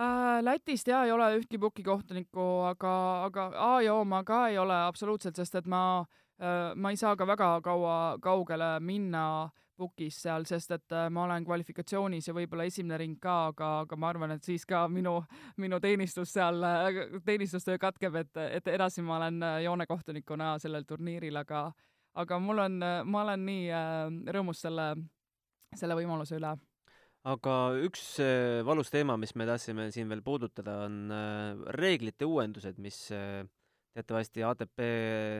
Äh, 0.00 0.40
Lätist 0.44 0.88
jaa 0.88 1.04
ei 1.04 1.12
ole 1.12 1.30
ühtki 1.38 1.60
pukikohtunikku, 1.60 2.48
aga, 2.68 2.92
aga 3.28 3.46
A 3.56 3.70
ja 3.84 3.94
O 3.96 4.04
ma 4.04 4.24
ka 4.24 4.46
ei 4.48 4.58
ole 4.58 4.76
absoluutselt, 4.86 5.36
sest 5.36 5.60
et 5.62 5.68
ma, 5.68 6.04
ma 6.40 6.92
ei 6.92 6.96
saa 6.96 7.16
ka 7.16 7.26
väga 7.28 7.48
kaua 7.64 7.96
kaugele 8.22 8.78
minna 8.80 9.50
pukis 9.80 10.18
seal, 10.24 10.44
sest 10.48 10.74
et 10.76 10.94
äh, 10.96 11.08
ma 11.12 11.24
olen 11.24 11.44
kvalifikatsioonis 11.46 12.28
ja 12.28 12.34
võib-olla 12.36 12.66
esimene 12.68 12.98
ring 13.00 13.18
ka, 13.22 13.36
aga, 13.50 13.70
aga 13.84 13.98
ma 14.00 14.10
arvan, 14.12 14.34
et 14.36 14.46
siis 14.46 14.66
ka 14.68 14.84
minu, 14.92 15.16
minu 15.60 15.80
teenistus 15.82 16.34
seal, 16.36 16.64
teenistustöö 17.26 17.80
katkeb, 17.80 18.18
et, 18.20 18.40
et 18.60 18.72
edasi 18.74 19.04
ma 19.06 19.16
olen 19.18 19.40
äh, 19.46 19.60
joonekohtunikuna 19.66 20.56
sellel 20.62 20.88
turniiril, 20.88 21.40
aga 21.40 21.70
aga 22.20 22.40
mul 22.42 22.58
on, 22.58 22.80
ma 23.06 23.22
olen 23.22 23.46
nii 23.46 23.70
äh, 23.70 24.02
rõõmus 24.34 24.64
selle, 24.66 24.90
selle 25.78 25.96
võimaluse 25.98 26.36
üle 26.40 26.56
aga 27.30 27.54
üks 27.84 28.04
valus 28.64 28.88
teema, 28.92 29.18
mis 29.20 29.34
me 29.36 29.44
tahtsime 29.48 29.90
siin 29.92 30.08
veel 30.08 30.22
puudutada, 30.24 30.78
on 30.86 31.12
reeglite 31.76 32.24
uuendused, 32.24 32.78
mis 32.80 33.02
teatavasti 33.92 34.44
ATP 34.46 34.80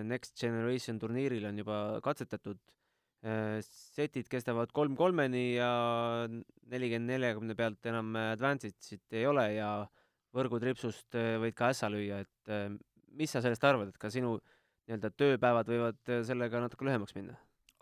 Next 0.04 0.36
Generation 0.40 0.98
turniiril 0.98 1.46
on 1.48 1.58
juba 1.62 1.78
katsetatud. 2.04 2.60
Setid 3.20 4.30
kestavad 4.32 4.70
kolm 4.72 4.94
kolmeni 4.96 5.56
ja 5.58 5.70
nelikümmend 6.72 7.12
neljakümne 7.12 7.56
pealt 7.58 7.84
enam 7.90 8.14
advance'it 8.16 9.18
ei 9.18 9.26
ole 9.28 9.44
ja 9.58 9.72
võrgutripsust 10.36 11.18
eh, 11.18 11.34
võid 11.42 11.56
ka 11.58 11.70
ässa 11.74 11.90
lüüa, 11.92 12.22
et 12.24 12.52
eh, 12.52 12.70
mis 13.18 13.32
sa 13.32 13.42
sellest 13.42 13.64
arvad, 13.66 13.90
et 13.90 14.00
ka 14.00 14.10
sinu 14.12 14.36
nii-öelda 14.38 15.10
tööpäevad 15.18 15.70
võivad 15.70 16.12
sellega 16.26 16.62
natuke 16.62 16.86
lühemaks 16.86 17.16
minna? 17.16 17.36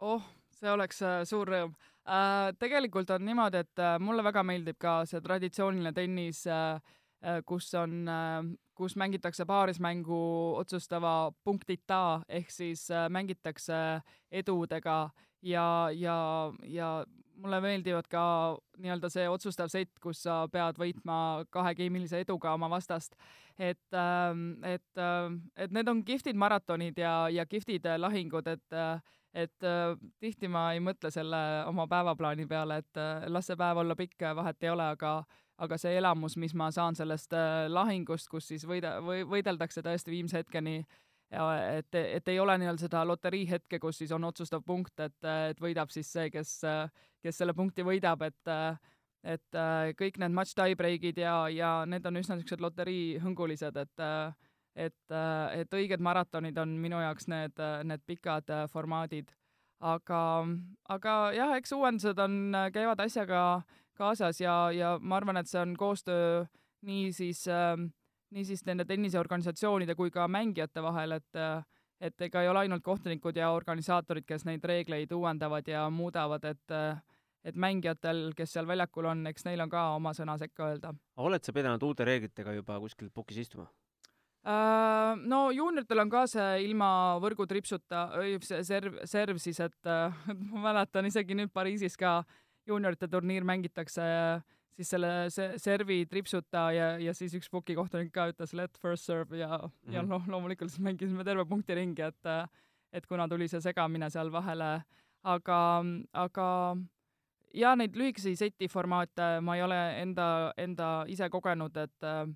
oh, 0.05 0.25
see 0.55 0.71
oleks 0.71 1.03
äh, 1.07 1.21
suur 1.29 1.51
rõõm 1.51 1.75
äh,. 2.05 2.53
tegelikult 2.61 3.11
on 3.15 3.27
niimoodi, 3.29 3.65
et 3.65 3.83
äh, 3.83 3.97
mulle 4.03 4.25
väga 4.27 4.45
meeldib 4.47 4.79
ka 4.81 5.01
see 5.09 5.21
traditsiooniline 5.25 5.93
tennis 5.97 6.45
äh,, 6.47 6.81
äh, 7.23 7.41
kus 7.47 7.71
on 7.79 8.01
äh,, 8.09 8.41
kus 8.79 8.95
mängitakse 8.97 9.47
paarismängu 9.49 10.19
otsustava 10.61 11.33
punktita 11.45 12.21
ehk 12.29 12.51
siis 12.55 12.87
äh, 12.95 13.09
mängitakse 13.11 14.01
edudega 14.31 15.09
ja, 15.43 15.89
ja, 15.93 16.19
ja 16.65 17.05
mulle 17.39 17.61
meeldivad 17.63 18.09
ka 18.11 18.23
nii-öelda 18.83 19.11
see 19.13 19.27
otsustav 19.31 19.71
sett, 19.73 19.93
kus 20.03 20.23
sa 20.27 20.41
pead 20.53 20.79
võitma 20.81 21.45
kahegeimilise 21.55 22.23
eduga 22.25 22.55
oma 22.57 22.71
vastast. 22.71 23.15
et, 23.59 23.95
et, 24.63 25.01
et 25.57 25.73
need 25.75 25.89
on 25.91 26.03
kihvtid 26.07 26.39
maratonid 26.39 26.99
ja, 26.99 27.29
ja 27.31 27.47
kihvtid 27.47 27.87
lahingud, 27.99 28.47
et 28.47 28.75
äh, 28.75 29.01
et 29.35 29.67
äh, 29.67 29.97
tihti 30.21 30.49
ma 30.49 30.71
ei 30.75 30.81
mõtle 30.81 31.11
selle 31.13 31.41
oma 31.69 31.87
päevaplaani 31.91 32.47
peale, 32.49 32.81
et 32.83 33.01
äh, 33.01 33.27
las 33.29 33.51
see 33.51 33.59
päev 33.59 33.83
olla 33.83 33.97
pikk, 33.99 34.25
vahet 34.37 34.65
ei 34.65 34.73
ole, 34.75 34.89
aga 34.97 35.21
aga 35.59 35.75
see 35.75 35.97
elamus, 35.99 36.37
mis 36.39 36.55
ma 36.55 36.71
saan 36.71 36.95
sellest 36.95 37.35
äh, 37.35 37.67
lahingust, 37.69 38.29
kus 38.31 38.47
siis 38.49 38.65
võida-, 38.67 38.99
või 39.03 39.25
võideldakse 39.27 39.83
tõesti 39.83 40.15
viimse 40.15 40.39
hetkeni 40.39 40.85
et, 41.29 41.95
et 41.95 42.29
ei 42.29 42.39
ole 42.41 42.55
nii-öelda 42.57 42.87
seda 42.87 43.03
loterii 43.05 43.45
hetke, 43.51 43.81
kus 43.83 43.99
siis 44.01 44.13
on 44.17 44.25
otsustav 44.25 44.63
punkt, 44.65 44.95
et, 45.05 45.19
et 45.51 45.59
võidab 45.61 45.91
siis 45.93 46.09
see, 46.09 46.31
kes, 46.33 46.55
kes 47.21 47.43
selle 47.43 47.53
punkti 47.59 47.85
võidab, 47.85 48.23
et 48.25 48.55
et 49.27 49.59
äh, 49.59 49.91
kõik 49.99 50.19
need 50.23 50.35
match 50.35 50.57
tiebreak'id 50.59 51.19
ja, 51.21 51.35
ja 51.51 51.71
need 51.91 52.07
on 52.07 52.21
üsna 52.21 52.37
niisugused 52.39 52.63
loteriihõngulised, 52.63 53.81
et 53.83 54.05
äh, 54.05 54.48
et, 54.77 55.17
et 55.55 55.75
õiged 55.75 56.01
maratonid 56.01 56.59
on 56.59 56.77
minu 56.81 57.01
jaoks 57.03 57.29
need, 57.29 57.61
need 57.85 58.05
pikad 58.07 58.51
äh, 58.51 58.67
formaadid. 58.71 59.33
aga, 59.81 60.21
aga 60.89 61.13
jah, 61.37 61.55
eks 61.57 61.73
uuendused 61.73 62.19
on, 62.19 62.57
käivad 62.75 63.01
asjaga 63.01 63.63
kaasas 63.99 64.41
ja, 64.41 64.71
ja 64.75 64.97
ma 65.01 65.17
arvan, 65.17 65.37
et 65.37 65.47
see 65.47 65.61
on 65.61 65.77
koostöö 65.79 66.45
nii 66.87 67.13
siis 67.13 67.45
äh,, 67.49 67.77
nii 68.35 68.45
siis 68.45 68.65
nende 68.67 68.85
tenniseorganisatsioonide 68.85 69.95
kui 69.95 70.11
ka 70.11 70.29
mängijate 70.29 70.83
vahel, 70.83 71.19
et 71.19 71.43
et 72.01 72.21
ega 72.23 72.43
ei 72.43 72.49
ole 72.49 72.61
ainult 72.63 72.85
kohtunikud 72.87 73.37
ja 73.37 73.51
organisaatorid, 73.51 74.23
kes 74.27 74.45
neid 74.47 74.65
reegleid 74.65 75.13
uuendavad 75.13 75.67
ja 75.67 75.89
muudavad, 75.91 76.45
et 76.45 76.77
et 77.49 77.57
mängijatel, 77.57 78.33
kes 78.37 78.53
seal 78.53 78.67
väljakul 78.67 79.07
on, 79.09 79.27
eks 79.31 79.47
neil 79.47 79.63
on 79.63 79.71
ka 79.73 79.85
oma 79.97 80.13
sõna 80.15 80.37
sekka 80.39 80.73
öelda. 80.73 80.93
oled 81.17 81.45
sa 81.45 81.55
pidanud 81.55 81.83
uute 81.83 82.05
reeglitega 82.05 82.55
juba 82.59 82.79
kuskil 82.83 83.11
pukis 83.15 83.39
istuma? 83.47 83.69
Äh, 84.47 85.17
no 85.29 85.49
juunioritel 85.51 85.99
on 86.05 86.11
ka 86.13 86.27
see 86.31 86.63
ilma 86.69 86.91
võrgutripsuta, 87.21 88.05
see 88.47 88.61
serv, 88.65 89.01
serv 89.05 89.41
siis, 89.43 89.59
et 89.61 89.87
äh, 89.91 90.15
ma 90.53 90.63
mäletan 90.71 91.09
isegi 91.11 91.35
nüüd 91.37 91.51
Pariisis 91.53 91.97
ka 92.01 92.23
juuniorite 92.69 93.09
turniir 93.11 93.45
mängitakse 93.49 94.05
äh, 94.05 94.47
siis 94.79 94.93
selle 94.95 95.11
se- 95.35 95.55
servi 95.59 96.05
tripsuta 96.07 96.69
ja, 96.73 96.89
ja 97.03 97.13
siis 97.19 97.35
üks 97.35 97.51
puki 97.51 97.75
kohtunik 97.75 98.13
ka 98.15 98.29
ütles 98.31 98.55
let 98.55 98.79
first 98.79 99.05
serve 99.11 99.37
ja 99.41 99.49
mm, 99.59 99.67
-hmm. 99.67 99.93
ja 99.97 100.03
Mhm. 100.03 100.09
noh, 100.15 100.29
loomulikult 100.29 100.71
siis 100.71 100.81
mängisime 100.87 101.25
terve 101.25 101.45
punktiringi, 101.45 102.03
et 102.03 102.27
äh, 102.27 102.47
et 102.93 103.07
kuna 103.07 103.29
tuli 103.29 103.49
see 103.49 103.61
segamine 103.61 104.09
seal 104.11 104.31
vahele, 104.33 104.83
aga, 105.25 105.85
aga 106.15 106.77
ja 107.55 107.75
neid 107.77 107.97
lühikesi 107.97 108.37
seti 108.37 108.69
formaate 108.69 109.41
ma 109.43 109.57
ei 109.57 109.63
ole 109.63 110.01
enda, 110.03 110.53
enda 110.57 111.05
ise 111.09 111.29
kogenud, 111.29 111.77
et 111.77 112.03
äh, 112.05 112.27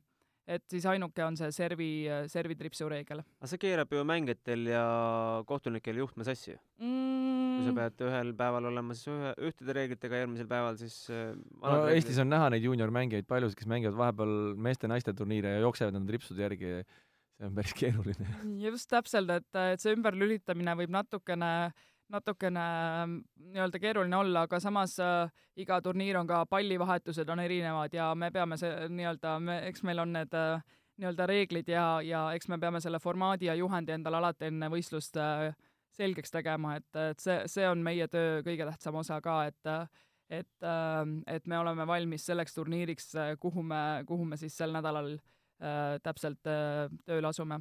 et 0.46 0.64
siis 0.70 0.86
ainuke 0.90 1.22
on 1.24 1.36
see 1.38 1.50
servi, 1.54 1.90
servitripsu 2.32 2.88
reegel 2.90 3.20
aga 3.22 3.50
see 3.50 3.60
keerab 3.62 3.92
ju 3.94 4.02
mängijatel 4.06 4.66
ja 4.72 4.84
kohtunikel 5.46 6.00
juhtme 6.02 6.26
sassi 6.26 6.52
ju. 6.54 6.58
mm,. 6.82 7.20
kui 7.52 7.66
sa 7.66 7.70
Mm. 7.72 7.76
pead 7.78 8.02
ühel 8.08 8.32
päeval 8.34 8.66
olema 8.72 8.94
siis 8.96 9.10
ühe, 9.12 9.32
ühtede 9.48 9.76
reeglitega, 9.76 10.22
järgmisel 10.24 10.48
päeval 10.50 10.78
siis 10.80 10.96
äh, 11.12 11.30
no 11.62 11.86
Eestis 11.92 12.18
on 12.18 12.30
näha 12.32 12.48
neid 12.50 12.64
juuniormängijaid 12.66 13.28
paljusid, 13.28 13.58
kes 13.60 13.70
mängivad 13.70 13.98
vahepeal 13.98 14.34
meeste-naiste 14.66 15.14
turniire 15.14 15.56
ja 15.56 15.62
jooksevad 15.66 15.94
nende 15.94 16.16
ripsude 16.16 16.42
järgi. 16.42 16.82
see 17.38 17.46
on 17.48 17.54
päris 17.54 17.72
keeruline. 17.74 18.26
just 18.66 18.90
täpselt, 18.90 19.30
et, 19.30 19.48
et 19.74 19.80
see 19.82 19.94
ümberlülitamine 19.96 20.74
võib 20.82 20.92
natukene, 20.94 21.72
natukene 22.12 22.62
mm, 23.06 23.16
nii-öelda 23.54 23.80
keeruline 23.80 24.16
olla, 24.16 24.44
aga 24.46 24.60
samas 24.60 24.98
äh, 25.00 25.30
iga 25.56 25.80
turniir 25.84 26.18
on 26.20 26.28
ka 26.28 26.44
pallivahetused 26.50 27.28
on 27.32 27.40
erinevad 27.40 27.94
ja 27.96 28.12
me 28.14 28.30
peame 28.30 28.58
see 28.60 28.88
nii-öelda, 28.92 29.38
me, 29.40 29.58
eks 29.70 29.84
meil 29.88 30.04
on 30.04 30.12
need 30.18 30.36
äh, 30.36 30.62
nii-öelda 31.00 31.26
reeglid 31.30 31.72
ja, 31.72 31.86
ja 32.04 32.22
eks 32.36 32.48
me 32.52 32.60
peame 32.60 32.80
selle 32.84 33.00
formaadi 33.02 33.48
ja 33.48 33.56
juhendi 33.58 33.96
endale 33.96 34.20
alati 34.20 34.50
enne 34.50 34.68
võistlust 34.72 35.16
äh, 35.20 35.50
selgeks 35.96 36.32
tegema, 36.32 36.76
et, 36.80 36.88
et 36.96 37.20
see, 37.20 37.42
see 37.52 37.68
on 37.68 37.82
meie 37.84 38.08
töö 38.08 38.40
kõige 38.46 38.68
tähtsam 38.68 38.96
osa 39.00 39.20
ka, 39.24 39.44
et 39.50 39.74
et, 40.32 40.64
et 41.28 41.46
me 41.50 41.58
oleme 41.60 41.84
valmis 41.84 42.24
selleks 42.24 42.54
turniiriks, 42.56 43.10
kuhu 43.40 43.62
me, 43.68 44.00
kuhu 44.08 44.24
me 44.24 44.38
siis 44.40 44.54
sel 44.56 44.72
nädalal 44.72 45.10
äh, 45.12 45.98
täpselt 46.00 46.48
äh, 46.48 46.86
tööle 47.04 47.28
asume 47.28 47.58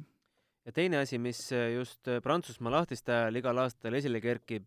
ja 0.66 0.72
teine 0.74 1.02
asi, 1.02 1.18
mis 1.18 1.40
äh, 1.52 1.72
just 1.76 2.08
äh, 2.08 2.20
Prantsusmaa 2.22 2.72
lahtiste 2.72 3.14
ajal 3.14 3.40
igal 3.40 3.58
aastal 3.64 3.94
esile 3.98 4.20
kerkib, 4.22 4.66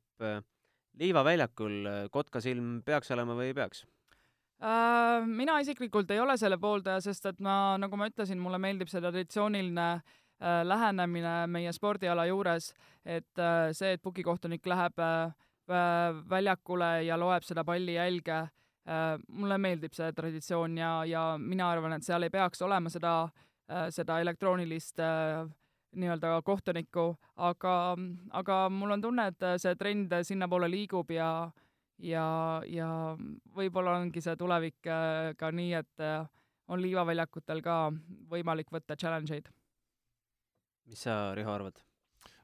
liivaväljakul 1.00 1.86
äh, 1.90 2.02
kotkasilm 2.12 2.80
peaks 2.86 3.12
olema 3.16 3.36
või 3.38 3.52
ei 3.52 3.58
peaks? 3.58 3.86
Mina 5.28 5.58
isiklikult 5.60 6.10
ei 6.16 6.20
ole 6.24 6.38
selle 6.40 6.56
pooldaja, 6.58 7.02
sest 7.04 7.26
et 7.28 7.42
ma, 7.44 7.76
nagu 7.78 7.98
ma 8.00 8.08
ütlesin, 8.08 8.40
mulle 8.42 8.58
meeldib 8.64 8.88
see 8.90 9.02
traditsiooniline 9.04 9.88
äh, 9.92 10.62
lähenemine 10.64 11.34
meie 11.52 11.74
spordiala 11.76 12.24
juures, 12.30 12.72
et 13.04 13.44
see, 13.76 13.92
et 13.98 14.02
pukikohtunik 14.02 14.66
läheb 14.66 15.04
äh, 15.04 15.36
vä- 15.70 16.22
väljakule 16.32 16.92
ja 17.06 17.20
loeb 17.20 17.44
seda 17.46 17.66
pallijälge 17.68 18.38
äh,, 18.40 19.20
mulle 19.28 19.60
meeldib 19.62 19.94
see 19.94 20.08
traditsioon 20.16 20.80
ja, 20.80 20.94
ja 21.06 21.26
mina 21.38 21.68
arvan, 21.70 22.00
et 22.00 22.08
seal 22.08 22.26
ei 22.26 22.34
peaks 22.34 22.64
olema 22.66 22.90
seda 22.90 23.18
seda 23.90 24.20
elektroonilist 24.22 25.00
äh, 25.02 25.48
nii-öelda 25.96 26.42
kohtunikku, 26.46 27.06
aga, 27.36 27.76
aga 28.32 28.58
mul 28.70 28.96
on 28.98 29.04
tunne, 29.04 29.28
et 29.32 29.46
see 29.62 29.76
trend 29.80 30.14
sinnapoole 30.28 30.70
liigub 30.72 31.12
ja 31.12 31.30
ja, 32.04 32.26
ja 32.68 32.90
võib-olla 33.56 34.00
ongi 34.02 34.24
see 34.24 34.36
tulevik 34.40 34.88
äh, 34.90 35.32
ka 35.40 35.52
nii, 35.56 35.74
et 35.80 36.04
äh, 36.04 36.26
on 36.72 36.82
liivaväljakutel 36.82 37.62
ka 37.66 37.78
võimalik 38.32 38.72
võtta 38.74 38.98
challenge 39.00 39.36
eid. 39.36 39.52
mis 40.86 41.02
sa, 41.08 41.34
Riho, 41.36 41.52
arvad? 41.52 41.80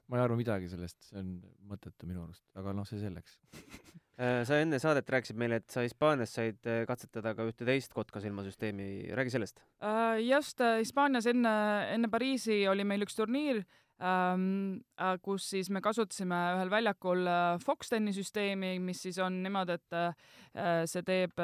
ma 0.07 0.19
ei 0.19 0.25
arva 0.25 0.37
midagi 0.39 0.69
sellest, 0.71 0.99
see 1.07 1.19
on 1.21 1.35
mõttetu 1.71 2.07
minu 2.09 2.25
arust, 2.25 2.43
aga 2.59 2.73
noh, 2.75 2.87
see 2.87 2.99
selleks. 2.99 3.39
Äh, 4.21 4.43
sa 4.45 4.59
enne 4.61 4.77
saadet 4.77 5.07
rääkisid 5.09 5.37
meile, 5.39 5.57
et 5.61 5.73
sa 5.73 5.81
Hispaanias 5.81 6.35
said 6.35 6.67
äh, 6.69 6.83
katsetada 6.85 7.33
ka 7.33 7.45
ühte 7.49 7.65
teist 7.65 7.93
kotkasilmasüsteemi, 7.95 9.09
räägi 9.17 9.33
sellest. 9.33 9.63
Äh, 9.81 10.19
just 10.21 10.61
Hispaanias 10.61 11.25
enne, 11.31 11.53
enne 11.95 12.09
Pariisi 12.11 12.59
oli 12.69 12.85
meil 12.85 13.01
üks 13.07 13.17
turniir 13.17 13.63
ähm,, 13.97 14.83
kus 15.25 15.47
siis 15.55 15.71
me 15.73 15.81
kasutasime 15.81 16.37
ühel 16.57 16.69
väljakul 16.69 17.25
Foxteni 17.65 18.13
süsteemi, 18.13 18.75
mis 18.83 19.01
siis 19.07 19.17
on 19.21 19.41
niimoodi, 19.41 19.79
et 19.79 20.89
see 20.89 21.05
teeb 21.05 21.41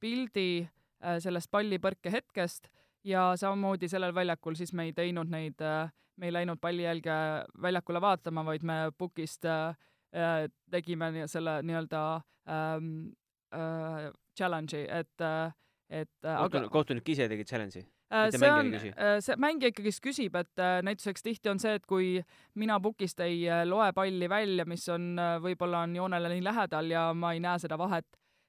pildi 0.00 0.50
sellest 1.24 1.50
pallipõrke 1.52 2.12
hetkest 2.12 2.68
ja 3.08 3.30
samamoodi 3.40 3.88
sellel 3.88 4.12
väljakul 4.16 4.56
siis 4.58 4.72
me 4.76 4.88
ei 4.88 4.96
teinud 4.96 5.30
neid 5.32 5.62
me 6.18 6.26
ei 6.26 6.32
läinud 6.34 6.58
pallijälge 6.60 7.14
väljakule 7.62 8.00
vaatama, 8.00 8.44
vaid 8.44 8.62
me 8.66 8.78
äh, 8.82 8.90
äh, 9.50 9.76
tegime 10.70 11.10
nii- 11.12 11.28
selle 11.28 11.58
nii-öelda 11.62 12.02
ähm, 12.48 12.90
äh, 13.54 14.10
challenge'i, 14.38 14.86
et 14.88 15.20
äh, 15.20 15.52
et 15.90 16.10
äh, 16.24 16.36
kohtunik, 16.42 16.70
kohtunik 16.72 17.08
ise 17.08 17.28
tegi 17.28 17.44
challenge'i. 17.44 17.84
Äh, 18.12 18.30
see 18.32 18.48
on 18.48 18.70
see 19.20 19.36
mängija 19.36 19.68
ikkagist 19.68 20.00
küsib, 20.04 20.36
et 20.40 20.60
äh, 20.64 20.78
näituseks 20.84 21.24
tihti 21.24 21.50
on 21.52 21.58
see, 21.60 21.74
et 21.76 21.84
kui 21.86 22.22
mina 22.56 22.78
pukist 22.80 23.20
ei 23.20 23.42
äh, 23.48 23.66
loe 23.68 23.90
palli 23.92 24.28
välja, 24.32 24.64
mis 24.68 24.86
on 24.88 25.10
äh, 25.20 25.34
võib-olla 25.44 25.82
on 25.84 25.96
joonele 25.96 26.30
nii 26.32 26.44
lähedal 26.46 26.88
ja 26.92 27.02
ma 27.14 27.34
ei 27.36 27.40
näe 27.44 27.58
seda 27.60 27.76
vahet, 27.80 28.06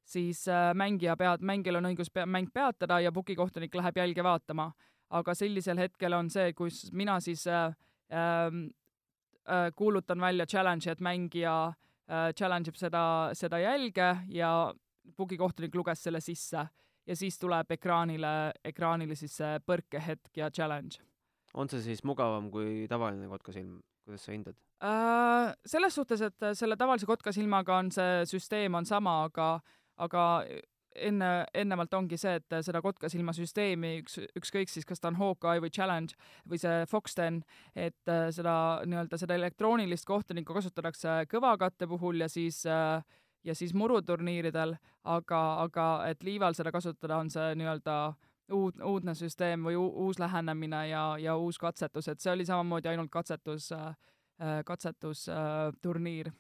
siis 0.08 0.46
äh, 0.48 0.72
mängija 0.80 1.18
pead, 1.20 1.44
mängijal 1.44 1.82
on 1.82 1.90
õigus 1.92 2.12
pea, 2.14 2.26
mäng 2.26 2.48
peatada 2.56 3.02
ja 3.04 3.12
pukikohtunik 3.12 3.76
läheb 3.76 4.00
jälge 4.00 4.24
vaatama. 4.24 4.72
aga 5.10 5.34
sellisel 5.34 5.78
hetkel 5.82 6.14
on 6.14 6.28
see, 6.30 6.54
kus 6.54 6.92
mina 6.94 7.20
siis 7.20 7.48
äh, 7.48 7.74
ähm, 8.14 8.66
äh, 8.68 8.79
kuulutan 9.76 10.22
välja 10.22 10.46
challenge'i, 10.46 10.92
et 10.92 11.02
mängija 11.02 11.56
äh, 11.68 12.30
challenge 12.38 12.70
ib 12.70 12.80
seda, 12.80 13.04
seda 13.34 13.60
jälge 13.60 14.10
ja 14.28 14.74
pukikohtunik 15.18 15.76
luges 15.76 16.04
selle 16.04 16.22
sisse 16.22 16.68
ja 17.08 17.16
siis 17.16 17.40
tuleb 17.40 17.72
ekraanile, 17.72 18.52
ekraanile 18.64 19.16
siis 19.18 19.38
see 19.42 19.60
põrkehetk 19.66 20.38
ja 20.38 20.52
challenge 20.54 21.02
on 21.54 21.70
see 21.70 21.82
siis 21.84 22.04
mugavam 22.06 22.50
kui 22.54 22.86
tavaline 22.90 23.30
kotkasilm, 23.30 23.80
kuidas 24.06 24.26
sa 24.26 24.34
hindad? 24.34 24.58
äh,. 24.84 25.54
selles 25.66 25.96
suhtes, 25.96 26.22
et 26.22 26.50
selle 26.54 26.78
tavalise 26.78 27.10
kotkasilmaga 27.10 27.78
on 27.78 27.92
see 27.92 28.26
süsteem 28.30 28.76
on 28.76 28.86
sama, 28.86 29.24
aga, 29.30 29.50
aga 29.98 30.26
enne, 30.96 31.46
ennemalt 31.54 31.94
ongi 31.94 32.18
see, 32.18 32.36
et 32.40 32.58
seda 32.66 32.82
kotkasilma 32.82 33.34
süsteemi 33.36 34.00
üks, 34.02 34.20
ükskõik 34.40 34.72
siis, 34.72 34.86
kas 34.86 35.00
ta 35.00 35.12
on 35.12 35.20
Hawkeye 35.20 35.62
või 35.64 35.72
Challenge 35.74 36.16
või 36.50 36.60
see 36.62 36.86
Foxten, 36.90 37.44
et 37.76 38.12
äh, 38.12 38.28
seda 38.36 38.54
nii-öelda 38.86 39.20
seda 39.22 39.38
elektroonilist 39.40 40.08
kohtunikku 40.10 40.56
kasutatakse 40.58 41.24
kõvakatte 41.32 41.88
puhul 41.88 42.22
ja 42.24 42.30
siis 42.30 42.66
äh, 42.66 43.04
ja 43.44 43.56
siis 43.56 43.74
muruturniiridel, 43.74 44.76
aga, 45.04 45.42
aga 45.64 45.86
et 46.10 46.24
liival 46.24 46.58
seda 46.58 46.72
kasutada, 46.76 47.18
on 47.18 47.30
see 47.32 47.54
nii-öelda 47.60 48.00
uud, 48.56 48.82
uudne 48.84 49.16
süsteem 49.16 49.64
või 49.66 49.78
uu- 49.80 49.94
uus 50.06 50.20
lähenemine 50.20 50.88
ja, 50.90 51.04
ja 51.22 51.38
uus 51.38 51.58
katsetus, 51.58 52.08
et 52.08 52.20
see 52.20 52.34
oli 52.34 52.46
samamoodi 52.46 52.92
ainult 52.92 53.12
katsetus 53.12 53.72
äh,, 53.72 53.96
katsetusturniir. 54.66 56.32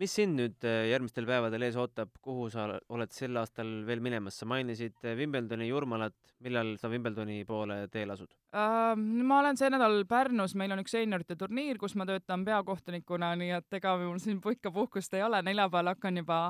Mis 0.00 0.12
sind 0.18 0.36
nüüd 0.36 0.64
äh, 0.68 0.86
järgmistel 0.90 1.26
päevadel 1.28 1.64
ees 1.66 1.76
ootab, 1.80 2.10
kuhu 2.24 2.48
sa 2.52 2.66
oled 2.92 3.12
sel 3.14 3.36
aastal 3.40 3.70
veel 3.88 4.02
minemas, 4.04 4.36
sa 4.40 4.48
mainisid 4.48 4.96
äh, 5.04 5.16
Wimbledoni 5.18 5.68
Jurmalat, 5.70 6.16
millal 6.44 6.74
sa 6.80 6.90
Wimbledoni 6.92 7.40
poole 7.48 7.78
teel 7.92 8.12
asud? 8.12 8.34
Ähm, 8.56 9.06
ma 9.28 9.40
olen 9.40 9.58
see 9.58 9.70
nädal 9.72 10.02
Pärnus, 10.08 10.56
meil 10.58 10.74
on 10.74 10.82
üks 10.84 10.96
seeniorite 10.96 11.38
turniir, 11.40 11.80
kus 11.80 11.96
ma 11.96 12.06
töötan 12.08 12.44
peakohtunikuna, 12.46 13.32
nii 13.40 13.54
et 13.58 13.78
ega 13.80 13.96
mul 14.02 14.20
siin 14.22 14.40
ikka 14.40 14.72
puhkust 14.74 15.16
ei 15.16 15.24
ole, 15.24 15.40
neljapäeval 15.46 15.94
hakkan 15.94 16.20
juba, 16.22 16.40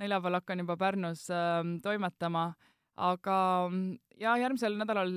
neljapäeval 0.00 0.40
hakkan 0.40 0.64
juba 0.64 0.78
Pärnus 0.80 1.28
ähm, 1.34 1.78
toimetama, 1.84 2.50
aga 2.96 3.38
mm, 3.68 3.96
ja 4.24 4.36
järgmisel 4.40 4.80
nädalal 4.80 5.12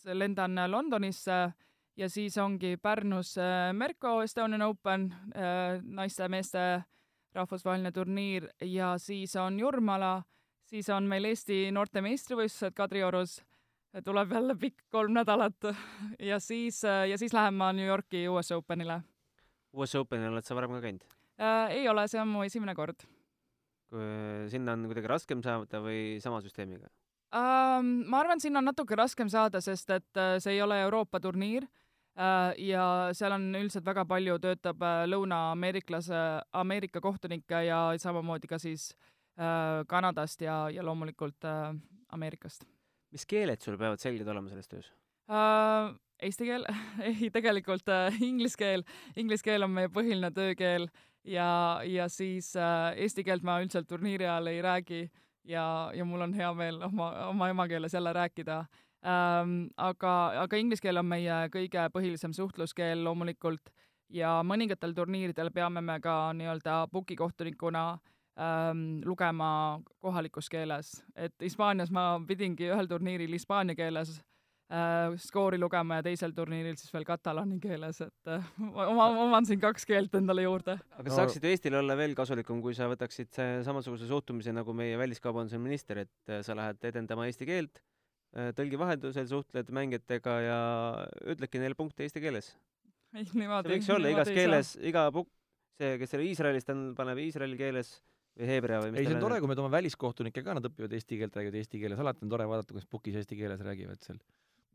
see- 0.00 0.18
lendan 0.18 0.58
Londonisse 0.70 1.52
ja 2.00 2.08
siis 2.08 2.38
ongi 2.38 2.76
Pärnus 2.80 3.34
äh, 3.38 3.72
Merko 3.72 4.22
Estonian 4.22 4.62
Open 4.62 5.10
äh,, 5.36 5.80
naiste-meeste 5.84 6.82
rahvusvaheline 7.34 7.92
turniir 7.92 8.48
ja 8.64 8.94
siis 8.98 9.36
on 9.36 9.58
Jurmala, 9.60 10.22
siis 10.64 10.88
on 10.90 11.06
meil 11.10 11.28
Eesti 11.28 11.68
noorte 11.74 12.00
meistrivõistlused 12.02 12.74
Kadriorus 12.76 13.38
tuleb 14.04 14.32
jälle 14.32 14.56
pikk 14.56 14.86
kolm 14.90 15.12
nädalat 15.18 15.68
ja 16.30 16.40
siis, 16.40 16.82
ja 16.84 17.18
siis 17.18 17.34
lähen 17.36 17.58
ma 17.58 17.72
New 17.76 17.86
Yorki 17.86 18.24
US 18.28 18.52
Openile 18.56 19.02
US 19.72 19.94
Openil 20.00 20.32
oled 20.32 20.46
sa 20.46 20.56
varem 20.56 20.72
ka 20.78 20.80
käinud? 20.86 21.04
äh,. 21.40 21.76
ei 21.76 21.88
ole, 21.88 22.06
see 22.08 22.22
on 22.22 22.32
mu 22.32 22.46
esimene 22.46 22.74
kord 22.74 23.04
sinna 24.48 24.72
on 24.72 24.86
kuidagi 24.86 25.10
raskem 25.10 25.42
saada 25.42 25.82
või 25.84 26.16
sama 26.22 26.40
süsteemiga? 26.40 26.88
ähm,. 27.36 28.06
ma 28.08 28.22
arvan, 28.24 28.40
sinna 28.40 28.62
on 28.62 28.70
natuke 28.72 28.96
raskem 28.96 29.28
saada, 29.28 29.60
sest 29.60 29.90
et 29.98 30.16
äh, 30.16 30.38
see 30.40 30.56
ei 30.56 30.64
ole 30.64 30.80
Euroopa 30.86 31.20
turniir 31.20 31.66
äh, 31.66 31.79
ja 32.16 32.84
seal 33.16 33.32
on 33.32 33.46
üldiselt 33.54 33.86
väga 33.86 34.04
palju, 34.08 34.38
töötab 34.42 34.82
äh, 34.82 35.04
lõuna-ameeriklase, 35.08 36.18
Ameerika 36.52 37.00
kohtunikke 37.00 37.62
ja 37.64 37.78
samamoodi 37.98 38.50
ka 38.50 38.58
siis 38.58 38.90
äh, 39.38 39.84
Kanadast 39.88 40.42
ja, 40.44 40.64
ja 40.70 40.84
loomulikult 40.84 41.44
äh, 41.48 41.72
Ameerikast. 42.12 42.66
Mis 43.10 43.26
keeled 43.26 43.62
sul 43.62 43.78
peavad 43.78 44.02
selged 44.02 44.28
olema 44.28 44.50
selles 44.50 44.68
töös? 44.68 44.90
Uh, 45.30 45.94
Eesti 46.20 46.46
keel, 46.48 46.66
ei 47.08 47.30
tegelikult 47.32 47.88
uh, 47.88 48.20
inglise 48.22 48.58
keel, 48.58 48.84
inglise 49.16 49.46
keel 49.46 49.64
on 49.64 49.72
meie 49.74 49.90
põhiline 49.92 50.30
töökeel 50.34 50.90
ja, 51.24 51.80
ja 51.86 52.08
siis 52.12 52.52
uh, 52.58 52.90
eesti 52.98 53.24
keelt 53.24 53.46
ma 53.46 53.60
üldiselt 53.62 53.88
turniiri 53.88 54.26
ajal 54.26 54.50
ei 54.52 54.62
räägi 54.66 55.02
ja, 55.48 55.64
ja 55.94 56.04
mul 56.04 56.26
on 56.26 56.34
hea 56.36 56.52
meel 56.54 56.82
oma, 56.90 57.10
oma 57.28 57.48
emakeeles 57.48 57.94
jälle 57.94 58.12
rääkida 58.12 58.64
um,. 59.04 59.68
aga, 59.76 60.14
aga 60.44 60.60
inglise 60.60 60.84
keel 60.84 61.00
on 61.00 61.08
meie 61.08 61.42
kõige 61.52 61.86
põhilisem 61.94 62.34
suhtluskeel 62.36 63.04
loomulikult 63.04 63.72
ja 64.12 64.40
mõningatel 64.46 64.94
turniiridel 64.96 65.52
peame 65.54 65.82
me 65.84 65.98
ka 66.02 66.32
nii-öelda 66.36 66.86
pukikohtunikuna 66.92 67.84
ähm, 68.40 68.82
lugema 69.06 69.80
kohalikus 70.00 70.50
keeles, 70.50 70.98
et 71.14 71.34
Hispaanias 71.42 71.92
ma 71.94 72.12
pidingi 72.26 72.70
ühel 72.70 72.90
turniiril 72.90 73.32
hispaania 73.36 73.78
keeles 73.78 74.16
äh, 74.70 75.14
skoori 75.20 75.58
lugema 75.60 76.00
ja 76.00 76.06
teisel 76.06 76.34
turniiril 76.36 76.76
siis 76.80 76.92
veel 76.94 77.06
katalaani 77.08 77.60
keeles, 77.62 78.02
et 78.06 78.32
äh, 78.34 78.50
oma, 78.60 79.10
oman 79.26 79.46
siin 79.48 79.62
kaks 79.62 79.86
keelt 79.88 80.14
endale 80.18 80.46
juurde. 80.46 80.78
aga 80.96 81.08
no. 81.08 81.16
saaksid 81.20 81.46
Eestile 81.52 81.80
olla 81.82 81.96
veel 81.98 82.16
kasulikum, 82.18 82.62
kui 82.64 82.76
sa 82.78 82.90
võtaksid 82.90 83.40
samasuguse 83.66 84.10
suhtumise 84.10 84.54
nagu 84.56 84.74
meie 84.76 84.98
väliskaubanduse 85.00 85.62
minister, 85.62 86.04
et 86.06 86.34
äh, 86.34 86.42
sa 86.46 86.58
lähed 86.58 86.90
edendama 86.92 87.30
eesti 87.30 87.48
keelt, 87.48 87.82
tõlgi 88.30 88.78
vahendusel 88.78 89.26
suhtled 89.26 89.70
mängijatega 89.74 90.34
ja 90.44 90.58
ütledki 91.32 91.62
neile 91.62 91.74
punkte 91.78 92.06
eesti 92.06 92.22
keeles. 92.22 92.52
ei, 93.14 93.26
niimoodi. 93.34 93.68
see 93.68 93.76
võiks 93.76 93.90
olla 93.96 94.12
igas 94.14 94.30
keeles, 94.34 94.74
iga 94.86 95.08
puk-, 95.14 95.32
see, 95.80 95.96
kes 95.98 96.14
selle 96.14 96.28
Iisraelist 96.28 96.70
on, 96.70 96.90
paneb 96.98 97.18
iisraeli 97.24 97.58
keeles 97.58 97.96
või 98.38 98.50
heebrea 98.52 98.82
või 98.84 98.92
mis 98.94 99.02
ei, 99.02 99.08
see 99.08 99.16
on 99.18 99.24
tore, 99.24 99.40
kui 99.42 99.50
me 99.50 99.56
toome 99.58 99.72
väliskohtunikke 99.74 100.44
ka, 100.46 100.54
nad 100.58 100.68
õpivad 100.70 100.94
eesti 100.94 101.18
keelt, 101.18 101.40
räägivad 101.40 101.58
eesti 101.58 101.80
keeles, 101.82 102.02
alati 102.02 102.22
on 102.26 102.36
tore 102.36 102.46
vaadata, 102.50 102.76
kuidas 102.76 102.86
pukis 102.90 103.18
eesti 103.18 103.38
keeles 103.40 103.64
räägivad 103.66 104.06
seal 104.06 104.20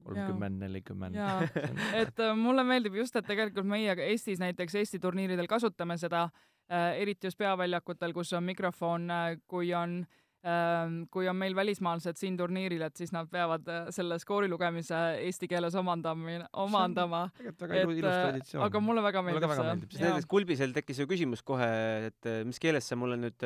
kolmkümmend, 0.06 0.60
nelikümmend. 0.62 1.16
et 2.02 2.20
äh, 2.22 2.36
mulle 2.38 2.66
meeldib 2.68 3.00
just, 3.00 3.16
et 3.18 3.26
tegelikult 3.26 3.66
meie 3.66 3.96
Eestis 4.06 4.42
näiteks 4.44 4.76
Eesti 4.82 5.00
turniiridel 5.02 5.48
kasutame 5.50 5.98
seda 5.98 6.28
äh,, 6.28 7.00
eriti 7.02 7.32
just 7.32 7.40
peaväljakutel, 7.40 8.14
kus 8.14 8.36
on 8.38 8.46
mikrofon 8.46 9.10
äh,, 9.10 9.40
kui 9.50 9.72
on 9.74 10.04
äh, 10.04 10.25
kui 11.12 11.30
on 11.30 11.38
meil 11.40 11.56
välismaalased 11.58 12.20
siin 12.20 12.36
turniiril, 12.38 12.84
et 12.86 13.00
siis 13.00 13.14
nad 13.16 13.30
peavad 13.32 13.70
äh, 13.72 13.88
selle 13.96 14.20
skoori 14.22 14.50
lugemise 14.52 15.00
eesti 15.26 15.50
keeles 15.50 15.78
omandama, 15.80 16.38
omandama. 16.66 17.24
väga 17.62 17.82
äh, 17.82 18.42
aga 18.68 18.82
mulle 18.84 19.06
väga 19.06 19.24
meeldib 19.26 19.56
see. 19.56 19.98
sest 19.98 20.04
näiteks 20.04 20.30
Kulbisel 20.30 20.76
tekkis 20.76 21.02
ju 21.02 21.10
küsimus 21.10 21.42
kohe, 21.46 21.72
et 22.12 22.30
mis 22.46 22.62
keeles 22.62 22.86
sa 22.86 23.00
mulle 23.00 23.18
nüüd 23.22 23.42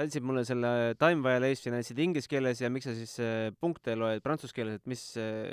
sa 0.00 0.04
andsid 0.04 0.24
mulle 0.24 0.42
selle 0.46 0.70
time 1.00 1.22
violation, 1.24 1.74
andsid 1.76 1.98
inglise 2.02 2.30
keeles 2.30 2.60
ja 2.62 2.70
miks 2.72 2.86
sa 2.88 2.94
siis 2.96 3.14
äh, 3.22 3.50
punkte 3.60 3.96
loed 3.98 4.22
prantsuse 4.24 4.54
keeles, 4.56 4.78
et 4.78 4.90
mis 4.90 5.02
äh, 5.20 5.50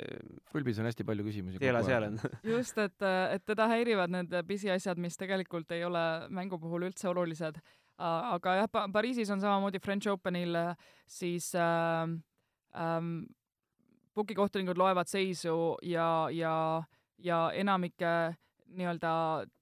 pulbis 0.52 0.78
on 0.78 0.88
hästi 0.88 1.06
palju 1.08 1.26
küsimusi. 1.26 1.60
keela 1.62 1.82
seal 1.86 2.06
on 2.08 2.18
just, 2.54 2.78
et, 2.78 2.96
et 3.34 3.44
teda 3.48 3.68
häirivad 3.72 4.14
need 4.14 4.36
pisiasjad, 4.48 5.00
mis 5.02 5.18
tegelikult 5.20 5.74
ei 5.76 5.84
ole 5.86 6.04
mängu 6.34 6.60
puhul 6.62 6.88
üldse 6.88 7.10
olulised. 7.10 7.58
Aga 7.98 8.54
jah 8.60 8.68
pa, 8.70 8.86
Pariisis 8.92 9.30
on 9.30 9.40
samamoodi 9.42 9.80
French 9.82 10.08
Openil 10.08 10.56
siis 11.06 11.54
äh, 11.54 12.04
ähm, 12.78 13.14
pukikohtunikud 14.14 14.78
loevad 14.78 15.08
seisu 15.10 15.76
ja, 15.82 16.28
ja, 16.30 16.82
ja 17.18 17.40
enamike 17.54 18.12
nii-öelda 18.68 19.10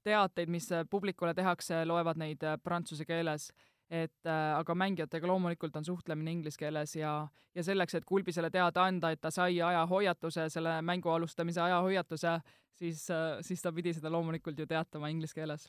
teateid, 0.02 0.50
mis 0.50 0.68
publikule 0.90 1.34
tehakse, 1.34 1.84
loevad 1.86 2.18
neid 2.18 2.42
prantsuse 2.64 3.04
keeles 3.06 3.50
et 3.90 4.26
äh, 4.26 4.58
aga 4.58 4.74
mängijatega 4.74 5.28
loomulikult 5.30 5.76
on 5.78 5.84
suhtlemine 5.84 6.30
inglise 6.30 6.58
keeles 6.58 6.96
ja, 6.96 7.28
ja 7.54 7.62
selleks, 7.62 7.94
et 7.94 8.04
Kulbisele 8.04 8.50
teada 8.50 8.84
anda, 8.84 9.12
et 9.14 9.20
ta 9.22 9.30
sai 9.30 9.60
ajahoiatuse, 9.62 10.48
selle 10.50 10.80
mängu 10.82 11.10
alustamise 11.12 11.62
ajahoiatuse, 11.62 12.38
siis 12.74 13.06
äh,, 13.10 13.38
siis 13.46 13.62
ta 13.62 13.72
pidi 13.72 13.94
seda 13.94 14.10
loomulikult 14.10 14.58
ju 14.58 14.66
teatama 14.66 15.10
inglise 15.12 15.38
keeles. 15.38 15.68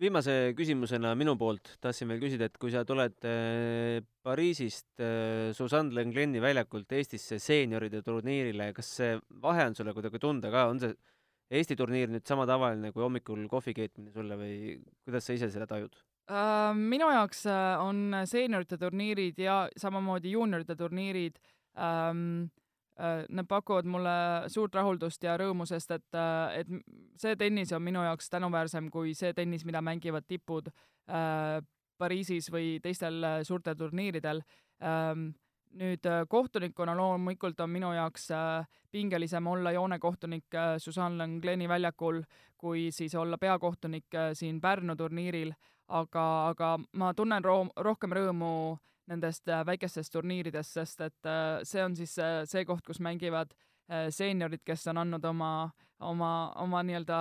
Viimase 0.00 0.52
küsimusena 0.56 1.12
minu 1.18 1.34
poolt 1.38 1.76
tahtsin 1.82 2.10
veel 2.10 2.20
küsida, 2.22 2.48
et 2.48 2.58
kui 2.60 2.72
sa 2.72 2.84
tuled 2.88 3.26
äh, 3.28 4.00
Pariisist 4.24 4.88
äh, 5.02 5.50
Susanne 5.56 5.94
Lengleni 5.94 6.40
väljakult 6.42 6.92
Eestisse 6.96 7.38
seenioride 7.42 8.02
turniirile, 8.06 8.70
kas 8.76 8.92
see 8.98 9.16
vahe 9.42 9.68
on 9.68 9.76
sulle 9.78 9.94
kuidagi 9.96 10.22
tunda 10.22 10.52
ka, 10.52 10.68
on 10.72 10.80
see 10.82 10.94
Eesti 11.52 11.76
turniir 11.76 12.08
nüüd 12.08 12.24
sama 12.24 12.46
tavaline 12.48 12.94
kui 12.94 13.04
hommikul 13.04 13.44
kohvi 13.50 13.74
keetmine 13.76 14.12
sulle 14.14 14.38
või 14.40 14.54
kuidas 15.04 15.26
sa 15.28 15.36
ise 15.36 15.50
seda 15.52 15.66
tajud? 15.68 15.98
Äh, 16.32 16.72
minu 16.78 17.10
jaoks 17.12 17.44
äh, 17.50 17.82
on 17.82 18.22
seeniorite 18.30 18.78
turniirid 18.80 19.40
ja 19.42 19.66
samamoodi 19.76 20.32
juuniorite 20.32 20.76
turniirid 20.78 21.36
ähm, 21.76 22.46
äh, 22.46 22.61
Nad 22.98 23.46
pakuvad 23.48 23.86
mulle 23.88 24.10
suurt 24.52 24.74
rahuldust 24.76 25.22
ja 25.24 25.32
rõõmu, 25.40 25.64
sest 25.66 25.94
et, 25.96 26.18
et 26.58 26.68
see 27.16 27.36
tennis 27.40 27.72
on 27.72 27.80
minu 27.82 28.02
jaoks 28.04 28.28
tänuväärsem 28.30 28.90
kui 28.92 29.14
see 29.16 29.32
tennis, 29.32 29.64
mida 29.64 29.80
mängivad 29.80 30.26
tipud 30.28 30.68
äh, 30.68 31.62
Pariisis 31.98 32.50
või 32.52 32.80
teistel 32.82 33.24
suurtel 33.48 33.78
turniiridel 33.78 34.42
ähm,. 34.82 35.32
nüüd 35.72 36.04
kohtunikuna 36.28 36.92
loomulikult 36.92 37.60
on 37.64 37.70
minu 37.72 37.94
jaoks 37.96 38.26
äh, 38.36 38.66
pingelisem 38.92 39.46
olla 39.46 39.72
joonekohtunik 39.72 40.54
äh, 40.54 40.74
Susanne 40.78 41.18
Lengleni 41.18 41.68
väljakul, 41.68 42.20
kui 42.60 42.90
siis 42.92 43.14
olla 43.14 43.38
peakohtunik 43.38 44.14
äh, 44.14 44.30
siin 44.36 44.60
Pärnu 44.60 44.96
turniiril 44.96 45.54
aga, 45.88 46.24
aga 46.48 46.76
ma 46.92 47.12
tunnen 47.14 47.44
rohkem 47.44 48.14
rõõmu 48.16 48.52
nendest 49.10 49.48
äh, 49.50 49.64
väikestest 49.66 50.12
turniiridest, 50.14 50.78
sest 50.78 51.02
et 51.06 51.28
äh, 51.28 51.60
see 51.66 51.82
on 51.84 51.96
siis 51.98 52.14
äh, 52.22 52.42
see 52.48 52.64
koht, 52.68 52.84
kus 52.86 53.02
mängivad 53.02 53.54
seeniorid, 54.14 54.62
kes 54.64 54.86
on 54.88 55.02
andnud 55.02 55.24
oma, 55.28 55.48
oma, 56.06 56.28
oma 56.62 56.80
nii-öelda 56.86 57.16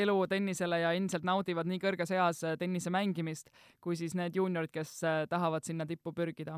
elu 0.00 0.14
tennisele 0.30 0.78
ja 0.80 0.92
endiselt 0.96 1.26
naudivad 1.28 1.68
nii 1.68 1.80
kõrges 1.82 2.12
eas 2.14 2.40
tennise 2.60 2.92
mängimist, 2.94 3.50
kui 3.82 3.98
siis 3.98 4.14
need 4.16 4.38
juuniorid, 4.38 4.70
kes 4.72 4.94
tahavad 5.28 5.66
sinna 5.66 5.84
tippu 5.84 6.14
pürgida. 6.16 6.56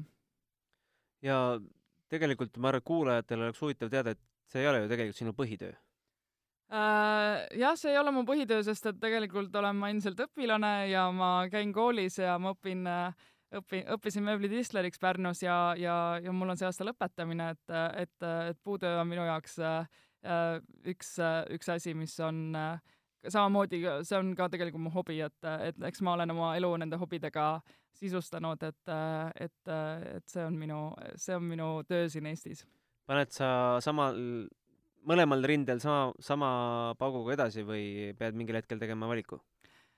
ja 1.24 1.58
tegelikult 2.12 2.60
ma 2.60 2.70
arvan, 2.70 2.84
et 2.84 2.88
kuulajatel 2.92 3.42
oleks 3.48 3.64
huvitav 3.64 3.90
teada, 3.90 4.14
et 4.14 4.22
see 4.52 4.62
ei 4.62 4.70
ole 4.70 4.84
ju 4.84 4.92
tegelikult 4.92 5.22
sinu 5.24 5.34
põhitöö 5.40 5.72
jah, 6.70 7.76
see 7.76 7.92
ei 7.92 7.98
ole 7.98 8.12
mu 8.14 8.24
põhitöö, 8.28 8.62
sest 8.66 8.86
et 8.90 9.00
tegelikult 9.00 9.54
olen 9.56 9.76
ma 9.76 9.90
endiselt 9.92 10.20
õpilane 10.26 10.72
ja 10.90 11.08
ma 11.14 11.46
käin 11.52 11.72
koolis 11.72 12.18
ja 12.18 12.38
ma 12.38 12.54
õpin, 12.54 12.86
äh, 12.88 13.14
õpin, 13.60 13.84
õppisin 13.96 14.24
mööblitistleriks 14.26 15.00
Pärnus 15.02 15.42
ja, 15.44 15.58
ja, 15.78 15.96
ja 16.22 16.34
mul 16.34 16.54
on 16.54 16.60
see 16.60 16.68
aasta 16.68 16.86
lõpetamine, 16.86 17.50
et, 17.54 17.76
et, 18.04 18.26
et 18.50 18.58
puutöö 18.64 19.00
on 19.00 19.08
minu 19.10 19.26
jaoks 19.28 19.58
äh, 19.62 19.86
üks, 20.90 21.16
üks 21.52 21.72
asi, 21.74 21.94
mis 21.98 22.16
on 22.24 22.56
samamoodi, 23.28 23.80
see 24.04 24.18
on 24.18 24.34
ka 24.36 24.48
tegelikult 24.52 24.84
mu 24.86 24.92
hobi, 24.92 25.18
et, 25.24 25.48
et 25.68 25.86
eks 25.88 26.02
ma 26.04 26.16
olen 26.16 26.34
oma 26.34 26.52
elu 26.58 26.70
nende 26.82 26.98
hobidega 27.00 27.48
sisustanud, 27.94 28.62
et, 28.66 28.92
et, 29.40 29.72
et 30.16 30.26
see 30.28 30.44
on 30.44 30.56
minu, 30.58 30.80
see 31.20 31.36
on 31.36 31.46
minu 31.46 31.68
töö 31.88 32.08
siin 32.12 32.26
Eestis. 32.30 32.64
paned 33.06 33.32
sa 33.32 33.48
samal 33.84 34.18
mõlemal 35.08 35.44
rindel 35.44 35.80
sama, 35.82 36.12
sama 36.22 36.48
pauguga 36.98 37.36
edasi 37.36 37.64
või 37.66 38.12
pead 38.18 38.36
mingil 38.38 38.60
hetkel 38.60 38.80
tegema 38.80 39.08
valiku? 39.10 39.40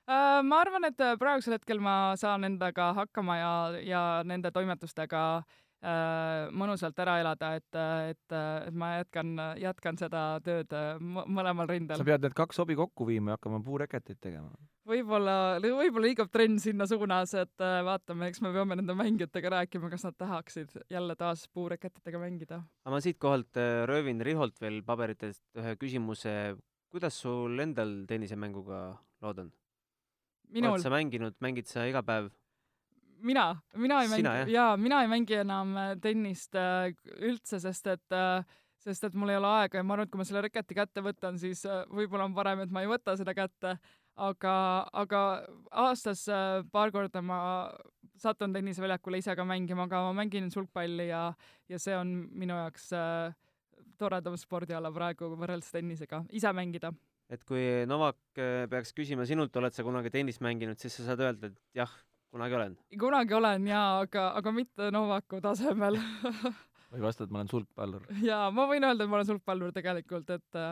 Äh, 0.07 0.41
ma 0.47 0.61
arvan, 0.63 0.87
et 0.87 1.01
äh, 1.03 1.17
praegusel 1.19 1.57
hetkel 1.57 1.81
ma 1.83 2.15
saan 2.19 2.47
endaga 2.47 2.93
hakkama 2.95 3.41
ja, 3.41 3.55
ja 3.83 4.03
nende 4.23 4.53
toimetustega 4.55 5.23
äh, 5.41 6.47
mõnusalt 6.55 7.01
ära 7.03 7.17
elada, 7.25 7.49
et, 7.59 7.79
et, 8.13 8.37
et 8.69 8.77
ma 8.79 8.93
jätkan, 9.01 9.33
jätkan 9.59 9.99
seda 9.99 10.23
tööd 10.47 10.71
mõlemal 11.03 11.67
rindel. 11.73 11.99
sa 11.99 12.07
pead 12.07 12.23
need 12.23 12.39
kaks 12.39 12.63
hobi 12.63 12.79
kokku 12.79 13.09
viima 13.11 13.35
ja 13.35 13.41
hakkama 13.41 13.59
puureketeid 13.67 14.23
tegema 14.23 14.55
võib-olla, 14.87 15.37
võib-olla 15.59 16.07
liigub 16.07 16.31
trend 16.31 16.63
sinna 16.63 16.87
suunas, 16.87 17.35
et 17.43 17.67
vaatame, 17.91 18.31
eks 18.31 18.45
me 18.47 18.55
peame 18.55 18.79
nende 18.79 18.95
mängijatega 18.95 19.57
rääkima, 19.57 19.91
kas 19.91 20.07
nad 20.07 20.15
tahaksid 20.23 20.71
jälle 20.87 21.19
taas 21.19 21.49
puureketitega 21.51 22.23
mängida. 22.23 22.63
aga 22.87 22.95
ma 22.95 23.03
siitkohalt 23.03 23.59
röövin 23.91 24.23
Riholt 24.23 24.63
veel 24.63 24.85
paberitest 24.87 25.43
ühe 25.59 25.75
küsimuse. 25.83 26.55
kuidas 26.95 27.19
sul 27.27 27.59
endal 27.59 28.05
tennisemänguga 28.07 28.93
lood 29.19 29.49
on? 29.49 29.55
Oled 30.55 30.85
sa 30.85 30.93
mänginud, 30.93 31.39
mängid 31.45 31.71
sa 31.71 31.87
iga 31.89 32.03
päev? 32.07 32.31
mina, 33.27 33.49
mina 33.75 34.03
ei 34.05 34.09
Sina, 34.13 34.37
mängi, 34.37 34.55
jaa, 34.55 34.77
mina 34.77 35.03
ei 35.03 35.11
mängi 35.11 35.41
enam 35.41 35.77
äh, 35.81 35.93
tennist 36.01 36.57
üldse, 37.17 37.61
sest 37.61 37.93
et 37.95 38.17
sest 38.87 39.07
et 39.09 39.15
mul 39.19 39.33
ei 39.33 39.39
ole 39.41 39.49
aega 39.63 39.81
ja 39.81 39.83
ma 39.83 39.97
arvan, 39.97 40.07
et 40.07 40.13
kui 40.13 40.21
ma 40.21 40.27
selle 40.29 40.45
reketi 40.45 40.77
kätte 40.77 41.03
võtan, 41.03 41.39
siis 41.41 41.65
võib-olla 41.91 42.29
on 42.29 42.35
parem, 42.37 42.61
et 42.63 42.71
ma 42.71 42.85
ei 42.85 42.91
võta 42.91 43.17
seda 43.19 43.35
kätte 43.35 43.73
aga, 44.17 44.55
aga 44.97 45.23
aastas 45.71 46.27
äh, 46.33 46.63
paar 46.73 46.93
korda 46.95 47.23
ma 47.23 47.39
satun 48.21 48.55
tenniseväljakule 48.57 49.21
ise 49.21 49.37
ka 49.37 49.45
mängima, 49.45 49.87
aga 49.87 50.07
ma 50.09 50.15
mängin 50.23 50.49
sulgpalli 50.53 51.11
ja, 51.11 51.29
ja 51.69 51.81
see 51.81 51.97
on 51.97 52.15
minu 52.33 52.57
jaoks 52.57 52.89
äh, 52.97 53.35
toredam 54.01 54.37
spordiala 54.41 54.93
praegu 54.93 55.31
võrreldes 55.37 55.71
tennisega, 55.73 56.25
ise 56.33 56.53
mängida. 56.57 56.93
Et 57.33 57.43
kui 57.47 57.63
Novak 57.91 58.41
äh, 58.41 58.67
peaks 58.71 58.95
küsima 58.97 59.27
sinult, 59.29 59.55
oled 59.59 59.75
sa 59.75 59.85
kunagi 59.87 60.13
tennist 60.15 60.43
mänginud, 60.45 60.79
siis 60.81 60.99
sa 60.99 61.09
saad 61.11 61.25
öelda, 61.25 61.51
et 61.51 61.81
jah, 61.81 61.93
kunagi 62.35 62.59
olen? 62.59 62.77
kunagi 63.01 63.39
olen 63.39 63.67
jaa, 63.71 63.89
aga, 64.05 64.29
aga 64.41 64.53
mitte 64.55 64.91
Novaku 64.95 65.41
tasemel 65.45 65.99
või 66.93 67.03
vastad, 67.03 67.33
ma 67.33 67.43
olen 67.43 67.51
sulgpallur? 67.51 68.07
jaa, 68.23 68.47
ma 68.55 68.69
võin 68.71 68.87
öelda, 68.87 69.05
et 69.05 69.11
ma 69.11 69.21
olen 69.21 69.33
sulgpallur 69.33 69.75
tegelikult, 69.77 70.31
et 70.37 70.63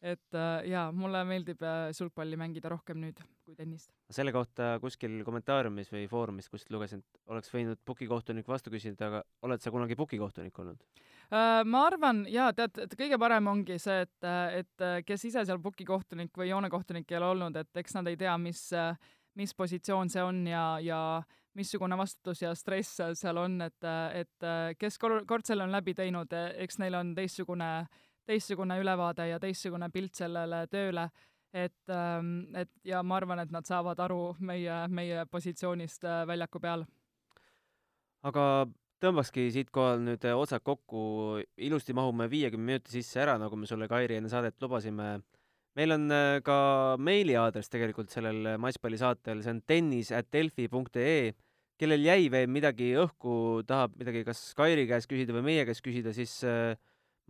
et 0.00 0.36
jaa, 0.64 0.86
mulle 0.96 1.20
meeldib 1.28 1.60
äh, 1.60 1.90
sulgpalli 1.92 2.38
mängida 2.40 2.70
rohkem 2.72 3.02
nüüd 3.02 3.18
kui 3.44 3.52
tennist. 3.58 3.90
selle 4.08 4.32
kohta 4.32 4.78
kuskil 4.80 5.18
kommentaariumis 5.26 5.92
või 5.92 6.06
foorumis 6.08 6.48
kuskilt 6.48 6.72
lugesin, 6.72 7.04
et 7.04 7.34
oleks 7.34 7.52
võinud 7.52 7.82
pukikohtunik 7.84 8.48
vastu 8.48 8.72
küsida, 8.72 9.10
aga 9.10 9.22
oled 9.46 9.60
sa 9.60 9.72
kunagi 9.74 9.98
pukikohtunik 10.00 10.58
olnud? 10.64 10.80
Äh, 11.30 11.62
ma 11.64 11.84
arvan, 11.86 12.24
jaa, 12.30 12.50
tead, 12.56 12.78
et 12.84 12.94
kõige 12.98 13.18
parem 13.22 13.46
ongi 13.52 13.78
see, 13.78 14.02
et, 14.06 14.28
et 14.60 14.86
kes 15.06 15.26
ise 15.30 15.44
seal 15.46 15.60
pukikohtunik 15.62 16.34
või 16.36 16.50
joonekohtunik 16.50 17.10
ei 17.10 17.20
ole 17.20 17.30
olnud, 17.34 17.56
et 17.60 17.82
eks 17.82 17.94
nad 17.98 18.10
ei 18.10 18.18
tea, 18.18 18.34
mis, 18.38 18.64
mis 19.38 19.54
positsioon 19.54 20.10
see 20.10 20.24
on 20.26 20.42
ja, 20.50 20.64
ja 20.82 21.00
missugune 21.54 21.96
vastutus 21.98 22.42
ja 22.42 22.54
stress 22.58 22.98
seal 23.18 23.38
on, 23.38 23.60
et, 23.62 23.88
et 24.18 24.76
kes 24.78 24.98
kord 24.98 25.46
selle 25.46 25.66
on 25.66 25.74
läbi 25.74 25.94
teinud, 25.98 26.34
eks 26.34 26.78
neil 26.82 26.98
on 26.98 27.14
teistsugune 27.14 27.70
teistsugune 28.30 28.78
ülevaade 28.78 29.26
ja 29.28 29.40
teistsugune 29.42 29.88
pilt 29.90 30.18
sellele 30.20 30.64
tööle, 30.70 31.08
et, 31.52 31.92
et 32.62 32.70
ja 32.86 33.02
ma 33.02 33.18
arvan, 33.18 33.42
et 33.42 33.50
nad 33.54 33.66
saavad 33.66 33.98
aru 34.06 34.20
meie, 34.46 34.76
meie 34.88 35.24
positsioonist 35.30 36.06
väljaku 36.30 36.62
peal. 36.62 36.84
aga 38.22 38.44
tõmbakski 39.00 39.48
siitkohal 39.54 40.00
nüüd 40.04 40.24
otsad 40.34 40.62
kokku, 40.64 41.02
ilusti 41.56 41.96
mahume 41.96 42.28
viiekümne 42.30 42.74
minuti 42.74 42.94
sisse 42.94 43.22
ära, 43.24 43.38
nagu 43.40 43.56
me 43.56 43.68
sulle, 43.68 43.88
Kairi, 43.90 44.20
enne 44.20 44.32
saadet 44.32 44.60
lubasime 44.62 45.14
meil 45.78 45.94
on 45.94 46.10
äh, 46.12 46.40
ka 46.44 46.56
meiliaadress 47.00 47.70
tegelikult 47.72 48.12
sellel 48.12 48.56
matšpallisaatel, 48.62 49.44
see 49.44 49.54
on 49.54 49.62
tennis.delfi.ee. 49.68 51.32
kellel 51.80 52.04
jäi 52.04 52.28
veel 52.32 52.50
midagi 52.52 52.90
õhku, 53.00 53.62
tahab 53.68 53.94
midagi 54.00 54.24
kas 54.26 54.42
Kairi 54.58 54.86
käest 54.90 55.08
küsida 55.10 55.36
või 55.36 55.46
meie 55.46 55.66
käest 55.68 55.84
küsida, 55.84 56.12
siis 56.16 56.40
äh, 56.44 56.74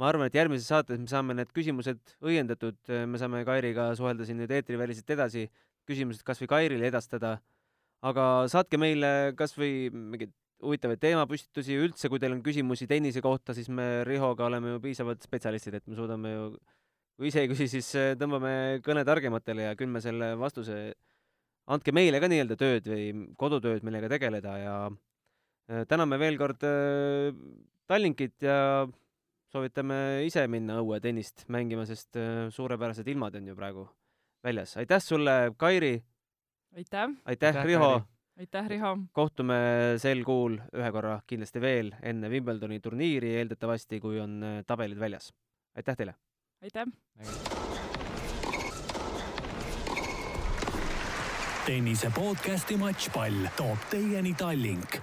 ma 0.01 0.09
arvan, 0.09 0.31
et 0.31 0.39
järgmises 0.39 0.71
saates 0.73 0.99
me 0.99 1.11
saame 1.11 1.37
need 1.37 1.53
küsimused 1.55 2.17
õiendatud, 2.25 2.81
me 3.07 3.21
saame 3.21 3.45
Kairiga 3.47 3.91
suhelda 3.99 4.27
siin 4.27 4.41
nüüd 4.41 4.53
eetriväliselt 4.57 5.13
edasi, 5.17 5.47
küsimused 5.89 6.25
kas 6.27 6.41
või 6.43 6.51
Kairile 6.57 6.89
edastada. 6.89 7.39
aga 8.01 8.49
saatke 8.49 8.79
meile 8.81 9.35
kas 9.37 9.53
või 9.59 9.91
mingeid 9.93 10.33
huvitavaid 10.61 11.01
teemapüstitusi, 11.01 11.79
üldse 11.87 12.11
kui 12.13 12.21
teil 12.21 12.35
on 12.37 12.43
küsimusi 12.45 12.89
tennise 12.91 13.23
kohta, 13.25 13.55
siis 13.57 13.71
me 13.73 14.05
Rihoga 14.09 14.47
oleme 14.47 14.75
ju 14.75 14.83
piisavad 14.85 15.23
spetsialistid, 15.25 15.79
et 15.79 15.87
me 15.89 15.97
suudame 15.99 16.35
ju 16.35 16.45
kui 17.21 17.29
ise 17.29 17.43
ei 17.45 17.51
küsi, 17.51 17.67
siis 17.69 17.89
äh, 18.01 18.15
tõmbame 18.17 18.81
kõne 18.85 19.05
targematele 19.05 19.67
ja 19.67 19.77
küll 19.77 19.93
me 19.93 20.01
selle 20.01 20.33
vastuse, 20.41 20.79
andke 21.69 21.93
meile 21.93 22.17
ka 22.23 22.31
nii-öelda 22.33 22.57
tööd 22.57 22.89
või 22.89 23.11
kodutööd, 23.41 23.85
millega 23.85 24.09
tegeleda 24.09 24.55
ja 24.57 24.77
äh, 24.89 25.85
täname 25.91 26.17
veel 26.23 26.41
kord 26.41 26.65
äh, 26.65 27.29
Tallinkit 27.91 28.47
ja 28.47 28.87
soovitame 29.53 30.23
ise 30.25 30.47
minna 30.49 30.79
õue 30.81 31.01
tennist 31.03 31.43
mängima, 31.51 31.83
sest 31.85 32.15
suurepärased 32.55 33.09
ilmad 33.11 33.35
on 33.35 33.49
ju 33.51 33.57
praegu 33.59 33.89
väljas. 34.47 34.77
aitäh 34.79 35.03
sulle, 35.03 35.35
Kairi! 35.59 35.97
aitäh! 36.79 37.17
aitäh, 37.27 37.65
Riho! 37.67 37.91
Aitäh, 38.41 38.69
Riho! 38.69 38.97
kohtume 39.13 39.57
sel 40.01 40.23
kuul 40.25 40.57
ühe 40.77 40.91
korra 40.95 41.19
kindlasti 41.29 41.61
veel 41.61 41.93
enne 42.01 42.31
Wimbledoni 42.33 42.81
turniiri, 42.81 43.35
eeldatavasti, 43.41 44.01
kui 44.01 44.21
on 44.21 44.41
tabelid 44.67 45.01
väljas. 45.01 45.31
aitäh 45.77 45.99
teile! 46.01 46.17
aitäh! 46.65 46.87
tennise 51.67 52.11
podcasti 52.17 52.81
Matšpall 52.81 53.51
toob 53.57 53.89
teieni 53.93 54.33
Tallink 54.35 55.01